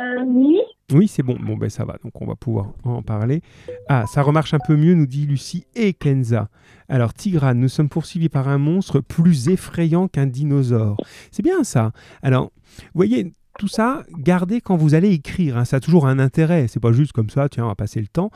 Euh, 0.00 0.24
oui. 0.26 0.58
Oui, 0.92 1.06
c'est 1.06 1.22
bon. 1.22 1.36
Bon, 1.40 1.56
ben 1.56 1.70
ça 1.70 1.84
va. 1.84 1.96
Donc, 2.02 2.20
on 2.20 2.26
va 2.26 2.34
pouvoir 2.34 2.72
en 2.82 3.02
parler. 3.02 3.40
Ah, 3.88 4.04
ça 4.12 4.22
remarche 4.22 4.52
un 4.52 4.58
peu 4.58 4.76
mieux, 4.76 4.94
nous 4.94 5.06
dit 5.06 5.26
Lucie 5.26 5.64
et 5.76 5.92
Kenza. 5.92 6.48
Alors, 6.88 7.14
Tigrane, 7.14 7.60
nous 7.60 7.68
sommes 7.68 7.88
poursuivis 7.88 8.28
par 8.28 8.48
un 8.48 8.58
monstre 8.58 8.98
plus 9.00 9.48
effrayant 9.48 10.08
qu'un 10.08 10.26
dinosaure. 10.26 10.96
C'est 11.30 11.42
bien 11.44 11.62
ça. 11.62 11.92
Alors, 12.20 12.50
vous 12.78 12.88
voyez, 12.94 13.32
tout 13.60 13.68
ça, 13.68 14.02
gardez 14.18 14.60
quand 14.60 14.76
vous 14.76 14.94
allez 14.94 15.12
écrire. 15.12 15.56
hein. 15.56 15.64
Ça 15.64 15.76
a 15.76 15.80
toujours 15.80 16.06
un 16.08 16.18
intérêt. 16.18 16.66
C'est 16.68 16.80
pas 16.80 16.92
juste 16.92 17.12
comme 17.12 17.30
ça, 17.30 17.48
tiens, 17.48 17.64
on 17.64 17.68
va 17.68 17.74
passer 17.76 18.00
le 18.00 18.08
temps. 18.08 18.30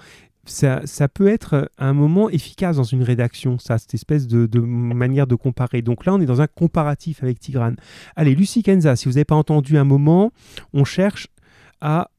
Ça, 0.47 1.09
peut 1.13 1.27
être 1.27 1.71
un 1.77 1.93
moment 1.93 2.31
efficace 2.31 2.77
dans 2.77 2.85
une 2.85 3.03
rédaction, 3.03 3.59
ça, 3.59 3.79
cette 3.79 3.95
espèce 3.95 4.29
de, 4.29 4.61
manière 4.61 5.27
de 5.27 5.35
comparer. 5.35 5.83
Donc 5.83 6.07
là, 6.07 6.15
on 6.15 6.21
est 6.21 6.27
dans 6.27 6.41
un 6.41 6.47
comparatif 6.47 7.23
avec 7.23 7.41
Tigrane. 7.41 7.77
Allez, 8.15 8.35
Lucie 8.35 8.63
Kenza, 8.63 8.95
si 8.95 9.07
vous 9.07 9.15
n'avez 9.15 9.25
pas 9.25 9.35
entendu 9.35 9.77
un 9.77 9.85
moment, 9.85 10.33
on 10.73 10.85
cherche 10.85 11.29
à 11.81 12.11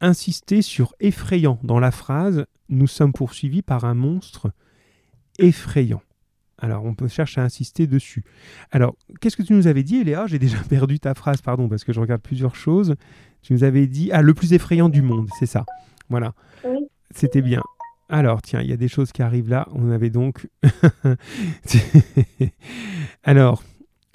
insister 0.00 0.62
sur 0.62 0.94
effrayant 1.00 1.58
dans 1.62 1.78
la 1.78 1.90
phrase 1.90 2.44
Nous 2.68 2.88
sommes 2.88 3.12
poursuivis 3.12 3.62
par 3.62 3.84
un 3.84 3.94
monstre 3.94 4.50
effrayant. 5.38 6.02
Alors, 6.58 6.84
on 6.84 6.94
peut 6.94 7.08
chercher 7.08 7.40
à 7.40 7.44
insister 7.44 7.86
dessus. 7.86 8.24
Alors, 8.70 8.96
qu'est-ce 9.20 9.36
que 9.36 9.42
tu 9.42 9.52
nous 9.52 9.66
avais 9.66 9.82
dit, 9.82 10.02
Léa 10.02 10.26
J'ai 10.26 10.38
déjà 10.38 10.58
perdu 10.68 10.98
ta 10.98 11.14
phrase, 11.14 11.40
pardon, 11.40 11.68
parce 11.68 11.84
que 11.84 11.92
je 11.92 12.00
regarde 12.00 12.22
plusieurs 12.22 12.56
choses. 12.56 12.96
Tu 13.42 13.52
nous 13.52 13.64
avais 13.64 13.86
dit, 13.86 14.10
ah, 14.12 14.22
le 14.22 14.34
plus 14.34 14.52
effrayant 14.54 14.88
du 14.88 15.02
monde, 15.02 15.28
c'est 15.38 15.46
ça. 15.46 15.64
Voilà. 16.08 16.34
C'était 17.14 17.42
bien. 17.42 17.62
Alors, 18.08 18.42
tiens, 18.42 18.60
il 18.60 18.68
y 18.68 18.72
a 18.72 18.76
des 18.76 18.88
choses 18.88 19.12
qui 19.12 19.22
arrivent 19.22 19.48
là. 19.48 19.68
On 19.72 19.90
avait 19.90 20.10
donc. 20.10 20.48
Alors, 23.22 23.62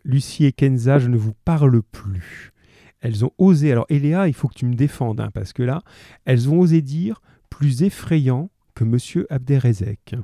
Lucie 0.04 0.46
et 0.46 0.52
Kenza, 0.52 1.00
je 1.00 1.08
ne 1.08 1.18
vous 1.18 1.34
parle 1.46 1.82
plus. 1.82 2.52
Elles 3.00 3.24
ont 3.24 3.32
osé. 3.38 3.72
Alors, 3.72 3.86
Eléa, 3.90 4.28
il 4.28 4.34
faut 4.34 4.50
que 4.50 4.54
tu 4.54 4.66
me 4.66 4.76
défendes, 4.76 5.22
hein, 5.22 5.30
parce 5.34 5.54
que 5.54 5.64
là, 5.64 5.82
elles 6.26 6.50
ont 6.50 6.60
osé 6.60 6.82
dire 6.82 7.22
plus 7.50 7.84
effrayant 7.84 8.50
que 8.76 8.84
Monsieur 8.84 9.26
Abderrezek. 9.30 10.16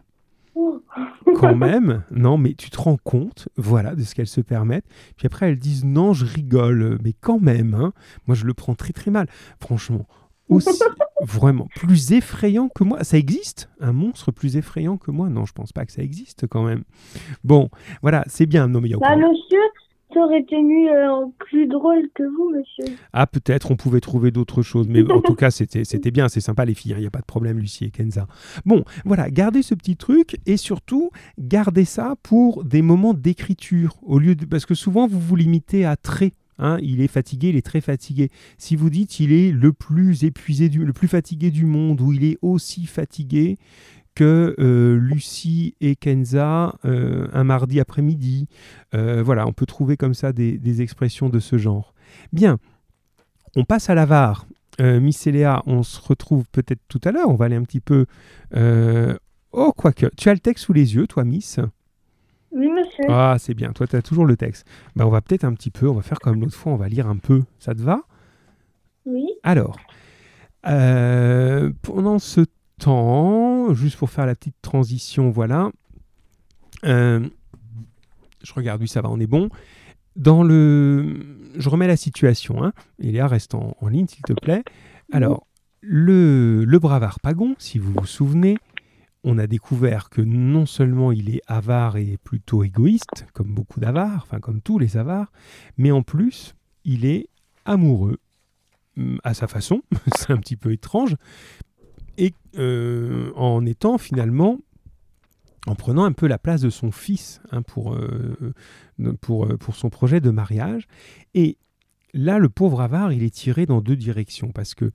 Quand 1.35 1.55
même, 1.55 2.03
non, 2.11 2.38
mais 2.38 2.55
tu 2.55 2.69
te 2.69 2.77
rends 2.77 2.97
compte, 2.97 3.47
voilà, 3.55 3.95
de 3.95 4.03
ce 4.03 4.15
qu'elles 4.15 4.27
se 4.27 4.41
permettent. 4.41 4.85
Puis 5.17 5.27
après, 5.27 5.49
elles 5.49 5.59
disent 5.59 5.85
non, 5.85 6.13
je 6.13 6.25
rigole, 6.25 6.97
mais 7.03 7.13
quand 7.13 7.39
même, 7.39 7.73
hein, 7.73 7.93
moi 8.25 8.35
je 8.35 8.45
le 8.45 8.53
prends 8.53 8.73
très 8.73 8.93
très 8.93 9.11
mal. 9.11 9.27
Franchement, 9.59 10.07
aussi 10.47 10.79
vraiment 11.21 11.67
plus 11.75 12.12
effrayant 12.12 12.69
que 12.69 12.84
moi. 12.84 13.04
Ça 13.04 13.17
existe? 13.17 13.69
Un 13.80 13.93
monstre 13.93 14.32
plus 14.32 14.58
effrayant 14.58 14.97
que 14.97 15.12
moi? 15.12 15.30
Non, 15.30 15.45
je 15.45 15.54
pense 15.54 15.71
pas 15.71 15.86
que 15.86 15.91
ça 15.91 16.01
existe 16.01 16.47
quand 16.47 16.63
même. 16.63 16.84
Bon, 17.43 17.69
voilà, 18.01 18.23
c'est 18.28 18.45
bien. 18.45 18.67
Non, 18.67 18.82
mais 18.82 18.89
il 18.89 18.91
y 18.91 18.95
a 18.95 18.97
Bah, 18.97 19.15
monsieur, 19.15 19.62
ça 20.13 20.19
aurait 20.21 20.39
été 20.39 20.62
mieux 20.62 20.91
euh, 20.91 21.25
plus 21.39 21.67
drôle 21.67 22.10
que 22.13 22.23
vous, 22.23 22.49
monsieur. 22.49 22.95
Ah, 23.13 23.28
peut-être, 23.28 23.71
on 23.71 23.75
pouvait 23.75 23.99
trouver 24.01 24.32
d'autres 24.32 24.62
choses. 24.62 24.88
Mais 24.88 25.10
en 25.12 25.21
tout 25.21 25.36
cas, 25.36 25.51
c'était 25.51 25.84
c'était 25.84 26.12
bien, 26.12 26.30
c'est 26.30 26.41
sympa, 26.41 26.65
les 26.65 26.73
filles. 26.73 26.93
Il 26.97 27.01
n'y 27.01 27.06
a 27.06 27.12
pas 27.12 27.19
de 27.19 27.25
problème, 27.25 27.60
Lucie 27.60 27.86
et 27.86 27.91
Kenza. 27.91 28.28
Bon, 28.65 28.84
voilà, 29.04 29.30
gardez 29.30 29.62
ce 29.62 29.75
petit 29.75 29.97
truc 29.97 30.38
et 30.45 30.58
surtout, 30.58 31.12
gardez 31.39 31.86
ça 31.86 32.15
pour 32.23 32.63
des 32.63 32.82
moments 32.82 33.13
d'écriture. 33.13 33.95
au 34.04 34.19
lieu 34.19 34.36
de 34.36 34.45
Parce 34.45 34.65
que 34.65 34.75
souvent, 34.75 35.08
vous 35.08 35.19
vous 35.19 35.36
limitez 35.36 35.86
à 35.86 35.95
traits. 35.95 36.34
Hein. 36.59 36.77
il 36.81 37.01
est 37.01 37.07
fatigué, 37.07 37.49
il 37.49 37.55
est 37.55 37.65
très 37.65 37.81
fatigué. 37.81 38.29
Si 38.57 38.75
vous 38.75 38.89
dites 38.89 39.19
il 39.19 39.31
est 39.31 39.51
le 39.51 39.73
plus 39.73 40.23
épuisé, 40.23 40.69
du, 40.69 40.85
le 40.85 40.93
plus 40.93 41.07
fatigué 41.07 41.51
du 41.51 41.65
monde, 41.65 42.01
ou 42.01 42.13
il 42.13 42.23
est 42.23 42.37
aussi 42.41 42.85
fatigué 42.85 43.57
que 44.15 44.55
euh, 44.59 44.97
Lucie 44.97 45.75
et 45.81 45.95
Kenza 45.95 46.75
euh, 46.85 47.27
un 47.33 47.43
mardi 47.43 47.79
après-midi. 47.79 48.47
Euh, 48.95 49.21
voilà, 49.21 49.45
on 49.45 49.53
peut 49.53 49.65
trouver 49.65 49.97
comme 49.97 50.13
ça 50.13 50.31
des, 50.31 50.81
expressions 50.81 51.29
de 51.29 51.39
ce 51.39 51.57
genre. 51.57 51.93
Bien, 52.33 52.57
on 53.55 53.65
passe 53.65 53.89
à 53.89 53.95
l'avare. 53.95 54.47
Miss 54.77 55.25
et 55.25 55.31
Léa, 55.31 55.63
on 55.67 55.83
se 55.83 56.01
retrouve 56.01 56.43
peut-être 56.51 56.81
tout 56.89 56.99
à 57.05 57.11
l'heure. 57.13 57.29
On 57.29 57.35
va 57.35 57.45
aller 57.45 57.55
un 57.55 57.63
petit 57.63 57.79
peu. 57.79 58.07
Oh, 59.53 59.71
quoique. 59.71 60.07
Tu 60.17 60.27
as 60.27 60.33
le 60.33 60.39
texte 60.39 60.65
sous 60.65 60.73
les 60.73 60.95
yeux, 60.95 61.07
toi, 61.07 61.23
Miss? 61.23 61.61
Oui, 62.55 62.71
monsieur. 62.71 63.03
Ah, 63.09 63.35
c'est 63.37 63.53
bien. 63.53 63.73
Toi, 63.73 63.85
tu 63.85 63.97
as 63.97 64.01
toujours 64.01 64.25
le 64.25 64.37
texte. 64.37 64.65
Ben, 64.95 65.05
on 65.05 65.09
va 65.09 65.21
peut-être 65.21 65.43
un 65.43 65.53
petit 65.53 65.71
peu. 65.71 65.89
On 65.89 65.93
va 65.93 66.01
faire 66.01 66.19
comme 66.19 66.39
l'autre 66.39 66.55
fois. 66.55 66.71
On 66.71 66.77
va 66.77 66.87
lire 66.87 67.07
un 67.07 67.17
peu. 67.17 67.43
Ça 67.59 67.75
te 67.75 67.81
va? 67.81 68.01
Oui. 69.05 69.27
Alors, 69.43 69.77
euh, 70.65 71.71
pendant 71.81 72.17
ce 72.17 72.41
temps, 72.79 73.73
juste 73.73 73.97
pour 73.97 74.09
faire 74.09 74.25
la 74.25 74.35
petite 74.35 74.55
transition, 74.61 75.29
voilà. 75.29 75.69
Euh, 76.85 77.27
je 78.41 78.53
regarde, 78.53 78.81
oui, 78.81 78.87
ça 78.87 79.01
va, 79.01 79.09
on 79.09 79.19
est 79.19 79.27
bon. 79.27 79.49
Dans 80.15 80.43
le, 80.43 81.19
je 81.57 81.69
remets 81.69 81.87
la 81.87 81.97
situation. 81.97 82.63
Hein. 82.63 82.71
Eléa, 82.99 83.27
reste 83.27 83.53
en, 83.53 83.75
en 83.79 83.87
ligne, 83.89 84.07
s'il 84.07 84.23
te 84.23 84.33
plaît. 84.33 84.63
Alors, 85.11 85.45
le, 85.81 86.63
le 86.63 86.79
brave 86.79 87.03
Harpagon, 87.03 87.55
si 87.59 87.79
vous 87.79 87.93
vous 87.93 88.05
souvenez, 88.05 88.57
on 89.25 89.39
a 89.39 89.47
découvert 89.47 90.09
que 90.11 90.21
non 90.21 90.67
seulement 90.67 91.11
il 91.11 91.35
est 91.35 91.41
avare 91.47 91.97
et 91.97 92.17
plutôt 92.23 92.63
égoïste, 92.63 93.25
comme 93.33 93.53
beaucoup 93.53 93.79
d'avares, 93.79 94.21
enfin 94.23 94.39
comme 94.39 94.61
tous 94.61 94.77
les 94.77 94.97
avares, 94.97 95.31
mais 95.77 95.91
en 95.91 96.03
plus, 96.03 96.53
il 96.85 97.05
est 97.05 97.27
amoureux 97.65 98.19
hum, 98.97 99.19
à 99.23 99.33
sa 99.33 99.47
façon, 99.47 99.81
c'est 100.15 100.31
un 100.31 100.38
petit 100.38 100.55
peu 100.55 100.71
étrange, 100.71 101.15
et 102.19 102.33
euh, 102.57 103.31
en 103.35 103.65
étant 103.65 103.97
finalement, 103.97 104.59
en 105.65 105.73
prenant 105.73 106.05
un 106.05 106.11
peu 106.11 106.27
la 106.27 106.38
place 106.38 106.61
de 106.61 106.69
son 106.69 106.91
fils 106.91 107.41
hein, 107.51 107.63
pour, 107.63 107.95
euh, 107.95 108.53
pour, 109.21 109.47
euh, 109.47 109.57
pour 109.57 109.75
son 109.75 109.89
projet 109.89 110.21
de 110.21 110.29
mariage. 110.29 110.88
Et 111.33 111.57
là, 112.13 112.38
le 112.38 112.49
pauvre 112.49 112.81
avare, 112.81 113.11
il 113.11 113.23
est 113.23 113.33
tiré 113.33 113.65
dans 113.65 113.81
deux 113.81 113.95
directions, 113.95 114.51
parce 114.51 114.75
que 114.75 114.91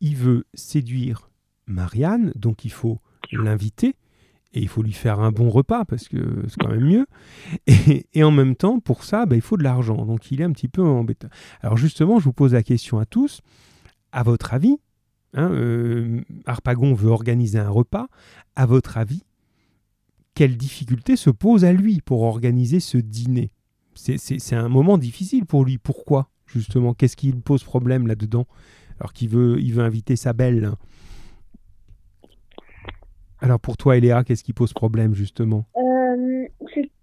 il 0.00 0.16
veut 0.16 0.46
séduire 0.54 1.28
Marianne, 1.66 2.32
donc 2.34 2.64
il 2.64 2.72
faut 2.72 2.98
l'inviter, 3.32 3.96
et 4.54 4.60
il 4.60 4.68
faut 4.68 4.82
lui 4.82 4.92
faire 4.92 5.20
un 5.20 5.30
bon 5.30 5.50
repas, 5.50 5.84
parce 5.84 6.08
que 6.08 6.44
c'est 6.48 6.58
quand 6.58 6.70
même 6.70 6.86
mieux. 6.86 7.06
Et, 7.66 8.06
et 8.14 8.24
en 8.24 8.30
même 8.30 8.56
temps, 8.56 8.80
pour 8.80 9.04
ça, 9.04 9.26
bah, 9.26 9.36
il 9.36 9.42
faut 9.42 9.56
de 9.56 9.62
l'argent, 9.62 10.06
donc 10.06 10.30
il 10.30 10.40
est 10.40 10.44
un 10.44 10.52
petit 10.52 10.68
peu 10.68 10.82
embêtant. 10.82 11.28
Alors 11.60 11.76
justement, 11.76 12.18
je 12.18 12.24
vous 12.24 12.32
pose 12.32 12.54
la 12.54 12.62
question 12.62 12.98
à 12.98 13.04
tous. 13.04 13.40
À 14.12 14.22
votre 14.22 14.54
avis, 14.54 14.78
hein, 15.34 15.50
euh, 15.50 16.22
Harpagon 16.46 16.94
veut 16.94 17.10
organiser 17.10 17.58
un 17.58 17.68
repas. 17.68 18.08
À 18.56 18.64
votre 18.64 18.96
avis, 18.96 19.22
quelle 20.34 20.56
difficulté 20.56 21.16
se 21.16 21.30
pose 21.30 21.64
à 21.64 21.72
lui 21.72 22.00
pour 22.00 22.22
organiser 22.22 22.80
ce 22.80 22.96
dîner? 22.96 23.50
C'est- 23.94 24.52
un 24.54 24.68
moment 24.68 24.96
difficile 24.96 25.44
pour 25.44 25.64
lui. 25.64 25.76
Pourquoi 25.76 26.30
Justement, 26.46 26.94
qu'est-ce 26.94 27.16
qui 27.16 27.32
lui 27.32 27.40
pose 27.40 27.64
problème 27.64 28.06
là-dedans? 28.06 28.46
Alors 29.00 29.12
qu'il 29.12 29.28
veut, 29.28 29.60
il 29.60 29.74
veut 29.74 29.82
inviter 29.82 30.16
sa 30.16 30.32
belle. 30.32 30.72
Alors 33.40 33.60
pour 33.60 33.76
toi, 33.76 33.96
Eléa, 33.96 34.24
qu'est-ce 34.24 34.42
qui 34.44 34.52
pose 34.52 34.72
problème 34.72 35.14
justement? 35.14 35.64
Euh, 35.76 36.46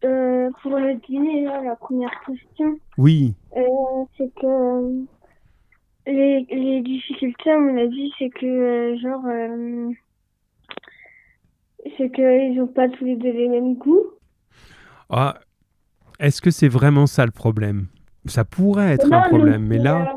euh, 0.03 0.49
pour 0.61 0.77
le 0.77 0.95
dîner, 1.07 1.43
là, 1.45 1.61
la 1.63 1.75
première 1.75 2.11
question, 2.25 2.77
Oui, 2.97 3.35
euh, 3.55 3.61
c'est 4.17 4.31
que 4.35 5.05
les, 6.07 6.45
les 6.51 6.81
difficultés, 6.81 7.51
à 7.51 7.57
mon 7.57 7.77
avis, 7.77 8.11
c'est 8.19 8.29
que, 8.29 8.95
genre, 9.01 9.23
c'est 11.97 12.11
qu'ils 12.11 12.55
n'ont 12.55 12.67
pas 12.67 12.89
tous 12.89 13.05
les 13.05 13.15
deux 13.15 13.31
les 13.31 13.47
mêmes 13.47 13.75
goûts. 13.75 14.05
Ah, 15.09 15.39
est-ce 16.19 16.41
que 16.41 16.51
c'est 16.51 16.67
vraiment 16.67 17.07
ça 17.07 17.25
le 17.25 17.31
problème? 17.31 17.87
Ça 18.25 18.43
pourrait 18.43 18.93
être 18.93 19.07
Non, 19.07 19.17
un 19.17 19.29
problème, 19.29 19.65
mais 19.65 19.77
là... 19.77 20.13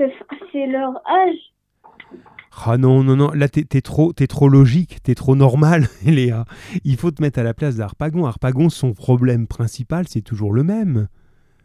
euh, 0.00 0.06
c'est 0.52 0.66
leur 0.66 0.90
âge. 1.08 1.53
Ah 2.66 2.78
non, 2.78 3.02
non, 3.02 3.16
non, 3.16 3.30
là 3.32 3.48
t'es 3.48 3.64
t'es 3.64 3.80
trop, 3.80 4.12
t'es 4.12 4.26
trop 4.26 4.48
logique, 4.48 5.02
t'es 5.02 5.14
trop 5.14 5.36
normal, 5.36 5.88
Léa. 6.04 6.44
Il 6.84 6.96
faut 6.96 7.10
te 7.10 7.20
mettre 7.20 7.38
à 7.38 7.42
la 7.42 7.54
place 7.54 7.76
d'Harpagon. 7.76 8.26
Harpagon, 8.26 8.68
son 8.68 8.92
problème 8.92 9.46
principal, 9.46 10.06
c'est 10.08 10.22
toujours 10.22 10.52
le 10.52 10.62
même. 10.62 11.08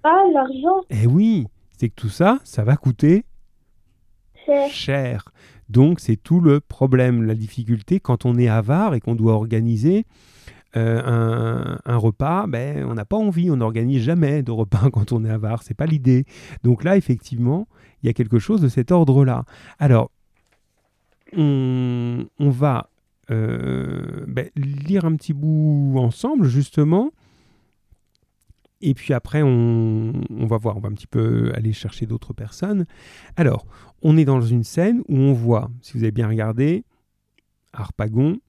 Ah, 0.04 0.24
l'argent, 0.34 0.84
Eh 0.90 1.08
oui, 1.08 1.48
c'est 1.78 1.90
que 1.90 1.96
tout 1.96 2.10
ça, 2.10 2.40
ça 2.44 2.64
va 2.64 2.76
coûter 2.76 3.26
cher. 4.72 5.26
Donc 5.70 6.00
c'est 6.00 6.16
tout 6.16 6.42
le 6.42 6.60
problème, 6.60 7.24
la 7.24 7.36
difficulté 7.36 8.00
quand 8.00 8.26
on 8.26 8.38
est 8.38 8.48
avare 8.48 8.96
et 8.96 9.00
qu'on 9.00 9.16
doit 9.16 9.34
organiser 9.34 10.06
euh, 10.76 11.02
un, 11.06 11.80
un 11.86 11.98
repas, 11.98 12.48
ben, 12.48 12.86
on 12.86 12.94
n'a 12.96 13.06
pas 13.06 13.18
envie, 13.18 13.52
on 13.52 13.58
n'organise 13.58 14.04
jamais 14.04 14.44
de 14.44 14.52
repas 14.52 14.90
quand 14.94 15.12
on 15.12 15.24
est 15.24 15.30
avare, 15.30 15.64
c'est 15.64 15.74
pas 15.76 15.86
l'idée. 15.86 16.26
Donc 16.64 16.84
là, 16.84 16.98
effectivement, 16.98 17.68
il 18.02 18.08
y 18.08 18.10
a 18.10 18.14
quelque 18.14 18.40
chose 18.40 18.62
de 18.62 18.68
cet 18.68 18.92
ordre-là. 18.92 19.46
Alors, 19.78 20.12
on, 21.36 22.26
on 22.40 22.50
va 22.50 22.90
euh, 23.32 24.26
ben, 24.28 24.50
lire 24.56 25.06
un 25.06 25.16
petit 25.16 25.34
bout 25.34 25.96
ensemble, 25.98 26.48
justement. 26.48 27.12
Et 28.82 28.94
puis 28.94 29.14
après, 29.14 29.42
on, 29.44 30.14
on 30.30 30.46
va 30.48 30.58
voir, 30.58 30.78
on 30.78 30.80
va 30.80 30.88
un 30.90 30.94
petit 30.94 31.08
peu 31.08 31.52
aller 31.54 31.74
chercher 31.74 32.06
d'autres 32.06 32.34
personnes. 32.34 32.86
Alors, 33.36 33.66
on 34.02 34.16
est 34.16 34.26
dans 34.26 34.42
une 34.42 34.64
scène 34.64 35.04
où 35.10 35.18
on 35.18 35.34
voit, 35.34 35.70
si 35.82 35.98
vous 35.98 36.04
avez 36.04 36.12
bien 36.14 36.30
regardé, 36.30 36.86
Harpagon 37.74 38.40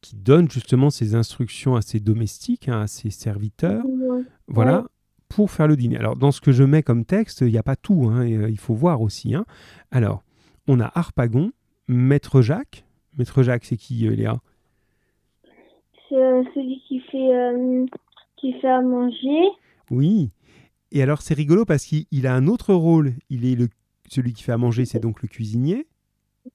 qui 0.00 0.16
donne 0.16 0.50
justement 0.50 0.90
ses 0.90 1.14
instructions 1.14 1.76
à 1.76 1.82
ses 1.82 1.98
domestiques, 1.98 2.68
hein, 2.68 2.82
à 2.82 2.86
ses 2.86 3.08
serviteurs, 3.08 3.84
voilà, 4.48 4.84
pour 5.30 5.50
faire 5.50 5.66
le 5.66 5.76
dîner. 5.76 5.96
Alors, 5.96 6.16
dans 6.16 6.30
ce 6.30 6.42
que 6.42 6.52
je 6.52 6.62
mets 6.62 6.82
comme 6.82 7.06
texte, 7.06 7.40
il 7.40 7.52
n'y 7.52 7.56
a 7.56 7.62
pas 7.62 7.76
tout, 7.76 8.10
hein, 8.12 8.22
et, 8.22 8.36
euh, 8.36 8.50
il 8.50 8.58
faut 8.58 8.74
voir 8.74 9.00
aussi. 9.00 9.34
hein. 9.34 9.46
Alors, 9.90 10.22
on 10.68 10.78
a 10.78 10.92
Harpagon, 10.94 11.52
Maître 11.88 12.40
Jacques. 12.42 12.84
Maître 13.18 13.42
Jacques, 13.42 13.64
c'est 13.64 13.76
qui, 13.76 14.06
euh, 14.06 14.14
Léa? 14.14 14.40
C'est 16.08 16.16
euh, 16.16 16.42
celui 16.54 16.82
qui 16.86 17.00
fait, 17.00 17.34
euh, 17.34 17.86
qui 18.36 18.52
fait 18.60 18.68
à 18.68 18.82
manger. 18.82 19.48
Oui. 19.90 20.30
Et 20.92 21.02
alors, 21.02 21.22
c'est 21.22 21.34
rigolo 21.34 21.64
parce 21.64 21.84
qu'il 21.84 22.06
il 22.10 22.26
a 22.26 22.34
un 22.34 22.46
autre 22.46 22.74
rôle. 22.74 23.14
Il 23.30 23.44
est 23.44 23.54
le, 23.56 23.68
celui 24.08 24.32
qui 24.32 24.42
fait 24.42 24.52
à 24.52 24.58
manger, 24.58 24.84
c'est 24.84 25.00
donc 25.00 25.22
le 25.22 25.28
cuisinier. 25.28 25.86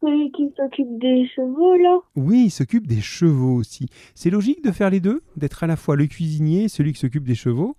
Celui 0.02 0.32
qui 0.32 0.52
s'occupe 0.56 1.00
des 1.00 1.28
chevaux, 1.36 1.76
là. 1.76 2.00
Oui, 2.16 2.44
il 2.46 2.52
s'occupe 2.52 2.86
des 2.86 3.02
chevaux 3.02 3.56
aussi. 3.56 3.88
C'est 4.14 4.30
logique 4.30 4.64
de 4.64 4.72
faire 4.72 4.92
les 4.92 5.00
deux 5.00 5.24
D'être 5.36 5.64
à 5.64 5.68
la 5.68 5.76
fois 5.76 5.96
le 5.96 6.06
cuisinier 6.06 6.66
et 6.66 6.68
celui 6.70 6.94
qui 6.94 7.00
s'occupe 7.00 7.24
des 7.24 7.34
chevaux? 7.36 7.76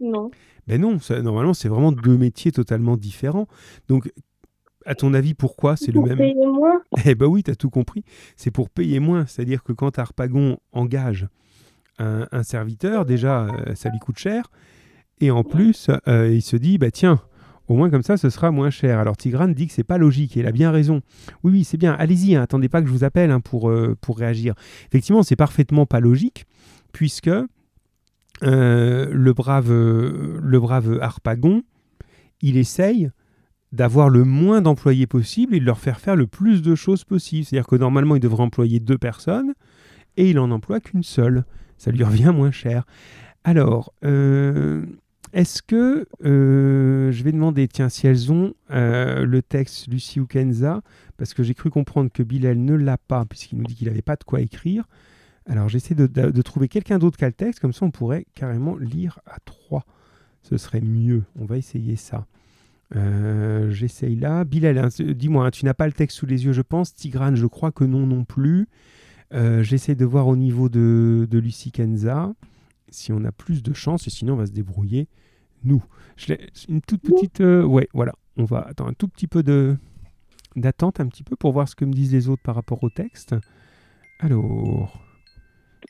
Non. 0.00 0.30
Ben 0.66 0.80
non, 0.80 0.98
ça- 0.98 1.22
normalement, 1.22 1.54
c'est 1.54 1.68
vraiment 1.68 1.92
deux 1.92 2.16
métiers 2.18 2.50
totalement 2.50 2.96
différents. 2.96 3.46
Donc, 3.88 4.10
À 4.86 4.94
ton 4.94 5.14
avis, 5.14 5.34
pourquoi 5.34 5.76
c'est 5.76 5.92
le 5.92 6.00
Pour 6.00 6.06
même 6.06 6.18
payer 6.18 6.46
moins. 6.46 6.82
Eh 7.04 7.14
ben 7.14 7.26
oui, 7.26 7.42
tu 7.42 7.50
as 7.50 7.56
tout 7.56 7.70
compris. 7.70 8.04
C'est 8.36 8.50
pour 8.50 8.70
payer 8.70 9.00
moins. 9.00 9.26
C'est-à-dire 9.26 9.62
que 9.62 9.72
quand 9.72 9.98
Harpagon 9.98 10.58
engage 10.72 11.28
un, 11.98 12.26
un 12.32 12.42
serviteur, 12.42 13.04
déjà, 13.04 13.46
euh, 13.46 13.74
ça 13.74 13.90
lui 13.90 13.98
coûte 13.98 14.18
cher. 14.18 14.50
Et 15.20 15.30
en 15.30 15.44
plus, 15.44 15.88
euh, 16.08 16.32
il 16.32 16.42
se 16.42 16.56
dit, 16.56 16.78
bah 16.78 16.90
tiens, 16.90 17.20
au 17.68 17.76
moins 17.76 17.90
comme 17.90 18.02
ça, 18.02 18.16
ce 18.16 18.30
sera 18.30 18.50
moins 18.50 18.70
cher. 18.70 18.98
Alors 18.98 19.16
Tigrane 19.16 19.54
dit 19.54 19.66
que 19.66 19.72
c'est 19.72 19.84
pas 19.84 19.98
logique. 19.98 20.36
Et 20.36 20.40
il 20.40 20.46
a 20.46 20.52
bien 20.52 20.70
raison. 20.70 21.00
Oui, 21.44 21.52
oui, 21.52 21.64
c'est 21.64 21.76
bien. 21.76 21.92
Allez-y, 21.92 22.34
hein, 22.34 22.42
attendez 22.42 22.68
pas 22.68 22.80
que 22.80 22.88
je 22.88 22.92
vous 22.92 23.04
appelle 23.04 23.30
hein, 23.30 23.40
pour, 23.40 23.70
euh, 23.70 23.96
pour 24.00 24.18
réagir. 24.18 24.54
Effectivement, 24.86 25.22
c'est 25.22 25.36
parfaitement 25.36 25.86
pas 25.86 26.00
logique, 26.00 26.46
puisque 26.92 27.30
le, 28.44 29.32
brave, 29.32 29.70
le 29.70 30.58
brave 30.58 30.98
Harpagon, 31.00 31.62
il 32.40 32.56
essaye 32.56 33.10
d'avoir 33.72 34.08
le 34.10 34.24
moins 34.24 34.60
d'employés 34.60 35.06
possible 35.06 35.54
et 35.54 35.60
de 35.60 35.64
leur 35.64 35.78
faire 35.78 35.98
faire 35.98 36.14
le 36.16 36.26
plus 36.26 36.62
de 36.62 36.74
choses 36.74 37.04
possible. 37.04 37.44
C'est-à-dire 37.46 37.66
que 37.66 37.76
normalement, 37.76 38.16
il 38.16 38.20
devrait 38.20 38.42
employer 38.42 38.80
deux 38.80 38.98
personnes 38.98 39.54
et 40.16 40.30
il 40.30 40.38
en 40.38 40.50
emploie 40.50 40.80
qu'une 40.80 41.02
seule. 41.02 41.44
Ça 41.78 41.90
lui 41.90 42.04
revient 42.04 42.32
moins 42.34 42.50
cher. 42.50 42.84
Alors, 43.44 43.92
euh, 44.04 44.84
est-ce 45.32 45.62
que 45.62 46.06
euh, 46.24 47.10
je 47.10 47.24
vais 47.24 47.32
demander, 47.32 47.66
tiens, 47.66 47.88
si 47.88 48.06
elles 48.06 48.30
ont 48.30 48.52
euh, 48.70 49.24
le 49.24 49.40
texte 49.42 49.88
Lucie 49.88 50.20
ou 50.20 50.26
Kenza, 50.26 50.82
parce 51.16 51.32
que 51.34 51.42
j'ai 51.42 51.54
cru 51.54 51.70
comprendre 51.70 52.10
que 52.12 52.22
Bilal 52.22 52.58
ne 52.58 52.74
l'a 52.74 52.98
pas, 52.98 53.24
puisqu'il 53.24 53.58
nous 53.58 53.64
dit 53.64 53.74
qu'il 53.74 53.88
n'avait 53.88 54.02
pas 54.02 54.16
de 54.16 54.24
quoi 54.24 54.40
écrire. 54.42 54.84
Alors, 55.48 55.68
j'essaie 55.68 55.94
de, 55.94 56.06
de- 56.06 56.30
de 56.30 56.42
trouver 56.42 56.68
quelqu'un 56.68 56.98
d'autre 56.98 57.16
qui 57.16 57.24
a 57.24 57.28
le 57.28 57.32
texte, 57.32 57.58
comme 57.58 57.72
ça 57.72 57.84
on 57.86 57.90
pourrait 57.90 58.26
carrément 58.34 58.76
lire 58.76 59.18
à 59.26 59.38
trois. 59.44 59.84
Ce 60.42 60.56
serait 60.56 60.80
mieux. 60.82 61.24
On 61.40 61.46
va 61.46 61.56
essayer 61.56 61.96
ça. 61.96 62.26
Euh, 62.94 63.70
J'essaye 63.70 64.16
là. 64.16 64.44
Bilal, 64.44 64.78
hein, 64.78 64.88
dis-moi, 64.98 65.46
hein, 65.46 65.50
tu 65.50 65.64
n'as 65.64 65.74
pas 65.74 65.86
le 65.86 65.92
texte 65.92 66.18
sous 66.18 66.26
les 66.26 66.44
yeux, 66.44 66.52
je 66.52 66.62
pense. 66.62 66.94
Tigrane, 66.94 67.36
je 67.36 67.46
crois 67.46 67.72
que 67.72 67.84
non 67.84 68.06
non 68.06 68.24
plus. 68.24 68.68
Euh, 69.32 69.62
J'essaie 69.62 69.94
de 69.94 70.04
voir 70.04 70.28
au 70.28 70.36
niveau 70.36 70.68
de, 70.68 71.26
de 71.30 71.38
Lucie 71.38 71.72
Kenza 71.72 72.34
si 72.90 73.10
on 73.10 73.24
a 73.24 73.32
plus 73.32 73.62
de 73.62 73.72
chance, 73.72 74.06
et 74.06 74.10
sinon 74.10 74.34
on 74.34 74.36
va 74.36 74.46
se 74.46 74.52
débrouiller 74.52 75.08
nous. 75.64 75.82
Une 76.68 76.82
toute 76.82 77.00
petite... 77.00 77.40
euh, 77.40 77.64
ouais, 77.64 77.88
voilà. 77.94 78.12
On 78.36 78.44
va 78.44 78.60
attendre 78.60 78.90
un 78.90 78.94
tout 78.94 79.08
petit 79.08 79.26
peu 79.26 79.42
de 79.42 79.76
d'attente, 80.54 81.00
un 81.00 81.06
petit 81.06 81.22
peu, 81.22 81.34
pour 81.34 81.52
voir 81.52 81.66
ce 81.66 81.74
que 81.74 81.86
me 81.86 81.92
disent 81.94 82.12
les 82.12 82.28
autres 82.28 82.42
par 82.42 82.54
rapport 82.54 82.84
au 82.84 82.90
texte. 82.90 83.34
Alors, 84.20 85.02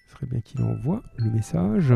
ce 0.06 0.14
serait 0.14 0.26
bien 0.26 0.40
qu'il 0.40 0.62
envoie 0.62 1.02
le 1.16 1.30
message. 1.30 1.92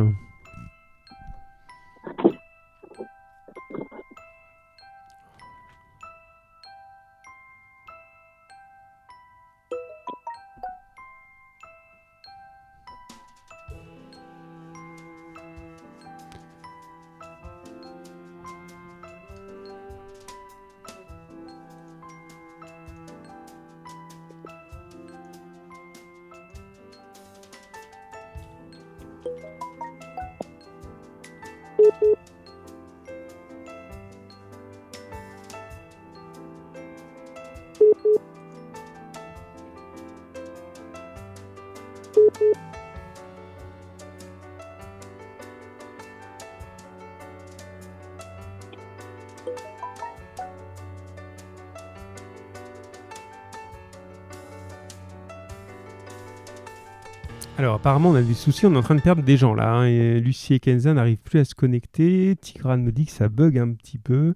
Apparemment 57.87 58.11
on 58.11 58.15
a 58.17 58.23
des 58.23 58.35
soucis, 58.35 58.67
on 58.67 58.75
est 58.75 58.77
en 58.77 58.83
train 58.83 58.97
de 58.97 59.01
perdre 59.01 59.23
des 59.23 59.37
gens 59.37 59.55
là. 59.55 59.73
hein, 59.73 59.85
et 59.87 60.19
Lucie 60.19 60.55
et 60.55 60.59
Kenza 60.59 60.93
n'arrivent 60.93 61.21
plus 61.23 61.39
à 61.39 61.45
se 61.45 61.55
connecter. 61.55 62.35
Tigrane 62.35 62.83
me 62.83 62.91
dit 62.91 63.07
que 63.07 63.13
ça 63.13 63.29
bug 63.29 63.57
un 63.59 63.73
petit 63.75 63.99
peu. 63.99 64.35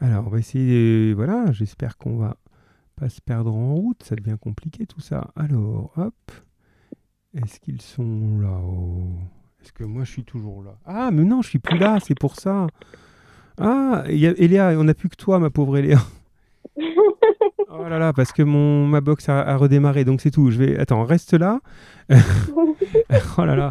Alors 0.00 0.26
on 0.26 0.30
va 0.30 0.40
essayer, 0.40 1.14
voilà, 1.14 1.52
j'espère 1.52 1.96
qu'on 1.96 2.16
va 2.16 2.36
pas 2.96 3.08
se 3.08 3.20
perdre 3.20 3.54
en 3.54 3.76
route, 3.76 4.02
ça 4.02 4.16
devient 4.16 4.36
compliqué 4.40 4.84
tout 4.86 4.98
ça. 5.00 5.30
Alors 5.36 5.92
hop, 5.96 6.32
est-ce 7.40 7.60
qu'ils 7.60 7.80
sont 7.80 8.40
là 8.40 8.58
oh. 8.64 9.12
Est-ce 9.62 9.72
que 9.72 9.84
moi 9.84 10.02
je 10.02 10.10
suis 10.10 10.24
toujours 10.24 10.64
là? 10.64 10.76
Ah 10.84 11.10
mais 11.12 11.22
non, 11.22 11.40
je 11.40 11.50
suis 11.50 11.60
plus 11.60 11.78
là, 11.78 11.98
c'est 12.04 12.18
pour 12.18 12.34
ça. 12.34 12.66
Ah, 13.60 14.02
y 14.08 14.26
a- 14.26 14.34
Eléa, 14.38 14.70
on 14.76 14.82
n'a 14.82 14.94
plus 14.94 15.08
que 15.08 15.14
toi 15.14 15.38
ma 15.38 15.50
pauvre 15.50 15.76
Eléa. 15.76 15.98
Oh 17.74 17.88
là 17.88 17.98
là, 17.98 18.12
parce 18.12 18.32
que 18.32 18.42
mon, 18.42 18.86
ma 18.86 19.00
box 19.00 19.30
a, 19.30 19.40
a 19.40 19.56
redémarré, 19.56 20.04
donc 20.04 20.20
c'est 20.20 20.30
tout. 20.30 20.50
Je 20.50 20.58
vais... 20.58 20.78
Attends, 20.78 21.04
reste 21.04 21.32
là. 21.32 21.58
oh 23.38 23.44
là 23.44 23.56
là. 23.56 23.68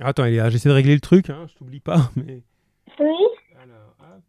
Attends, 0.00 0.26
j'essaie 0.50 0.68
de 0.68 0.74
régler 0.74 0.94
le 0.94 1.00
truc, 1.00 1.30
hein, 1.30 1.46
je 1.48 1.54
t'oublie 1.54 1.80
pas. 1.80 2.10
Mais... 2.16 2.42
Oui. 3.00 3.14
Alors, 3.62 3.94
hop. 4.00 4.22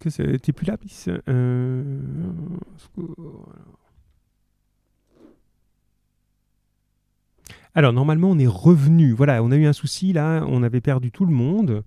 Que 0.00 0.50
plus 0.52 0.66
là, 0.66 0.76
Miss 0.82 1.08
Euh. 1.28 2.00
Alors, 7.74 7.92
normalement, 7.92 8.30
on 8.30 8.38
est 8.38 8.46
revenu. 8.46 9.12
Voilà, 9.12 9.42
on 9.42 9.50
a 9.52 9.56
eu 9.56 9.66
un 9.66 9.72
souci 9.72 10.12
là, 10.12 10.44
on 10.48 10.62
avait 10.62 10.80
perdu 10.80 11.12
tout 11.12 11.24
le 11.24 11.32
monde. 11.32 11.84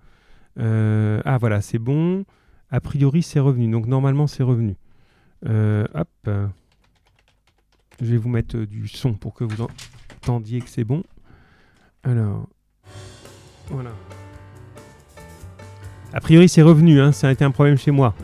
Euh, 0.60 1.22
ah, 1.26 1.38
voilà, 1.38 1.62
c'est 1.62 1.80
bon. 1.80 2.24
A 2.70 2.80
priori, 2.80 3.22
c'est 3.22 3.40
revenu. 3.40 3.70
Donc, 3.70 3.88
normalement, 3.88 4.28
c'est 4.28 4.44
revenu. 4.44 4.76
Euh, 5.46 5.86
hop. 5.94 6.30
Je 8.02 8.06
vais 8.06 8.18
vous 8.18 8.30
mettre 8.30 8.58
euh, 8.58 8.66
du 8.66 8.88
son 8.88 9.14
pour 9.14 9.34
que 9.34 9.44
vous 9.44 9.62
entendiez 9.62 10.62
que 10.62 10.70
c'est 10.70 10.84
bon. 10.84 11.04
Alors, 12.04 12.48
voilà. 13.68 13.92
A 16.16 16.20
priori, 16.20 16.48
c'est 16.48 16.62
revenu, 16.62 17.02
hein, 17.02 17.12
ça 17.12 17.30
a 17.30 17.32
été 17.32 17.44
un 17.44 17.50
problème 17.50 17.76
chez 17.76 17.90
moi. 17.90 18.14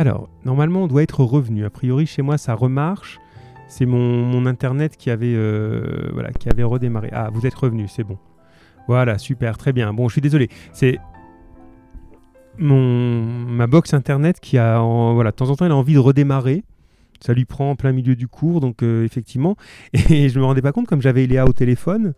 Alors, 0.00 0.28
normalement, 0.44 0.84
on 0.84 0.86
doit 0.86 1.02
être 1.02 1.24
revenu. 1.24 1.64
A 1.64 1.70
priori, 1.70 2.06
chez 2.06 2.22
moi, 2.22 2.38
ça 2.38 2.54
remarche. 2.54 3.18
C'est 3.68 3.84
mon, 3.86 4.46
internet 4.46 4.96
qui 4.96 5.10
avait, 5.10 5.34
euh, 5.34 6.10
qui 6.40 6.48
avait 6.48 6.62
redémarré. 6.62 7.10
Ah, 7.12 7.28
vous 7.32 7.46
êtes 7.46 7.54
revenu, 7.54 7.86
c'est 7.86 8.04
bon. 8.04 8.18
Voilà, 8.88 9.18
super, 9.18 9.58
très 9.58 9.72
bien. 9.74 9.92
Bon, 9.92 10.08
je 10.08 10.12
suis 10.14 10.20
désolé. 10.22 10.48
C'est 10.72 10.98
mon 12.56 13.22
ma 13.22 13.66
box 13.66 13.94
internet 13.94 14.40
qui 14.40 14.58
a, 14.58 14.82
en- 14.82 15.14
voilà, 15.14 15.30
de 15.30 15.36
temps 15.36 15.50
en 15.50 15.56
temps, 15.56 15.66
elle 15.66 15.72
a 15.72 15.76
envie 15.76 15.94
de 15.94 15.98
redémarrer. 15.98 16.64
Ça 17.20 17.34
lui 17.34 17.44
prend 17.44 17.70
en 17.70 17.76
plein 17.76 17.92
milieu 17.92 18.14
du 18.16 18.28
cours, 18.28 18.60
donc 18.60 18.82
euh, 18.82 19.04
effectivement. 19.04 19.56
Et 20.10 20.28
je 20.28 20.38
me 20.38 20.44
rendais 20.44 20.62
pas 20.62 20.72
compte, 20.72 20.86
comme 20.86 21.02
j'avais 21.02 21.26
Léa 21.26 21.46
au 21.46 21.52
téléphone, 21.52 22.14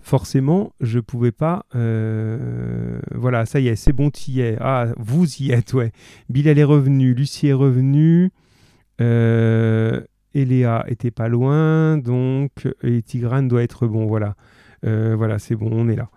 forcément, 0.00 0.72
je 0.80 1.00
pouvais 1.00 1.32
pas. 1.32 1.64
euh, 1.74 3.00
voilà, 3.14 3.44
ça 3.46 3.60
y 3.60 3.68
est, 3.68 3.76
c'est 3.76 3.92
bon, 3.92 4.10
tu 4.10 4.30
y 4.32 4.40
es. 4.40 4.56
Ah, 4.60 4.86
vous 4.98 5.26
y 5.42 5.52
êtes, 5.52 5.72
ouais. 5.74 5.90
Bill, 6.28 6.46
elle 6.48 6.58
est 6.58 6.64
revenue. 6.64 7.14
Lucie 7.14 7.48
est 7.48 7.52
revenue. 7.54 8.30
Et 10.34 10.44
Léa 10.44 10.84
était 10.88 11.10
pas 11.10 11.28
loin, 11.28 11.98
donc. 11.98 12.50
Et 12.82 13.02
Tigrane 13.02 13.48
doit 13.48 13.62
être 13.62 13.86
bon, 13.86 14.06
voilà. 14.06 14.34
Euh, 14.84 15.14
voilà, 15.16 15.38
c'est 15.38 15.54
bon, 15.54 15.70
on 15.72 15.88
est 15.88 15.96
là. 15.96 16.08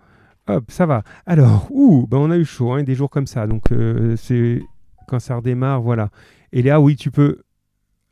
Hop, 0.48 0.64
ça 0.70 0.86
va. 0.86 1.02
Alors, 1.26 1.68
ouh, 1.70 2.06
ben 2.06 2.18
on 2.18 2.30
a 2.30 2.36
eu 2.36 2.44
chaud, 2.44 2.72
hein, 2.72 2.82
des 2.82 2.94
jours 2.94 3.10
comme 3.10 3.26
ça. 3.26 3.46
Donc, 3.46 3.72
euh, 3.72 4.16
c'est 4.16 4.62
quand 5.08 5.18
ça 5.18 5.36
redémarre, 5.36 5.80
voilà. 5.80 6.10
Et 6.52 6.62
Léa, 6.62 6.80
oui, 6.80 6.96
tu 6.96 7.10
peux. 7.10 7.42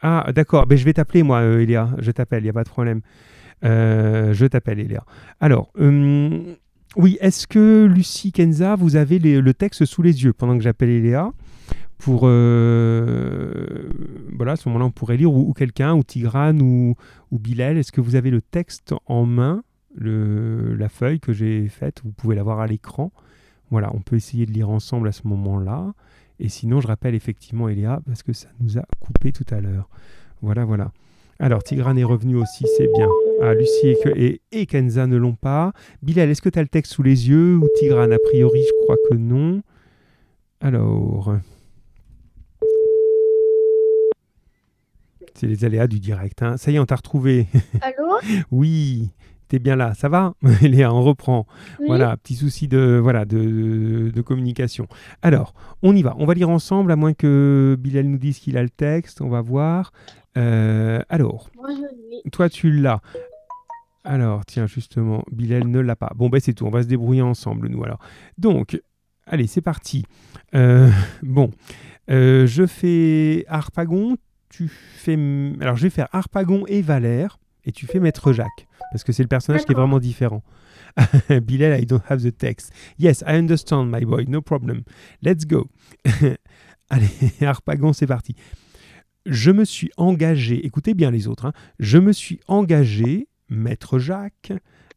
Ah, 0.01 0.31
d'accord. 0.35 0.67
Ben, 0.67 0.77
je 0.77 0.85
vais 0.85 0.93
t'appeler, 0.93 1.23
moi, 1.23 1.39
euh, 1.39 1.61
Eléa. 1.61 1.91
Je 1.99 2.11
t'appelle, 2.11 2.41
il 2.41 2.45
n'y 2.45 2.51
a 2.51 2.53
pas 2.53 2.65
de 2.65 2.69
problème. 2.69 3.01
Euh, 3.65 4.35
je 4.35 4.47
t'appelle, 4.47 4.81
Eléa. 4.81 5.05
Alors, 5.41 5.71
hum, 5.79 6.43
oui, 6.97 7.17
est-ce 7.21 7.47
que 7.47 7.87
Lucie, 7.87 8.33
Kenza, 8.33 8.77
vous 8.77 8.97
avez 8.97 9.19
le 9.19 9.55
texte 9.55 9.85
sous 9.85 10.03
les 10.03 10.25
yeux 10.25 10.33
pendant 10.33 10.57
que 10.57 10.63
j'appelle 10.63 10.91
Eléa? 10.91 11.33
Pour 12.05 12.25
euh, 12.25 13.89
voilà 14.37 14.53
à 14.53 14.57
ce 14.57 14.69
moment-là 14.69 14.85
on 14.85 14.91
pourrait 14.91 15.17
lire 15.17 15.33
ou, 15.33 15.55
quelqu'un 15.55 15.95
ou 15.95 16.03
Tigrane 16.03 16.61
ou, 16.61 16.97
ou 17.31 17.39
Bilal 17.39 17.79
est-ce 17.79 17.93
que 17.93 18.03
vous 18.03 18.15
avez 18.15 18.31
le 18.31 18.43
texte 18.43 18.95
en 19.07 19.25
main 19.25 19.65
le, 19.95 20.75
la 20.75 20.91
feuille 20.91 21.19
que 21.19 21.33
j'ai 21.33 21.67
faite? 21.69 22.03
Vous 22.05 22.13
pouvez 22.13 22.35
la 22.37 22.43
voir 22.43 22.61
à 22.61 22.67
l'écran. 22.67 23.11
Voilà 23.71 23.91
on 23.95 24.01
peut 24.01 24.17
essayer 24.17 24.45
de 24.45 24.51
lire 24.53 24.69
ensemble 24.69 25.09
à 25.09 25.13
ce 25.13 25.27
moment-là. 25.29 25.95
Et 26.41 26.51
sinon 26.51 26.83
je 26.83 26.89
rappelle 26.89 27.15
effectivement 27.15 27.71
Eléa 27.71 28.01
parce 28.05 28.23
que 28.23 28.35
ça 28.35 28.49
nous 28.61 28.77
a 28.77 28.83
coupé 29.01 29.33
tout 29.33 29.47
à 29.49 29.63
l'heure. 29.63 29.89
Voilà 30.43 30.67
voilà. 30.67 30.93
Alors 31.39 31.63
Tigrane 31.63 31.97
est 31.97 32.05
revenu 32.05 32.37
aussi 32.37 32.67
c'est 32.77 32.91
bien. 32.95 33.09
Ah, 33.41 33.55
Lucie 33.55 33.97
et, 34.15 34.27
et, 34.27 34.41
et 34.53 34.67
Kenza 34.67 35.07
ne 35.07 35.17
l'ont 35.17 35.37
pas. 35.37 35.73
Bilal 36.03 36.29
est-ce 36.29 36.43
que 36.43 36.51
tu 36.51 36.59
as 36.59 36.63
le 36.63 36.69
texte 36.69 36.93
sous 36.93 37.03
les 37.03 37.31
yeux 37.31 37.57
ou 37.57 37.67
Tigrane 37.79 38.13
a 38.13 38.19
priori 38.19 38.61
je 38.61 38.85
crois 38.85 38.97
que 39.09 39.17
non. 39.17 39.63
Alors 40.61 41.35
C'est 45.35 45.47
les 45.47 45.65
aléas 45.65 45.87
du 45.87 46.01
direct. 46.01 46.43
hein. 46.43 46.57
Ça 46.57 46.71
y 46.71 46.77
est, 46.77 46.79
on 46.79 46.87
t'a 46.87 46.97
retrouvé. 46.97 47.49
Allô? 47.81 48.19
Oui, 48.51 49.11
t'es 49.49 49.59
bien 49.59 49.75
là. 49.77 49.93
Ça 49.95 50.09
va? 50.09 50.35
Léa, 50.63 50.93
on 50.93 51.03
reprend. 51.03 51.47
Oui. 51.81 51.87
Voilà, 51.89 52.17
petit 52.17 52.35
souci 52.37 52.69
de, 52.69 52.99
voilà, 53.03 53.25
de, 53.25 54.11
de 54.15 54.21
communication. 54.23 54.87
Alors, 55.23 55.55
on 55.83 55.95
y 55.97 56.03
va. 56.03 56.15
On 56.19 56.25
va 56.27 56.35
lire 56.35 56.51
ensemble, 56.51 56.93
à 56.93 56.97
moins 56.97 57.15
que 57.15 57.77
Bilal 57.81 58.07
nous 58.07 58.19
dise 58.19 58.39
qu'il 58.39 58.57
a 58.57 58.63
le 58.63 58.71
texte. 58.71 59.21
On 59.21 59.29
va 59.29 59.41
voir. 59.41 59.93
Euh, 60.39 61.01
alors, 61.09 61.51
Moi, 61.57 61.69
je 61.71 61.81
l'ai. 62.25 62.31
toi, 62.31 62.49
tu 62.49 62.71
l'as. 62.71 63.01
Alors, 64.05 64.45
tiens, 64.45 64.67
justement, 64.67 65.25
Bilal 65.33 65.67
ne 65.67 65.81
l'a 65.81 65.97
pas. 65.97 66.13
Bon, 66.15 66.29
ben 66.29 66.41
c'est 66.41 66.53
tout. 66.53 66.67
On 66.67 66.71
va 66.71 66.83
se 66.83 66.89
débrouiller 66.89 67.23
ensemble, 67.23 67.69
nous, 67.69 67.83
alors. 67.85 67.99
Donc, 68.39 68.81
allez, 69.27 69.47
c'est 69.47 69.63
parti. 69.63 70.05
Euh, 70.55 70.91
bon, 71.23 71.51
Euh, 72.11 72.47
je 72.47 72.67
fais 72.67 73.45
Harpagon. 73.49 74.17
Tu 74.57 74.69
fais. 74.69 75.19
Alors, 75.61 75.75
je 75.75 75.83
vais 75.83 75.91
faire 75.91 76.07
Harpagon 76.13 76.65
et 76.69 76.81
Valère. 76.81 77.41
Et 77.65 77.73
tu 77.73 77.87
fais 77.87 77.99
Maître 77.99 78.33
Jacques. 78.33 78.69
Parce 78.93 79.03
que 79.03 79.13
c'est 79.13 79.25
le 79.25 79.29
personnage 79.29 79.65
qui 79.65 79.73
est 79.73 79.75
vraiment 79.75 79.99
différent. 79.99 80.45
Bilal, 81.43 81.83
I 81.83 81.87
don't 81.87 82.03
have 82.09 82.23
the 82.23 82.37
text. 82.37 82.73
Yes, 82.99 83.25
I 83.27 83.37
understand, 83.37 83.87
my 83.87 84.05
boy. 84.05 84.27
No 84.29 84.43
problem. 84.43 84.83
Let's 85.23 85.45
go. 85.45 85.69
allez, 86.91 87.09
Harpagon, 87.41 87.93
c'est 87.93 88.07
parti. 88.07 88.37
Je 89.27 89.51
me 89.51 89.65
suis 89.65 89.91
engagé, 89.97 90.65
écoutez 90.65 90.95
bien 90.95 91.11
les 91.11 91.27
autres, 91.27 91.47
hein, 91.47 91.53
je 91.81 91.97
me 91.97 92.13
suis 92.13 92.39
engagé, 92.47 93.27
maître 93.49 93.99
Jacques, 93.99 94.53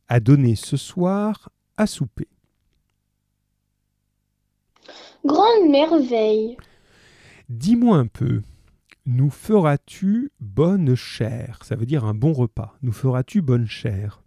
à 0.09 0.19
donner 0.19 0.55
ce 0.55 0.75
soir 0.75 1.49
à 1.77 1.87
souper. 1.87 2.27
Grande 5.25 5.69
merveille. 5.69 6.57
Dis-moi 7.47 7.97
un 7.97 8.07
peu, 8.07 8.41
nous 9.07 9.29
feras-tu 9.29 10.31
bonne 10.41 10.95
chère 10.95 11.59
Ça 11.63 11.77
veut 11.77 11.85
dire 11.85 12.03
un 12.03 12.13
bon 12.13 12.33
repas. 12.33 12.75
Nous 12.81 12.91
feras-tu 12.91 13.41
bonne 13.41 13.65
chère 13.65 14.21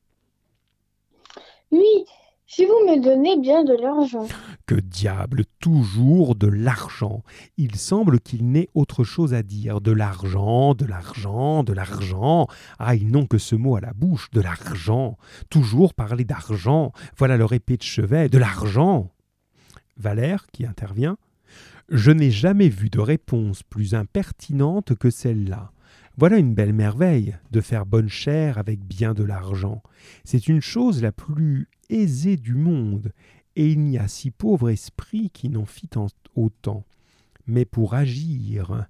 Oui, 1.71 2.07
si 2.47 2.65
vous 2.65 2.73
me 2.89 3.05
donnez 3.05 3.39
bien 3.39 3.63
de 3.63 3.75
l'argent. 3.75 4.27
Que 4.65 4.77
diable, 4.77 5.45
toujours 5.61 6.35
de 6.35 6.47
l'argent. 6.47 7.23
Il 7.59 7.77
semble 7.77 8.21
qu'il 8.21 8.51
n'ait 8.51 8.71
autre 8.73 9.05
chose 9.05 9.35
à 9.35 9.43
dire. 9.43 9.83
De 9.83 9.93
l'argent, 9.93 10.75
de 10.75 10.87
l'argent, 10.87 11.63
de 11.63 11.75
l'argent. 11.75 12.47
Ah, 12.79 12.95
ils 12.95 13.11
n'ont 13.11 13.27
que 13.27 13.37
ce 13.37 13.57
mot 13.57 13.77
à 13.77 13.83
la 13.83 13.93
bouche, 13.93 14.31
de 14.31 14.41
l'argent. 14.41 15.19
Toujours 15.51 15.93
parler 15.93 16.25
d'argent. 16.25 16.93
Voilà 17.19 17.37
leur 17.37 17.53
épée 17.53 17.77
de 17.77 17.83
chevet, 17.83 18.31
de 18.31 18.39
l'argent. 18.39 19.13
Valère, 19.99 20.47
qui 20.47 20.65
intervient. 20.65 21.19
Je 21.91 22.13
n'ai 22.13 22.31
jamais 22.31 22.69
vu 22.69 22.89
de 22.89 23.01
réponse 23.01 23.65
plus 23.65 23.97
impertinente 23.97 24.95
que 24.95 25.11
celle-là. 25.11 25.73
Voilà 26.17 26.39
une 26.39 26.55
belle 26.55 26.73
merveille, 26.73 27.37
de 27.51 27.61
faire 27.61 27.85
bonne 27.85 28.09
chère 28.09 28.59
avec 28.59 28.85
bien 28.85 29.13
de 29.13 29.25
l'argent. 29.25 29.83
C'est 30.23 30.47
une 30.47 30.61
chose 30.61 31.03
la 31.03 31.11
plus 31.11 31.69
aisée 31.89 32.37
du 32.37 32.55
monde, 32.55 33.13
et 33.57 33.67
il 33.67 33.81
n'y 33.81 33.99
a 33.99 34.07
si 34.07 34.31
pauvre 34.31 34.71
esprit 34.71 35.31
qui 35.31 35.49
n'en 35.49 35.65
fit 35.65 35.91
autant. 36.37 36.85
Mais 37.49 37.65
pour 37.65 37.95
agir 37.95 38.87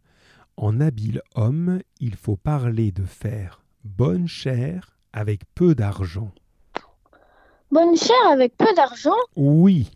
en 0.59 0.79
habile 0.79 1.23
homme, 1.35 1.81
il 2.01 2.17
faut 2.17 2.37
parler 2.37 2.93
de 2.93 3.05
faire 3.05 3.63
bonne 3.83 4.29
chère 4.29 4.99
avec 5.15 5.41
peu 5.55 5.75
d'argent. 5.75 6.33
Bonne 7.71 7.97
chère 7.97 8.31
avec 8.31 8.59
peu 8.59 8.75
d'argent, 8.75 9.17
Oui, 9.37 9.91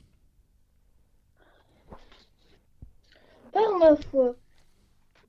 par 3.54 3.78
ma 3.78 3.96
foi. 3.96 4.34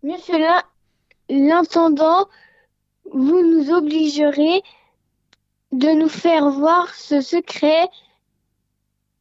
Monsieur 0.04 0.38
l'in- 0.38 0.64
l'intendant, 1.30 2.28
vous 3.12 3.42
nous 3.42 3.72
obligerez 3.72 4.62
de 5.72 5.90
nous 5.90 6.10
faire 6.10 6.50
voir 6.50 6.94
ce 6.94 7.22
secret 7.22 7.88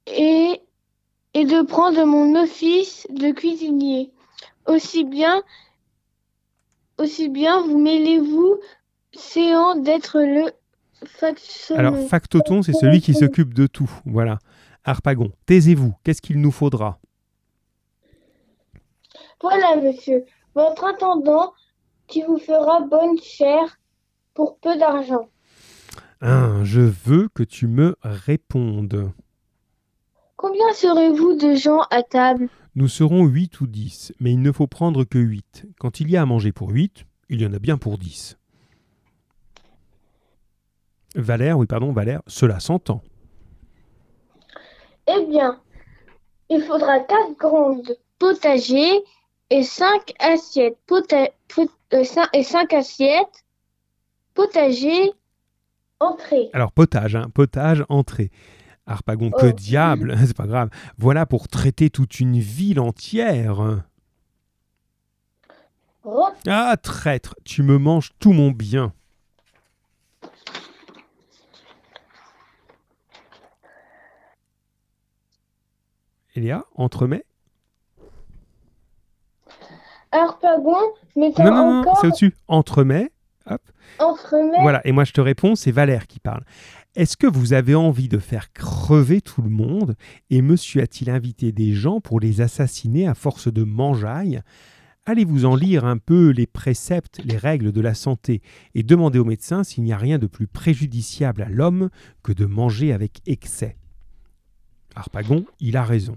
et, 0.07 0.61
et 1.35 1.45
de 1.45 1.63
prendre 1.63 2.05
mon 2.05 2.35
office 2.43 3.07
de 3.11 3.31
cuisinier. 3.33 4.11
Aussi 4.67 5.05
bien, 5.05 5.43
aussi 6.99 7.29
bien 7.29 7.61
vous 7.63 7.79
mêlez-vous, 7.79 8.59
séant 9.13 9.75
d'être 9.77 10.21
le 10.21 10.51
factionnaire. 11.07 11.87
alors 11.93 12.09
factoton, 12.09 12.63
c'est 12.63 12.73
celui 12.73 13.01
qui 13.01 13.15
s'occupe 13.15 13.53
de 13.55 13.67
tout. 13.67 13.91
Voilà. 14.07 14.39
Harpagon, 14.85 15.33
taisez-vous, 15.47 15.95
qu'est-ce 16.05 16.21
qu'il 16.23 16.41
nous 16.41 16.51
faudra? 16.53 16.99
Voilà, 19.45 19.77
monsieur, 19.77 20.25
votre 20.55 20.85
intendant 20.85 21.53
qui 22.07 22.23
vous 22.23 22.39
fera 22.39 22.81
bonne 22.81 23.19
chère 23.21 23.79
pour 24.33 24.57
peu 24.59 24.79
d'argent. 24.79 25.29
Hein, 26.23 26.65
Je 26.65 26.81
veux 26.81 27.29
que 27.29 27.43
tu 27.43 27.67
me 27.67 27.95
répondes. 28.03 29.13
Combien 30.39 30.73
serez-vous 30.73 31.35
de 31.35 31.55
gens 31.57 31.83
à 31.91 32.03
table? 32.03 32.49
Nous 32.75 32.89
serons 32.89 33.27
huit 33.27 33.61
ou 33.61 33.67
dix, 33.67 34.15
mais 34.19 34.33
il 34.33 34.41
ne 34.41 34.51
faut 34.51 34.67
prendre 34.67 35.05
que 35.05 35.19
huit. 35.19 35.67
Quand 35.79 36.01
il 36.01 36.11
y 36.11 36.17
a 36.17 36.23
à 36.23 36.27
manger 36.27 36.53
pour 36.53 36.71
huit, 36.71 37.05
il 37.29 37.43
y 37.43 37.47
en 37.47 37.53
a 37.53 37.59
bien 37.59 37.77
pour 37.77 37.99
dix. 37.99 38.39
Valère, 41.17 41.59
oui, 41.59 41.67
pardon, 41.67 41.93
Valère, 41.93 42.23
cela 42.27 42.61
s'entend. 42.61 43.03
Eh 45.07 45.27
bien, 45.27 45.61
il 46.49 46.63
faudra 46.63 47.01
quatre 47.01 47.37
grandes 47.39 47.95
potagers 48.19 49.05
et 49.51 49.63
cinq 49.63 50.15
assiettes 50.19 50.79
pota- 50.87 51.31
pot- 51.49 51.71
euh, 51.93 52.03
cin- 52.05 52.29
et 52.33 52.43
cinq 52.43 52.73
assiettes 52.73 53.45
potager 54.35 55.13
entrée. 56.01 56.51
Alors, 56.53 56.73
potage, 56.73 57.15
hein, 57.17 57.29
potage, 57.33 57.85
entrée. 57.89 58.31
Harpagon, 58.87 59.31
que 59.31 59.47
Oh. 59.47 59.53
diable, 59.53 60.15
c'est 60.27 60.37
pas 60.37 60.47
grave. 60.47 60.69
Voilà 60.99 61.25
pour 61.27 61.49
traiter 61.49 61.89
toute 61.91 62.21
une 62.21 62.39
ville 62.39 62.81
entière. 62.81 63.83
Ro- 66.03 66.29
Ah, 66.47 66.77
traître, 66.77 67.35
tu 67.45 67.63
me 67.63 67.79
manges 67.79 68.11
tout 68.19 68.33
mon 68.33 68.51
bien. 68.51 68.93
Elia, 76.35 76.65
entremets 76.75 77.25
Harpagon 80.15 80.77
mais 81.17 81.33
Non, 81.39 81.45
non, 81.45 81.83
non, 81.83 81.95
c'est 82.01 82.07
au-dessus. 82.07 82.35
Entremets. 82.49 83.11
Hop. 83.47 83.61
Entremets. 83.99 84.63
Voilà, 84.63 84.81
et 84.87 84.93
moi 84.93 85.05
je 85.05 85.13
te 85.13 85.21
réponds, 85.21 85.55
c'est 85.55 85.73
Valère 85.73 86.07
qui 86.07 86.21
parle. 86.21 86.45
Est-ce 86.97 87.17
que 87.17 87.27
vous 87.27 87.53
avez 87.53 87.75
envie 87.75 88.09
de 88.09 88.19
faire 88.19 88.53
crever 88.53 89.21
tout 89.21 89.43
le 89.43 89.51
monde 89.51 89.97
Et 90.31 90.43
monsieur 90.43 90.83
a-t-il 90.83 91.11
invité 91.11 91.51
des 91.51 91.73
gens 91.73 92.01
pour 92.01 92.21
les 92.21 92.41
assassiner 92.41 93.09
à 93.09 93.15
force 93.15 93.53
de 93.53 93.65
mangeaille 93.65 94.41
Allez-vous 95.07 95.45
en 95.45 95.55
lire 95.55 95.85
un 95.85 95.99
peu 95.99 96.31
les 96.31 96.47
préceptes, 96.47 97.21
les 97.25 97.37
règles 97.37 97.73
de 97.73 97.81
la 97.83 97.93
santé 97.93 98.41
et 98.75 98.83
demandez 98.83 99.19
au 99.19 99.25
médecin 99.25 99.63
s'il 99.63 99.85
n'y 99.85 99.93
a 99.93 99.99
rien 99.99 100.19
de 100.19 100.27
plus 100.27 100.47
préjudiciable 100.47 101.43
à 101.43 101.49
l'homme 101.49 101.91
que 102.23 102.33
de 102.33 102.47
manger 102.47 102.93
avec 102.93 103.21
excès? 103.27 103.77
Harpagon, 104.95 105.45
il 105.61 105.77
a 105.77 105.83
raison. 105.83 106.17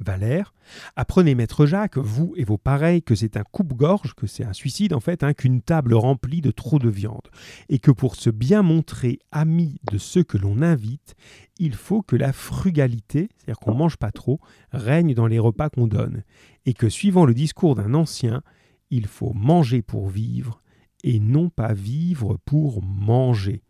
Valère, 0.00 0.54
apprenez 0.94 1.34
maître 1.34 1.66
Jacques, 1.66 1.98
vous 1.98 2.32
et 2.36 2.44
vos 2.44 2.56
pareils, 2.56 3.02
que 3.02 3.16
c'est 3.16 3.36
un 3.36 3.42
coupe-gorge, 3.42 4.14
que 4.14 4.28
c'est 4.28 4.44
un 4.44 4.52
suicide 4.52 4.94
en 4.94 5.00
fait, 5.00 5.24
hein, 5.24 5.34
qu'une 5.34 5.60
table 5.60 5.94
remplie 5.94 6.40
de 6.40 6.52
trop 6.52 6.78
de 6.78 6.88
viande, 6.88 7.28
et 7.68 7.80
que 7.80 7.90
pour 7.90 8.14
se 8.14 8.30
bien 8.30 8.62
montrer 8.62 9.18
ami 9.32 9.80
de 9.90 9.98
ceux 9.98 10.22
que 10.22 10.38
l'on 10.38 10.62
invite, 10.62 11.16
il 11.58 11.74
faut 11.74 12.02
que 12.02 12.14
la 12.14 12.32
frugalité, 12.32 13.28
c'est-à-dire 13.36 13.58
qu'on 13.58 13.74
mange 13.74 13.96
pas 13.96 14.12
trop, 14.12 14.38
règne 14.70 15.14
dans 15.14 15.26
les 15.26 15.40
repas 15.40 15.68
qu'on 15.68 15.88
donne, 15.88 16.22
et 16.64 16.74
que 16.74 16.88
suivant 16.88 17.24
le 17.24 17.34
discours 17.34 17.74
d'un 17.74 17.94
ancien, 17.94 18.42
il 18.90 19.06
faut 19.06 19.32
manger 19.32 19.82
pour 19.82 20.08
vivre, 20.08 20.62
et 21.02 21.18
non 21.18 21.48
pas 21.48 21.72
vivre 21.72 22.38
pour 22.44 22.84
manger. 22.84 23.62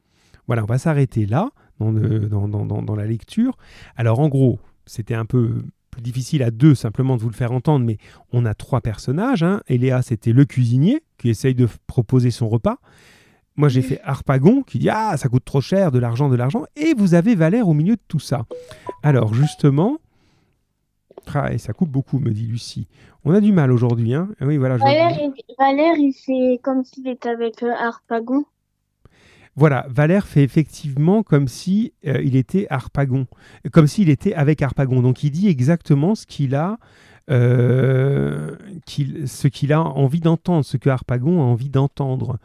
Voilà, 0.46 0.62
on 0.62 0.66
va 0.66 0.78
s'arrêter 0.78 1.24
là 1.24 1.50
dans 1.80 2.96
la 2.96 3.06
lecture. 3.06 3.56
Alors 3.96 4.20
en 4.20 4.28
gros, 4.28 4.58
c'était 4.86 5.14
un 5.14 5.26
peu 5.26 5.62
difficile 6.02 6.42
à 6.42 6.50
deux 6.50 6.74
simplement 6.74 7.16
de 7.16 7.22
vous 7.22 7.28
le 7.28 7.34
faire 7.34 7.52
entendre, 7.52 7.84
mais 7.84 7.98
on 8.32 8.44
a 8.44 8.54
trois 8.54 8.80
personnages. 8.80 9.42
Hein. 9.42 9.60
Eléa, 9.68 10.02
c'était 10.02 10.32
le 10.32 10.44
cuisinier 10.44 11.02
qui 11.18 11.28
essaye 11.30 11.54
de 11.54 11.68
proposer 11.86 12.30
son 12.30 12.48
repas. 12.48 12.78
Moi, 13.56 13.68
j'ai 13.68 13.82
fait 13.82 14.00
Harpagon 14.04 14.62
qui 14.62 14.78
dit 14.78 14.88
Ah, 14.88 15.16
ça 15.16 15.28
coûte 15.28 15.44
trop 15.44 15.60
cher, 15.60 15.90
de 15.90 15.98
l'argent, 15.98 16.28
de 16.28 16.36
l'argent. 16.36 16.64
Et 16.76 16.94
vous 16.96 17.14
avez 17.14 17.34
Valère 17.34 17.68
au 17.68 17.74
milieu 17.74 17.96
de 17.96 18.02
tout 18.06 18.20
ça. 18.20 18.46
Alors, 19.02 19.34
justement, 19.34 19.98
ah, 21.34 21.52
et 21.52 21.58
ça 21.58 21.72
coupe 21.72 21.90
beaucoup, 21.90 22.18
me 22.18 22.30
dit 22.30 22.46
Lucie. 22.46 22.88
On 23.24 23.34
a 23.34 23.40
du 23.40 23.52
mal 23.52 23.72
aujourd'hui. 23.72 24.14
Hein. 24.14 24.28
Oui, 24.40 24.56
voilà, 24.56 24.76
Valère, 24.76 25.18
il, 25.20 25.32
Valère, 25.58 25.94
il 25.96 26.12
fait 26.12 26.60
comme 26.62 26.84
s'il 26.84 27.08
était 27.08 27.28
avec 27.28 27.62
euh, 27.62 27.72
Harpagon. 27.72 28.44
Voilà, 29.58 29.86
Valère 29.90 30.28
fait 30.28 30.44
effectivement 30.44 31.24
comme 31.24 31.48
si 31.48 31.92
euh, 32.06 32.22
il 32.22 32.36
était 32.36 32.68
Harpagon, 32.70 33.26
comme 33.72 33.88
s'il 33.88 34.08
était 34.08 34.32
avec 34.32 34.62
Harpagon. 34.62 35.02
Donc 35.02 35.24
il 35.24 35.32
dit 35.32 35.48
exactement 35.48 36.14
ce 36.14 36.26
qu'il 36.26 36.54
a, 36.54 36.78
euh, 37.28 38.54
ce 38.86 39.48
qu'il 39.48 39.72
a 39.72 39.82
envie 39.82 40.20
d'entendre, 40.20 40.64
ce 40.64 40.76
que 40.76 40.88
Harpagon 40.88 41.40
a 41.40 41.44
envie 41.44 41.70
d'entendre. 41.70 42.38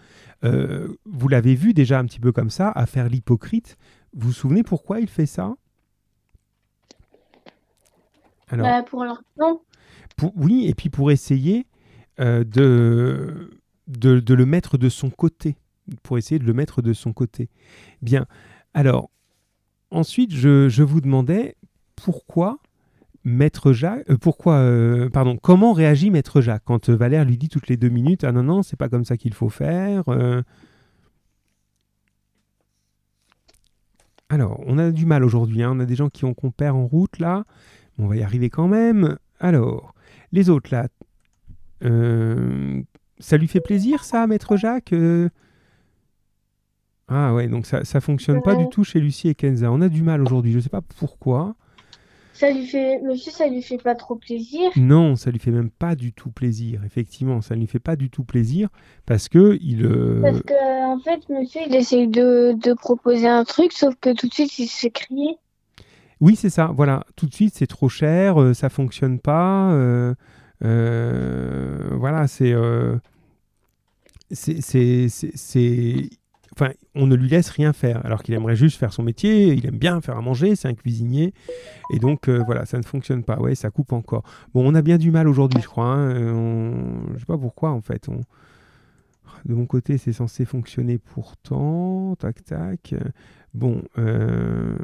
Euh, 0.43 0.97
vous 1.05 1.27
l'avez 1.27 1.53
vu 1.53 1.75
déjà 1.75 1.99
un 1.99 2.05
petit 2.05 2.19
peu 2.19 2.31
comme 2.31 2.49
ça, 2.49 2.71
à 2.71 2.87
faire 2.87 3.07
l'hypocrite. 3.09 3.77
Vous 4.15 4.29
vous 4.29 4.33
souvenez 4.33 4.63
pourquoi 4.63 4.99
il 4.99 5.07
fait 5.07 5.27
ça? 5.27 5.53
Alors, 8.49 8.65
bah, 8.65 8.83
Pour. 10.17 10.33
Oui, 10.35 10.65
et 10.67 10.73
puis 10.73 10.89
pour 10.89 11.11
essayer 11.11 11.67
de, 12.17 13.51
de 13.87 14.33
le 14.33 14.45
mettre 14.47 14.79
de 14.79 14.89
son 14.89 15.11
côté 15.11 15.57
pour 16.01 16.17
essayer 16.17 16.39
de 16.39 16.45
le 16.45 16.53
mettre 16.53 16.81
de 16.81 16.93
son 16.93 17.13
côté. 17.13 17.49
Bien. 18.01 18.25
Alors, 18.73 19.09
ensuite, 19.91 20.33
je, 20.33 20.83
vous 20.83 21.01
demandais 21.01 21.55
pourquoi 21.95 22.59
Maître 23.23 23.71
Jacques, 23.71 24.09
euh, 24.09 24.17
pourquoi, 24.17 24.55
euh, 24.55 25.09
pardon, 25.09 25.37
comment 25.37 25.71
réagit 25.71 26.09
Maître 26.09 26.41
Jacques 26.41 26.63
quand 26.65 26.89
euh, 26.89 26.95
Valère 26.95 27.23
lui 27.23 27.37
dit 27.37 27.47
toutes 27.47 27.69
les 27.69 27.77
deux 27.77 27.89
minutes, 27.89 28.25
ah 28.25 28.33
non 28.33 28.43
non, 28.43 28.63
c'est 28.63 28.75
pas 28.75 28.89
comme 28.89 29.05
ça 29.05 29.15
qu'il 29.15 29.33
faut 29.33 29.49
faire. 29.49 30.03
Alors, 34.29 34.61
on 34.65 34.77
a 34.77 34.91
du 34.91 35.05
mal 35.05 35.23
aujourd'hui, 35.23 35.63
hein. 35.63 35.71
on 35.73 35.79
a 35.79 35.85
des 35.85 35.95
gens 35.95 36.09
qui 36.09 36.25
ont 36.25 36.33
compère 36.33 36.75
en 36.75 36.85
route 36.85 37.19
là, 37.19 37.45
on 37.99 38.07
va 38.07 38.17
y 38.17 38.23
arriver 38.23 38.49
quand 38.49 38.67
même. 38.67 39.17
Alors, 39.39 39.93
les 40.31 40.49
autres 40.49 40.69
là, 40.71 40.87
ça 43.19 43.37
lui 43.37 43.47
fait 43.47 43.61
plaisir 43.61 44.03
ça, 44.03 44.25
Maître 44.27 44.57
Jacques 44.57 44.93
ah 47.07 47.33
ouais, 47.33 47.47
donc 47.47 47.65
ça 47.65 47.81
ne 47.81 47.99
fonctionne 47.99 48.41
pas 48.41 48.55
du 48.55 48.69
tout 48.69 48.83
chez 48.83 48.99
Lucie 48.99 49.27
et 49.29 49.35
Kenza. 49.35 49.71
On 49.71 49.81
a 49.81 49.89
du 49.89 50.03
mal 50.03 50.21
aujourd'hui, 50.21 50.51
je 50.51 50.57
ne 50.57 50.61
sais 50.61 50.69
pas 50.69 50.81
pourquoi. 50.81 51.55
Ça 52.33 52.49
lui 52.49 52.65
fait, 52.65 52.99
monsieur, 53.01 53.31
ça 53.31 53.47
lui 53.47 53.61
fait 53.61 53.77
pas 53.77 53.93
trop 53.93 54.15
plaisir. 54.15 54.71
Non, 54.75 55.15
ça 55.15 55.29
lui 55.29 55.37
fait 55.37 55.51
même 55.51 55.69
pas 55.69 55.93
du 55.95 56.13
tout 56.13 56.31
plaisir. 56.31 56.81
Effectivement, 56.83 57.41
ça 57.41 57.55
ne 57.55 57.59
lui 57.59 57.67
fait 57.67 57.79
pas 57.79 57.95
du 57.95 58.09
tout 58.09 58.23
plaisir 58.23 58.69
parce 59.05 59.29
que 59.29 59.59
il. 59.61 59.85
Euh, 59.85 60.19
parce 60.21 60.41
que 60.41 60.93
en 60.93 60.99
fait, 60.99 61.29
monsieur, 61.29 61.61
il 61.67 61.75
essaye 61.75 62.07
de, 62.07 62.53
de, 62.59 62.73
proposer 62.73 63.27
un 63.27 63.43
truc, 63.43 63.71
sauf 63.71 63.93
que 64.01 64.13
tout 64.13 64.27
de 64.27 64.33
suite, 64.33 64.57
il 64.57 64.67
se 64.67 64.79
fait 64.79 64.89
crier. 64.89 65.37
Oui, 66.21 66.35
c'est 66.35 66.49
ça. 66.49 66.71
Voilà, 66.75 67.05
tout 67.15 67.27
de 67.27 67.33
suite, 67.33 67.53
c'est 67.55 67.67
trop 67.67 67.89
cher, 67.89 68.41
euh, 68.41 68.55
ça 68.55 68.69
fonctionne 68.69 69.19
pas. 69.19 69.71
Euh, 69.71 70.15
voilà, 71.91 72.27
c'est 72.27 72.55
c'est 74.31 76.09
enfin, 76.53 76.71
on 76.95 77.07
ne 77.07 77.15
lui 77.15 77.29
laisse 77.29 77.49
rien 77.49 77.73
faire, 77.73 78.05
alors 78.05 78.23
qu'il 78.23 78.33
aimerait 78.33 78.55
juste 78.55 78.77
faire 78.77 78.93
son 78.93 79.03
métier, 79.03 79.53
il 79.53 79.65
aime 79.65 79.77
bien 79.77 79.99
faire 80.01 80.17
à 80.17 80.21
manger, 80.21 80.55
c'est 80.55 80.67
un 80.67 80.73
cuisinier, 80.73 81.33
et 81.93 81.99
donc 81.99 82.29
euh, 82.29 82.43
voilà, 82.45 82.65
ça 82.65 82.77
ne 82.77 82.83
fonctionne 82.83 83.23
pas, 83.23 83.39
ouais, 83.39 83.55
ça 83.55 83.69
coupe 83.71 83.93
encore. 83.93 84.23
Bon, 84.53 84.63
on 84.65 84.75
a 84.75 84.81
bien 84.81 84.97
du 84.97 85.11
mal 85.11 85.27
aujourd'hui, 85.27 85.61
je 85.61 85.67
crois, 85.67 85.85
hein. 85.85 86.11
euh, 86.15 86.73
je 87.13 87.19
sais 87.19 87.25
pas 87.25 87.37
pourquoi 87.37 87.71
en 87.71 87.81
fait. 87.81 88.09
De 89.45 89.53
mon 89.53 89.65
côté, 89.65 89.97
c'est 89.97 90.13
censé 90.13 90.45
fonctionner 90.45 90.97
pourtant, 90.97 92.15
tac 92.17 92.43
tac. 92.45 92.95
Bon, 93.53 93.81
euh... 93.97 94.77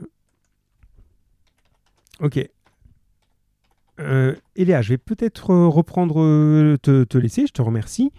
ok. 2.19 2.49
Euh, 3.99 4.33
Eléa, 4.55 4.81
je 4.81 4.89
vais 4.89 4.97
peut-être 4.97 5.53
reprendre, 5.53 6.77
te, 6.77 7.17
laisser, 7.17 7.47
je 7.47 7.53
te 7.53 7.61
remercie 7.61 8.11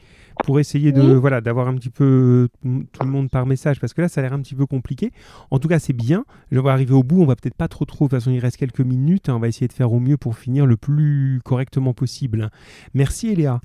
pour 0.44 0.60
essayer 0.60 0.92
de 0.92 1.02
voilà 1.14 1.40
d'avoir 1.40 1.68
un 1.68 1.74
petit 1.74 1.90
peu 1.90 2.48
euh, 2.64 2.80
tout 2.92 3.02
le 3.02 3.10
monde 3.10 3.30
par 3.30 3.46
message 3.46 3.80
parce 3.80 3.94
que 3.94 4.00
là 4.00 4.08
ça 4.08 4.20
a 4.20 4.22
l'air 4.22 4.32
un 4.32 4.40
petit 4.40 4.54
peu 4.54 4.66
compliqué. 4.66 5.12
En 5.50 5.58
tout 5.58 5.68
cas 5.68 5.78
c'est 5.78 5.92
bien. 5.92 6.24
Je 6.50 6.60
vais 6.60 6.70
arriver 6.70 6.94
au 6.94 7.02
bout. 7.02 7.22
On 7.22 7.26
va 7.26 7.36
peut-être 7.36 7.54
pas 7.54 7.68
trop 7.68 7.84
trop. 7.84 8.06
De 8.06 8.10
toute 8.10 8.18
façon 8.18 8.30
il 8.30 8.38
reste 8.38 8.56
quelques 8.56 8.80
minutes. 8.80 9.28
Hein. 9.28 9.36
On 9.36 9.38
va 9.38 9.48
essayer 9.48 9.68
de 9.68 9.72
faire 9.72 9.92
au 9.92 10.00
mieux 10.00 10.16
pour 10.16 10.36
finir 10.36 10.66
le 10.66 10.76
plus 10.76 11.40
correctement 11.44 11.94
possible. 11.94 12.50
Merci 12.94 13.28
Eléa. 13.28 13.60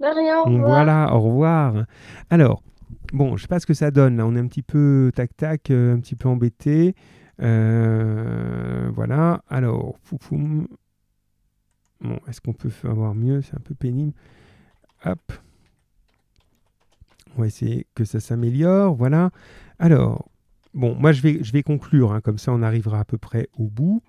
De 0.00 0.06
rien. 0.06 0.40
Au 0.40 0.44
revoir. 0.44 0.68
Voilà. 0.68 1.14
Au 1.14 1.20
revoir. 1.20 1.74
Alors 2.30 2.62
bon 3.12 3.36
je 3.36 3.42
sais 3.42 3.48
pas 3.48 3.60
ce 3.60 3.66
que 3.66 3.74
ça 3.74 3.90
donne 3.90 4.16
là. 4.16 4.26
On 4.26 4.34
est 4.36 4.40
un 4.40 4.46
petit 4.46 4.62
peu 4.62 5.10
tac 5.14 5.36
tac 5.36 5.70
euh, 5.70 5.94
un 5.94 6.00
petit 6.00 6.16
peu 6.16 6.28
embêté. 6.28 6.94
Euh, 7.40 8.90
voilà. 8.94 9.42
Alors 9.48 9.96
Bon, 12.02 12.18
est-ce 12.26 12.40
qu'on 12.40 12.52
peut 12.52 12.70
avoir 12.84 13.14
mieux? 13.14 13.42
C'est 13.42 13.54
un 13.54 13.60
peu 13.60 13.74
pénible. 13.74 14.12
Hop. 15.04 15.32
On 17.36 17.42
va 17.42 17.46
essayer 17.46 17.86
que 17.94 18.04
ça 18.04 18.20
s'améliore. 18.20 18.94
Voilà. 18.94 19.30
Alors, 19.78 20.28
bon, 20.74 20.94
moi 20.94 21.12
je 21.12 21.22
vais, 21.22 21.62
conclure, 21.62 22.12
hein, 22.12 22.20
comme 22.20 22.38
ça 22.38 22.52
on 22.52 22.62
arrivera 22.62 23.00
à 23.00 23.04
peu 23.04 23.18
près 23.18 23.48
au 23.56 23.68
bout, 23.68 24.02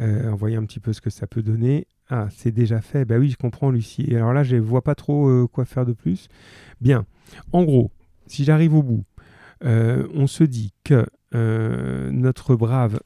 euh, 0.00 0.30
en 0.30 0.36
voyant 0.36 0.62
un 0.62 0.66
petit 0.66 0.80
peu 0.80 0.92
ce 0.92 1.00
que 1.00 1.10
ça 1.10 1.26
peut 1.26 1.42
donner. 1.42 1.86
Ah, 2.08 2.28
c'est 2.30 2.52
déjà 2.52 2.80
fait. 2.80 3.04
Bah 3.04 3.16
oui, 3.18 3.30
je 3.30 3.36
comprends, 3.36 3.70
Lucie. 3.70 4.04
Et 4.08 4.16
alors 4.16 4.32
là, 4.32 4.42
je 4.42 4.56
ne 4.56 4.60
vois 4.60 4.82
pas 4.82 4.94
trop 4.94 5.28
euh, 5.28 5.46
quoi 5.46 5.64
faire 5.64 5.86
de 5.86 5.92
plus. 5.92 6.28
Bien. 6.80 7.06
En 7.52 7.64
gros, 7.64 7.90
si 8.26 8.44
j'arrive 8.44 8.74
au 8.74 8.82
bout, 8.82 9.04
euh, 9.64 10.06
on 10.14 10.26
se 10.26 10.44
dit 10.44 10.72
que 10.84 11.06
notre 12.10 12.56
brave 12.56 13.00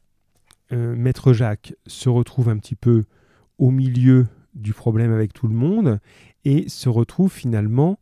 maître 0.72 1.32
Jacques 1.32 1.74
se 1.86 2.08
retrouve 2.08 2.48
un 2.48 2.58
petit 2.58 2.74
peu 2.74 3.04
au 3.56 3.70
milieu 3.70 4.26
du 4.54 4.72
problème 4.72 5.12
avec 5.12 5.32
tout 5.32 5.46
le 5.46 5.54
monde 5.54 6.00
et 6.44 6.68
se 6.68 6.88
retrouve 6.88 7.32
finalement 7.32 8.00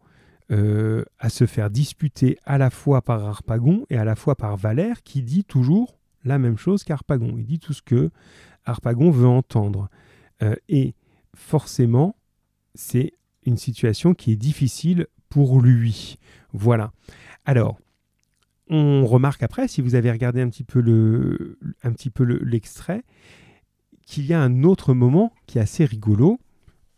euh, 0.50 1.04
à 1.18 1.30
se 1.30 1.46
faire 1.46 1.70
disputer 1.70 2.38
à 2.44 2.58
la 2.58 2.70
fois 2.70 3.02
par 3.02 3.24
Harpagon 3.24 3.86
et 3.88 3.96
à 3.96 4.04
la 4.04 4.14
fois 4.14 4.36
par 4.36 4.56
Valère, 4.56 5.02
qui 5.02 5.22
dit 5.22 5.44
toujours 5.44 5.98
la 6.24 6.38
même 6.38 6.58
chose 6.58 6.84
qu'Harpagon. 6.84 7.34
Il 7.38 7.46
dit 7.46 7.58
tout 7.58 7.72
ce 7.72 7.82
que 7.82 8.10
Harpagon 8.64 9.10
veut 9.10 9.26
entendre. 9.26 9.88
Euh, 10.42 10.54
et 10.68 10.94
forcément, 11.34 12.16
c'est 12.74 13.14
une 13.46 13.56
situation 13.56 14.14
qui 14.14 14.32
est 14.32 14.36
difficile 14.36 15.06
pour 15.28 15.60
lui. 15.60 16.18
Voilà. 16.52 16.92
Alors, 17.44 17.78
on 18.68 19.06
remarque 19.06 19.42
après, 19.42 19.68
si 19.68 19.80
vous 19.82 19.94
avez 19.94 20.10
regardé 20.10 20.40
un 20.40 20.48
petit 20.48 20.64
peu 20.64 20.80
le, 20.80 21.58
un 21.82 21.92
petit 21.92 22.10
peu 22.10 22.24
l'extrait, 22.24 23.02
qu'il 24.06 24.26
y 24.26 24.32
a 24.32 24.40
un 24.40 24.62
autre 24.62 24.94
moment 24.94 25.32
qui 25.46 25.58
est 25.58 25.62
assez 25.62 25.84
rigolo, 25.84 26.38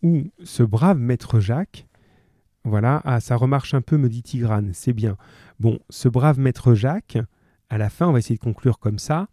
où 0.03 0.31
ce 0.45 0.63
brave 0.63 0.99
maître 0.99 1.41
Jacques 1.41 1.87
voilà, 2.67 3.01
ah, 3.05 3.21
ça 3.21 3.37
remarche 3.37 3.75
un 3.75 3.81
peu, 3.81 3.97
me 3.97 4.09
dit 4.09 4.23
Tigrane, 4.23 4.73
c'est 4.73 4.93
bien. 4.93 5.17
Bon, 5.61 5.79
ce 5.89 6.09
brave 6.09 6.41
maître 6.41 6.75
Jacques, 6.75 7.19
à 7.69 7.79
la 7.79 7.89
fin, 7.91 8.09
on 8.09 8.13
va 8.13 8.19
essayer 8.19 8.35
de 8.35 8.41
conclure 8.41 8.81
comme 8.81 8.99
ça. 8.99 9.29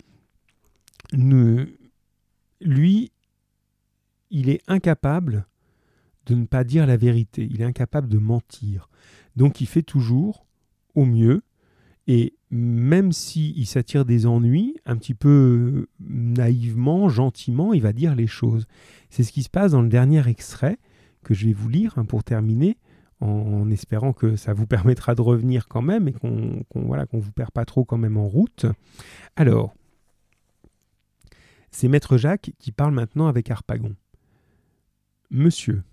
lui, 2.62 3.12
il 4.30 4.50
est 4.50 4.62
incapable 4.68 5.48
de 6.28 6.36
ne 6.36 6.46
pas 6.46 6.64
dire 6.64 6.86
la 6.86 6.96
vérité. 6.96 7.48
Il 7.50 7.62
est 7.62 7.66
incapable 7.66 8.08
de 8.08 8.20
mentir. 8.20 8.90
Donc 9.36 9.62
il 9.62 9.68
fait 9.68 9.82
toujours 9.82 10.46
au 10.94 11.06
mieux. 11.06 11.42
Et 12.06 12.36
même 12.52 13.12
s'il 13.12 13.58
il 13.58 13.66
s'attire 13.66 14.06
des 14.06 14.28
ennuis, 14.28 14.76
un 14.86 14.96
petit 14.98 15.16
peu 15.16 15.88
naïvement, 16.00 17.10
gentiment, 17.10 17.74
il 17.74 17.82
va 17.82 17.94
dire 17.94 18.14
les 18.14 18.28
choses. 18.28 18.68
C'est 19.10 19.24
ce 19.24 19.32
qui 19.32 19.42
se 19.42 19.50
passe 19.50 19.72
dans 19.72 19.82
le 19.82 19.90
dernier 19.90 20.28
extrait 20.28 20.78
que 21.24 21.34
je 21.34 21.48
vais 21.48 21.54
vous 21.54 21.70
lire 21.70 21.94
hein, 21.98 22.06
pour 22.06 22.24
terminer, 22.24 22.78
en, 23.20 23.70
espérant 23.70 24.14
que 24.14 24.36
ça 24.36 24.54
vous 24.54 24.68
permettra 24.68 25.16
de 25.16 25.22
revenir 25.22 25.68
quand 25.68 25.82
même 25.82 26.08
et 26.08 26.14
qu'on 26.14 26.64
voilà, 26.74 27.06
qu'on 27.06 27.20
vous 27.20 27.32
perd 27.32 27.52
pas 27.52 27.66
trop 27.66 27.86
quand 27.86 27.98
même 27.98 28.18
en 28.18 28.28
route. 28.28 28.66
Alors, 29.36 29.74
c'est 31.72 31.88
Maître 31.88 32.18
Jacques 32.18 32.52
qui 32.60 32.72
parle 32.72 32.94
maintenant 32.94 33.28
avec 33.28 33.50
Harpagon. 33.50 33.96
Monsieur, 35.32 35.84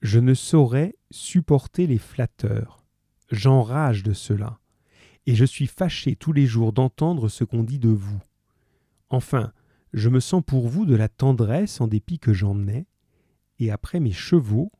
je 0.00 0.18
ne 0.18 0.34
saurais 0.34 0.94
supporter 1.10 1.86
les 1.86 1.98
flatteurs. 1.98 2.84
J'enrage 3.30 4.02
de 4.02 4.12
cela, 4.12 4.58
et 5.26 5.34
je 5.34 5.44
suis 5.44 5.66
fâché 5.66 6.16
tous 6.16 6.32
les 6.32 6.46
jours 6.46 6.72
d'entendre 6.72 7.28
ce 7.28 7.44
qu'on 7.44 7.62
dit 7.62 7.78
de 7.78 7.88
vous. 7.88 8.20
Enfin, 9.10 9.52
je 9.92 10.08
me 10.08 10.20
sens 10.20 10.42
pour 10.44 10.68
vous 10.68 10.86
de 10.86 10.96
la 10.96 11.08
tendresse 11.08 11.80
en 11.80 11.86
dépit 11.86 12.18
que 12.18 12.32
j'en 12.32 12.66
ai, 12.66 12.86
et 13.58 13.70
après 13.70 14.00
mes 14.00 14.12
chevaux, 14.12 14.72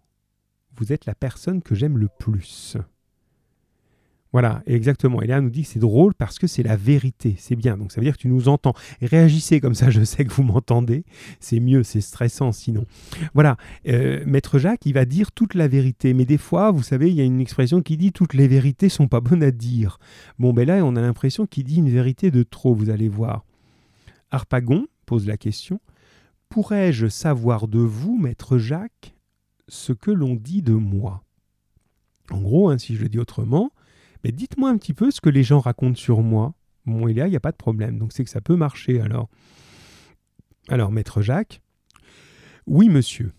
vous 0.76 0.92
êtes 0.92 1.06
la 1.06 1.14
personne 1.14 1.62
que 1.62 1.74
j'aime 1.74 1.98
le 1.98 2.08
plus. 2.18 2.76
Voilà, 4.32 4.62
exactement. 4.66 5.20
Et 5.20 5.26
là, 5.26 5.42
nous 5.42 5.50
dit 5.50 5.62
que 5.62 5.68
c'est 5.68 5.78
drôle 5.78 6.14
parce 6.14 6.38
que 6.38 6.46
c'est 6.46 6.62
la 6.62 6.74
vérité. 6.74 7.36
C'est 7.38 7.54
bien. 7.54 7.76
Donc, 7.76 7.92
ça 7.92 8.00
veut 8.00 8.06
dire 8.06 8.16
que 8.16 8.22
tu 8.22 8.28
nous 8.28 8.48
entends. 8.48 8.72
réagissez 9.02 9.60
comme 9.60 9.74
ça, 9.74 9.90
je 9.90 10.02
sais 10.02 10.24
que 10.24 10.32
vous 10.32 10.42
m'entendez. 10.42 11.04
C'est 11.38 11.60
mieux, 11.60 11.82
c'est 11.82 12.00
stressant 12.00 12.50
sinon. 12.50 12.86
Voilà. 13.34 13.58
Euh, 13.86 14.24
Maître 14.26 14.58
Jacques, 14.58 14.86
il 14.86 14.94
va 14.94 15.04
dire 15.04 15.32
toute 15.32 15.54
la 15.54 15.68
vérité. 15.68 16.14
Mais 16.14 16.24
des 16.24 16.38
fois, 16.38 16.70
vous 16.70 16.82
savez, 16.82 17.10
il 17.10 17.16
y 17.16 17.20
a 17.20 17.24
une 17.24 17.42
expression 17.42 17.82
qui 17.82 17.98
dit 17.98 18.12
toutes 18.12 18.32
les 18.32 18.48
vérités 18.48 18.88
sont 18.88 19.08
pas 19.08 19.20
bonnes 19.20 19.42
à 19.42 19.50
dire. 19.50 19.98
Bon, 20.38 20.54
ben 20.54 20.66
là, 20.66 20.82
on 20.84 20.96
a 20.96 21.02
l'impression 21.02 21.46
qu'il 21.46 21.64
dit 21.64 21.76
une 21.76 21.90
vérité 21.90 22.30
de 22.30 22.42
trop, 22.42 22.74
vous 22.74 22.88
allez 22.88 23.10
voir. 23.10 23.44
Harpagon 24.30 24.86
pose 25.04 25.26
la 25.26 25.36
question 25.36 25.78
Pourrais-je 26.48 27.08
savoir 27.08 27.68
de 27.68 27.80
vous, 27.80 28.16
Maître 28.16 28.56
Jacques, 28.56 29.14
ce 29.72 29.94
que 29.94 30.10
l'on 30.10 30.34
dit 30.34 30.60
de 30.60 30.74
moi 30.74 31.24
En 32.30 32.40
gros, 32.40 32.68
hein, 32.68 32.76
si 32.76 32.94
je 32.94 33.02
le 33.02 33.08
dis 33.08 33.18
autrement, 33.18 33.72
mais 34.22 34.30
dites-moi 34.30 34.68
un 34.68 34.76
petit 34.76 34.92
peu 34.92 35.10
ce 35.10 35.20
que 35.20 35.30
les 35.30 35.42
gens 35.42 35.60
racontent 35.60 35.96
sur 35.96 36.22
moi. 36.22 36.54
Bon, 36.84 37.08
il 37.08 37.16
y 37.16 37.20
a, 37.22 37.26
il 37.26 37.30
n'y 37.30 37.36
a 37.36 37.40
pas 37.40 37.52
de 37.52 37.56
problème. 37.56 37.98
Donc 37.98 38.12
c'est 38.12 38.22
que 38.22 38.30
ça 38.30 38.42
peut 38.42 38.56
marcher 38.56 39.00
alors. 39.00 39.28
Alors, 40.68 40.92
maître 40.92 41.22
Jacques, 41.22 41.62
oui, 42.66 42.88
monsieur. 42.88 43.32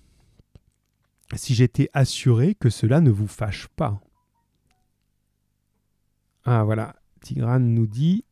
Si 1.35 1.53
j'étais 1.53 1.89
assuré 1.93 2.55
que 2.55 2.69
cela 2.69 2.99
ne 2.99 3.11
vous 3.11 3.27
fâche 3.27 3.67
pas. 3.67 4.01
Ah 6.45 6.63
voilà, 6.63 6.95
Tigrane 7.21 7.73
nous 7.73 7.87
dit 7.87 8.25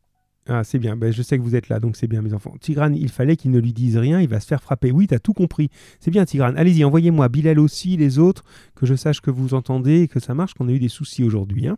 ah, 0.48 0.64
c'est 0.64 0.78
bien. 0.78 0.96
Ben, 0.96 1.12
je 1.12 1.22
sais 1.22 1.38
que 1.38 1.42
vous 1.42 1.54
êtes 1.54 1.68
là, 1.68 1.78
donc 1.78 1.96
c'est 1.96 2.08
bien, 2.08 2.20
mes 2.20 2.34
enfants. 2.34 2.54
Tigrane, 2.60 2.96
il 2.96 3.10
fallait 3.10 3.36
qu'il 3.36 3.52
ne 3.52 3.60
lui 3.60 3.72
dise 3.72 3.96
rien, 3.96 4.20
il 4.20 4.28
va 4.28 4.40
se 4.40 4.46
faire 4.46 4.62
frapper. 4.62 4.90
Oui, 4.90 5.06
tu 5.06 5.14
as 5.14 5.20
tout 5.20 5.34
compris. 5.34 5.68
C'est 6.00 6.10
bien, 6.10 6.24
Tigrane. 6.24 6.56
Allez-y, 6.56 6.84
envoyez-moi 6.84 7.28
Bilal 7.28 7.60
aussi, 7.60 7.96
les 7.96 8.18
autres, 8.18 8.42
que 8.74 8.84
je 8.84 8.94
sache 8.94 9.20
que 9.20 9.30
vous 9.30 9.54
entendez 9.54 10.02
et 10.02 10.08
que 10.08 10.18
ça 10.18 10.34
marche, 10.34 10.54
qu'on 10.54 10.68
a 10.68 10.72
eu 10.72 10.80
des 10.80 10.88
soucis 10.88 11.22
aujourd'hui. 11.22 11.68
Hein. 11.68 11.76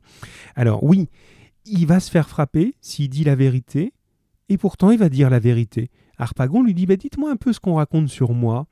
Alors, 0.55 0.83
oui, 0.83 1.09
il 1.67 1.87
va 1.87 2.01
se 2.01 2.11
faire 2.11 2.29
frapper 2.29 2.75
s'il 2.81 3.11
dit 3.11 3.25
la 3.25 3.35
vérité, 3.35 3.93
et 4.49 4.57
pourtant 4.57 4.91
il 4.91 4.99
va 4.99 5.11
dire 5.11 5.29
la 5.29 5.39
vérité. 5.39 5.91
Harpagon 6.17 6.63
lui 6.63 6.75
dit 6.75 6.87
ben, 6.87 6.97
Dites-moi 6.97 7.31
un 7.31 7.37
peu 7.37 7.53
ce 7.53 7.61
qu'on 7.61 7.75
raconte 7.75 8.09
sur 8.09 8.33
moi. 8.33 8.67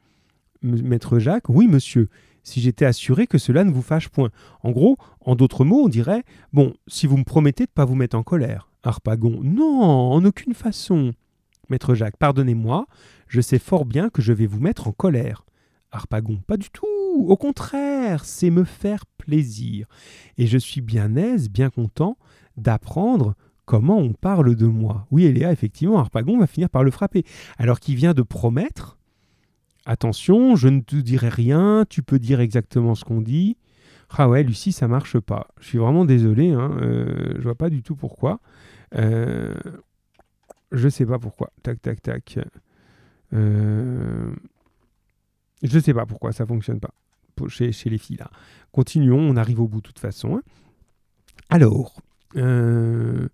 Maître 0.63 1.19
Jacques, 1.19 1.49
oui, 1.49 1.67
monsieur 1.67 2.09
si 2.45 2.61
j'étais 2.61 2.85
assuré 2.85 3.27
que 3.27 3.39
cela 3.39 3.63
ne 3.63 3.71
vous 3.71 3.83
fâche 3.83 4.09
point. 4.09 4.31
En 4.63 4.73
gros, 4.73 4.97
en 5.21 5.37
d'autres 5.37 5.65
mots, 5.65 5.85
on 5.85 5.89
dirait 5.89 6.25
Bon, 6.53 6.75
si 6.89 7.07
vous 7.07 7.17
me 7.17 7.25
promettez 7.25 7.67
de 7.67 7.71
ne 7.71 7.75
pas 7.75 7.85
vous 7.85 7.95
mettre 7.95 8.17
en 8.17 8.23
colère. 8.23 8.72
Harpagon. 8.83 9.41
Non, 9.43 9.81
en 9.83 10.25
aucune 10.25 10.55
façon. 10.55 11.13
Maître 11.69 11.95
Jacques, 11.95 12.17
pardonnez-moi, 12.17 12.87
je 13.29 13.41
sais 13.41 13.59
fort 13.59 13.85
bien 13.85 14.11
que 14.11 14.23
je 14.23 14.33
vais 14.33 14.47
vous 14.47 14.61
mettre 14.61 14.89
en 14.89 14.93
colère. 14.93 15.45
Harpagon. 15.91 16.41
Pas 16.47 16.57
du 16.57 16.71
tout. 16.71 16.87
Au 16.87 17.37
contraire, 17.37 18.25
c'est 18.25 18.51
me 18.51 18.65
faire 18.65 19.05
plaisir. 19.19 19.87
Et 20.39 20.47
je 20.47 20.59
suis 20.59 20.81
bien 20.81 21.17
aise, 21.17 21.51
bien 21.51 21.71
content 21.71 22.17
d'apprendre 22.57 23.35
comment 23.65 23.99
on 23.99 24.13
parle 24.13 24.55
de 24.57 24.67
moi. 24.67 25.07
Oui, 25.11 25.25
Eléa, 25.25 25.53
effectivement, 25.53 25.99
Harpagon 25.99 26.39
va 26.39 26.47
finir 26.47 26.71
par 26.71 26.83
le 26.83 26.91
frapper. 26.91 27.25
Alors 27.59 27.81
qu'il 27.81 27.97
vient 27.97 28.15
de 28.15 28.23
promettre 28.23 28.99
Attention, 29.85 30.55
je 30.55 30.69
ne 30.69 30.81
te 30.81 30.95
dirai 30.95 31.29
rien, 31.29 31.85
tu 31.89 32.05
peux 32.05 32.21
dire 32.21 32.41
exactement 32.41 32.95
ce 32.95 33.05
qu'on 33.05 33.21
dit. 33.21 33.57
Ah 34.11 34.29
ouais, 34.29 34.43
Lucie, 34.45 34.71
ça 34.71 34.87
marche 34.87 35.19
pas. 35.19 35.49
Je 35.61 35.67
suis 35.69 35.79
vraiment 35.79 36.05
désolé, 36.05 36.51
hein, 36.51 36.77
euh, 36.83 37.35
je 37.37 37.43
vois 37.43 37.57
pas 37.57 37.71
du 37.71 37.83
tout 37.83 37.97
pourquoi. 37.97 38.41
Euh, 38.95 39.55
je 40.71 40.89
sais 40.89 41.07
pas 41.07 41.19
pourquoi. 41.19 41.53
Tac, 41.63 41.81
tac, 41.83 42.03
tac. 42.03 42.39
Euh, 43.33 44.35
je 45.63 45.79
sais 45.79 45.95
pas 45.95 46.07
pourquoi 46.07 46.33
ça 46.33 46.47
fonctionne 46.47 46.81
pas 46.81 46.95
chez, 47.49 47.73
les 47.87 47.99
filles 47.99 48.17
là. 48.17 48.31
Continuons, 48.73 49.19
on 49.19 49.37
arrive 49.37 49.61
au 49.61 49.69
bout 49.69 49.81
de 49.81 49.87
toute 49.87 49.99
façon. 49.99 50.37
Hein. 50.37 50.43
Alors, 51.49 52.01
euh, 52.37 53.29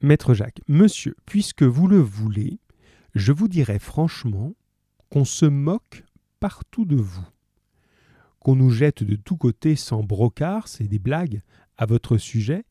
Maître 0.00 0.34
Jacques, 0.34 0.60
monsieur, 0.68 1.16
puisque 1.26 1.62
vous 1.62 1.88
le 1.88 1.98
voulez, 1.98 2.60
je 3.14 3.32
vous 3.32 3.48
dirai 3.48 3.78
franchement 3.78 4.54
qu'on 5.10 5.24
se 5.24 5.46
moque 5.46 6.04
partout 6.40 6.84
de 6.84 6.96
vous, 6.96 7.26
qu'on 8.40 8.56
nous 8.56 8.70
jette 8.70 9.02
de 9.02 9.16
tous 9.16 9.36
côtés 9.36 9.76
sans 9.76 10.02
brocard, 10.02 10.68
c'est 10.68 10.86
des 10.86 10.98
blagues, 10.98 11.40
à 11.76 11.86
votre 11.86 12.18
sujet, 12.18 12.64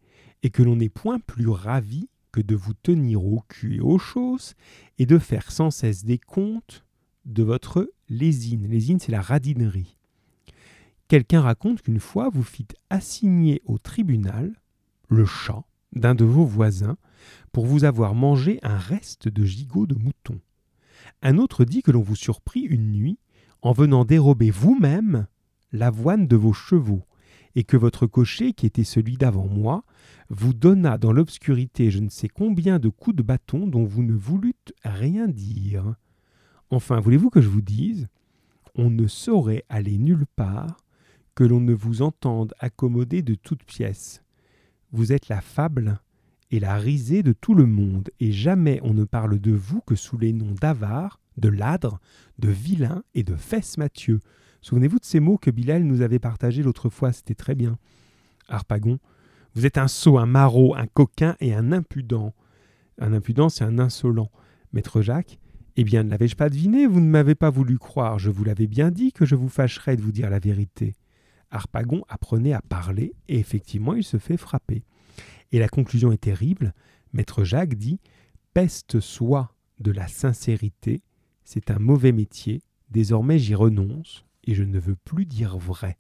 et 0.44 0.50
que 0.50 0.64
l'on 0.64 0.78
n'est 0.78 0.90
point 0.90 1.20
plus 1.20 1.50
ravi 1.50 2.10
que 2.32 2.42
de 2.42 2.56
vous 2.56 2.74
tenir 2.74 3.26
au 3.26 3.42
cul 3.48 3.78
et 3.78 3.80
aux 3.80 3.98
chausses 3.98 4.56
et 4.98 5.06
de 5.06 5.18
faire 5.18 5.52
sans 5.52 5.72
cesse 5.72 6.06
des 6.06 6.20
comptes 6.20 6.86
de 7.26 7.44
votre 7.44 7.92
lésine. 8.10 8.68
Lésine, 8.68 9.00
c'est 9.00 9.12
la 9.12 9.22
radinerie. 9.22 9.98
Quelqu'un 11.08 11.42
raconte 11.42 11.82
qu'une 11.82 12.00
fois 12.00 12.30
vous 12.30 12.44
fîtes 12.44 12.76
assigner 12.90 13.62
au 13.66 13.78
tribunal 13.78 14.54
le 15.10 15.26
chat 15.26 15.64
d'un 15.94 16.16
de 16.16 16.26
vos 16.26 16.46
voisins 16.46 16.98
pour 17.52 17.66
vous 17.66 17.86
avoir 17.86 18.14
mangé 18.14 18.60
un 18.62 18.78
reste 18.78 19.28
de 19.28 19.44
gigot 19.46 19.88
de 19.88 19.96
mouton. 19.96 20.40
Un 21.22 21.38
autre 21.38 21.66
dit 21.66 21.82
que 21.82 21.92
l'on 21.92 22.02
vous 22.02 22.16
surprit 22.16 22.62
une 22.62 22.92
nuit 22.92 23.20
en 23.62 23.72
venant 23.72 24.06
dérober 24.06 24.52
vous-même 24.52 25.28
l'avoine 25.72 26.28
de 26.28 26.36
vos 26.36 26.54
chevaux, 26.54 27.04
et 27.58 27.64
que 27.64 27.76
votre 27.76 28.06
cocher, 28.06 28.54
qui 28.54 28.68
était 28.68 28.84
celui 28.84 29.18
d'avant 29.18 29.48
moi, 29.48 29.84
vous 30.30 30.54
donna 30.54 31.00
dans 31.00 31.12
l'obscurité 31.12 31.90
je 31.90 31.98
ne 31.98 32.10
sais 32.10 32.28
combien 32.28 32.78
de 32.78 32.88
coups 32.88 33.16
de 33.16 33.24
bâton 33.24 33.66
dont 33.66 33.84
vous 33.84 34.04
ne 34.04 34.14
voulûtes 34.14 34.74
rien 34.84 35.28
dire. 35.28 35.96
Enfin, 36.70 37.00
voulez-vous 37.00 37.32
que 37.32 37.42
je 37.42 37.50
vous 37.50 37.64
dise 37.64 38.10
On 38.76 38.92
ne 38.92 39.08
saurait 39.08 39.66
aller 39.70 39.98
nulle 39.98 40.28
part 40.36 40.78
que 41.34 41.44
l'on 41.44 41.60
ne 41.60 41.74
vous 41.74 42.04
entende 42.04 42.54
accommoder 42.60 43.24
de 43.24 43.34
toutes 43.34 43.64
pièces. 43.64 44.22
Vous 44.92 45.12
êtes 45.12 45.28
la 45.28 45.42
fable 45.42 46.00
et 46.52 46.60
la 46.60 46.76
risée 46.76 47.24
de 47.24 47.34
tout 47.34 47.56
le 47.56 47.66
monde, 47.66 48.12
et 48.20 48.32
jamais 48.32 48.80
on 48.84 48.94
ne 48.94 49.04
parle 49.04 49.40
de 49.40 49.52
vous 49.52 49.82
que 49.82 49.96
sous 49.96 50.20
les 50.20 50.32
noms 50.32 50.54
d'avare, 50.62 51.20
de 51.38 51.50
ladre, 51.50 52.00
de 52.38 52.50
vilain 52.50 53.02
et 53.16 53.24
de 53.24 53.36
fesse 53.36 53.80
Mathieu. 53.80 54.20
Souvenez-vous 54.62 55.00
de 55.00 55.06
ces 55.06 55.20
mots 55.20 55.38
que 55.38 55.52
Bilal 55.52 55.84
nous 55.84 56.02
avait 56.02 56.20
partagés 56.20 56.64
l'autre 56.64 56.90
fois, 56.90 57.12
c'était 57.12 57.36
très 57.36 57.56
bien. 57.56 57.78
Harpagon, 58.48 59.00
vous 59.56 59.66
êtes 59.66 59.78
un 59.78 59.88
sot, 59.88 60.18
un 60.18 60.26
maraud, 60.26 60.76
un 60.76 60.88
coquin 60.88 61.36
et 61.40 61.54
un 61.54 61.72
impudent. 61.72 62.34
Un 63.00 63.14
impudent, 63.14 63.50
c'est 63.50 63.64
un 63.64 63.80
insolent. 63.80 64.32
Maître 64.74 65.02
Jacques, 65.02 65.40
eh 65.76 65.84
bien, 65.84 66.04
ne 66.04 66.10
l'avais-je 66.10 66.36
pas 66.36 66.50
deviné? 66.50 66.88
Vous 66.88 67.02
ne 67.02 67.10
m'avez 67.10 67.36
pas 67.36 67.50
voulu 67.50 67.78
croire. 67.78 68.20
Je 68.20 68.30
vous 68.30 68.44
l'avais 68.44 68.68
bien 68.68 68.92
dit 68.92 69.12
que 69.12 69.26
je 69.26 69.36
vous 69.36 69.50
fâcherais 69.50 69.96
de 69.96 70.02
vous 70.02 70.12
dire 70.12 70.30
la 70.30 70.40
vérité. 70.40 70.96
Harpagon 71.52 72.04
apprenait 72.10 72.54
à 72.54 72.62
parler, 72.62 73.14
et 73.28 73.40
effectivement, 73.40 73.94
il 73.94 74.04
se 74.04 74.18
fait 74.18 74.38
frapper. 74.38 74.84
Et 75.52 75.60
la 75.60 75.70
conclusion 75.70 76.12
est 76.12 76.18
terrible. 76.18 76.74
Maître 77.14 77.44
Jacques 77.44 77.76
dit 77.76 78.00
Peste 78.54 79.00
soit 79.00 79.54
de 79.80 79.92
la 79.92 80.08
sincérité, 80.08 81.02
c'est 81.44 81.72
un 81.72 81.80
mauvais 81.80 82.12
métier, 82.12 82.62
désormais 82.90 83.40
j'y 83.40 83.56
renonce, 83.56 84.26
et 84.48 84.56
je 84.56 84.64
ne 84.64 84.80
veux 84.80 84.96
plus 84.96 85.26
dire 85.26 85.58
vrai. 85.58 85.98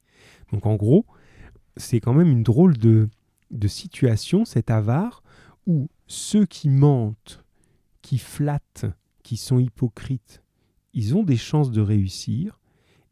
Donc 0.51 0.65
en 0.65 0.75
gros, 0.75 1.05
c'est 1.75 1.99
quand 1.99 2.13
même 2.13 2.31
une 2.31 2.43
drôle 2.43 2.77
de, 2.77 3.09
situation, 3.67 4.45
cet 4.45 4.71
avare, 4.71 5.21
où 5.67 5.89
ceux 6.07 6.45
qui 6.45 6.69
mentent, 6.69 7.43
qui 8.01 8.17
flattent, 8.17 8.85
qui 9.23 9.37
sont 9.37 9.59
hypocrites, 9.59 10.41
ils 10.93 11.15
ont 11.15 11.23
des 11.23 11.37
chances 11.37 11.71
de 11.71 11.81
réussir, 11.81 12.59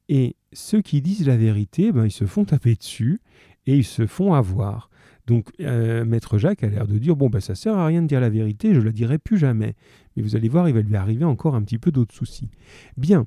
et 0.07 0.35
ceux 0.53 0.81
qui 0.81 1.01
disent 1.01 1.27
la 1.27 1.37
vérité, 1.37 1.91
ben, 1.91 2.05
ils 2.05 2.11
se 2.11 2.25
font 2.25 2.45
taper 2.45 2.75
dessus 2.75 3.21
et 3.65 3.75
ils 3.75 3.85
se 3.85 4.07
font 4.07 4.33
avoir. 4.33 4.89
Donc, 5.27 5.49
euh, 5.59 6.05
Maître 6.05 6.37
Jacques 6.37 6.63
a 6.63 6.67
l'air 6.67 6.87
de 6.87 6.97
dire 6.99 7.15
Bon, 7.15 7.29
ben, 7.29 7.39
ça 7.39 7.55
sert 7.55 7.75
à 7.75 7.87
rien 7.87 8.03
de 8.03 8.07
dire 8.07 8.21
la 8.21 8.29
vérité, 8.29 8.73
je 8.73 8.79
ne 8.79 8.85
la 8.85 8.91
dirai 8.91 9.17
plus 9.17 9.37
jamais. 9.37 9.75
Mais 10.15 10.21
vous 10.21 10.35
allez 10.35 10.49
voir, 10.49 10.69
il 10.69 10.75
va 10.75 10.81
lui 10.81 10.95
arriver 10.95 11.25
encore 11.25 11.55
un 11.55 11.63
petit 11.63 11.79
peu 11.79 11.91
d'autres 11.91 12.13
soucis. 12.13 12.49
Bien, 12.97 13.25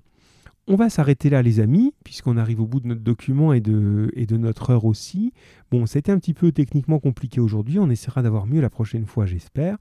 on 0.68 0.76
va 0.76 0.90
s'arrêter 0.90 1.30
là, 1.30 1.40
les 1.40 1.60
amis, 1.60 1.94
puisqu'on 2.04 2.36
arrive 2.36 2.60
au 2.60 2.66
bout 2.66 2.80
de 2.80 2.86
notre 2.88 3.00
document 3.00 3.54
et 3.54 3.60
de, 3.60 4.36
notre 4.36 4.70
heure 4.70 4.84
aussi. 4.84 5.32
Bon, 5.70 5.86
c'était 5.86 6.12
un 6.12 6.18
petit 6.18 6.34
peu 6.34 6.52
techniquement 6.52 6.98
compliqué 6.98 7.40
aujourd'hui. 7.40 7.78
On 7.78 7.88
essaiera 7.88 8.22
d'avoir 8.22 8.46
mieux 8.46 8.60
la 8.60 8.68
prochaine 8.68 9.06
fois, 9.06 9.24
j'espère. 9.24 9.78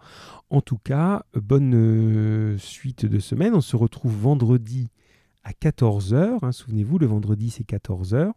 En 0.49 0.61
tout 0.61 0.77
cas, 0.77 1.25
bonne 1.33 1.73
euh, 1.75 2.57
suite 2.57 3.05
de 3.05 3.19
semaine. 3.19 3.53
On 3.53 3.61
se 3.61 3.75
retrouve 3.75 4.15
vendredi 4.15 4.89
à 5.43 5.51
14h. 5.51 6.39
Hein. 6.41 6.51
Souvenez-vous, 6.53 6.97
le 6.99 7.07
vendredi, 7.07 7.49
c'est 7.49 7.67
14h. 7.67 8.31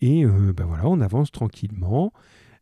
Et 0.00 0.24
euh, 0.24 0.54
ben 0.54 0.64
voilà, 0.64 0.88
on 0.88 1.00
avance 1.00 1.30
tranquillement. 1.30 2.12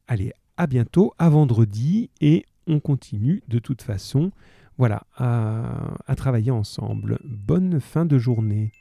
Allez, 0.08 0.32
à 0.56 0.66
bientôt, 0.66 1.14
à 1.18 1.28
vendredi. 1.28 2.10
Et 2.20 2.46
on 2.66 2.80
continue 2.80 3.44
de 3.46 3.60
toute 3.60 3.82
façon 3.82 4.32
voilà, 4.76 5.04
à 5.16 6.16
travailler 6.16 6.50
ensemble. 6.50 7.20
Bonne 7.22 7.78
fin 7.78 8.04
de 8.06 8.18
journée. 8.18 8.72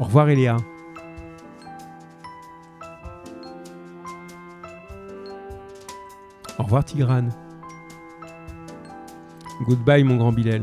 Au 0.00 0.04
revoir 0.04 0.30
Eléa. 0.30 0.56
Au 6.58 6.62
revoir 6.62 6.84
Tigrane. 6.84 7.30
Goodbye 9.66 10.02
mon 10.04 10.16
grand 10.16 10.32
Bilal. 10.32 10.62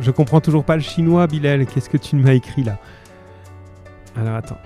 Je 0.00 0.10
comprends 0.10 0.40
toujours 0.40 0.64
pas 0.64 0.76
le 0.76 0.82
chinois, 0.82 1.26
Bilal. 1.26 1.66
Qu'est-ce 1.66 1.90
que 1.90 1.96
tu 1.96 2.16
m'as 2.16 2.34
écrit 2.34 2.62
là 2.62 2.78
Alors, 4.16 4.36
attends. 4.36 4.58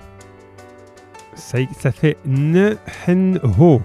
Ça, 1.35 1.57
fait 1.91 2.17
ne 2.25 2.75
ho. 3.59 3.81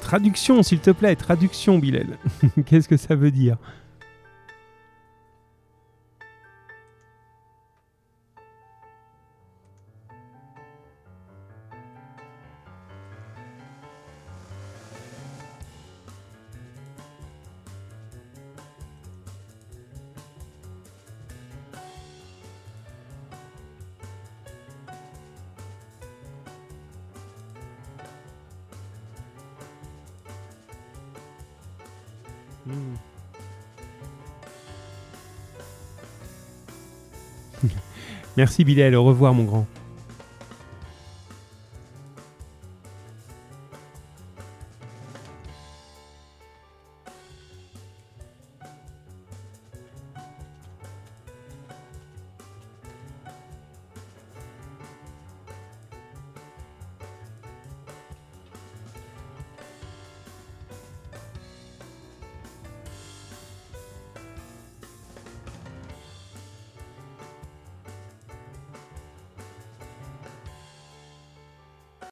Traduction, 0.00 0.62
s'il 0.62 0.80
te 0.80 0.90
plaît, 0.90 1.14
traduction, 1.16 1.78
Bilal. 1.78 2.18
Qu'est-ce 2.66 2.88
que 2.88 2.96
ça 2.96 3.14
veut 3.14 3.30
dire 3.30 3.56
Merci 38.36 38.64
Bilal, 38.64 38.94
au 38.94 39.04
revoir 39.04 39.34
mon 39.34 39.44
grand. 39.44 39.66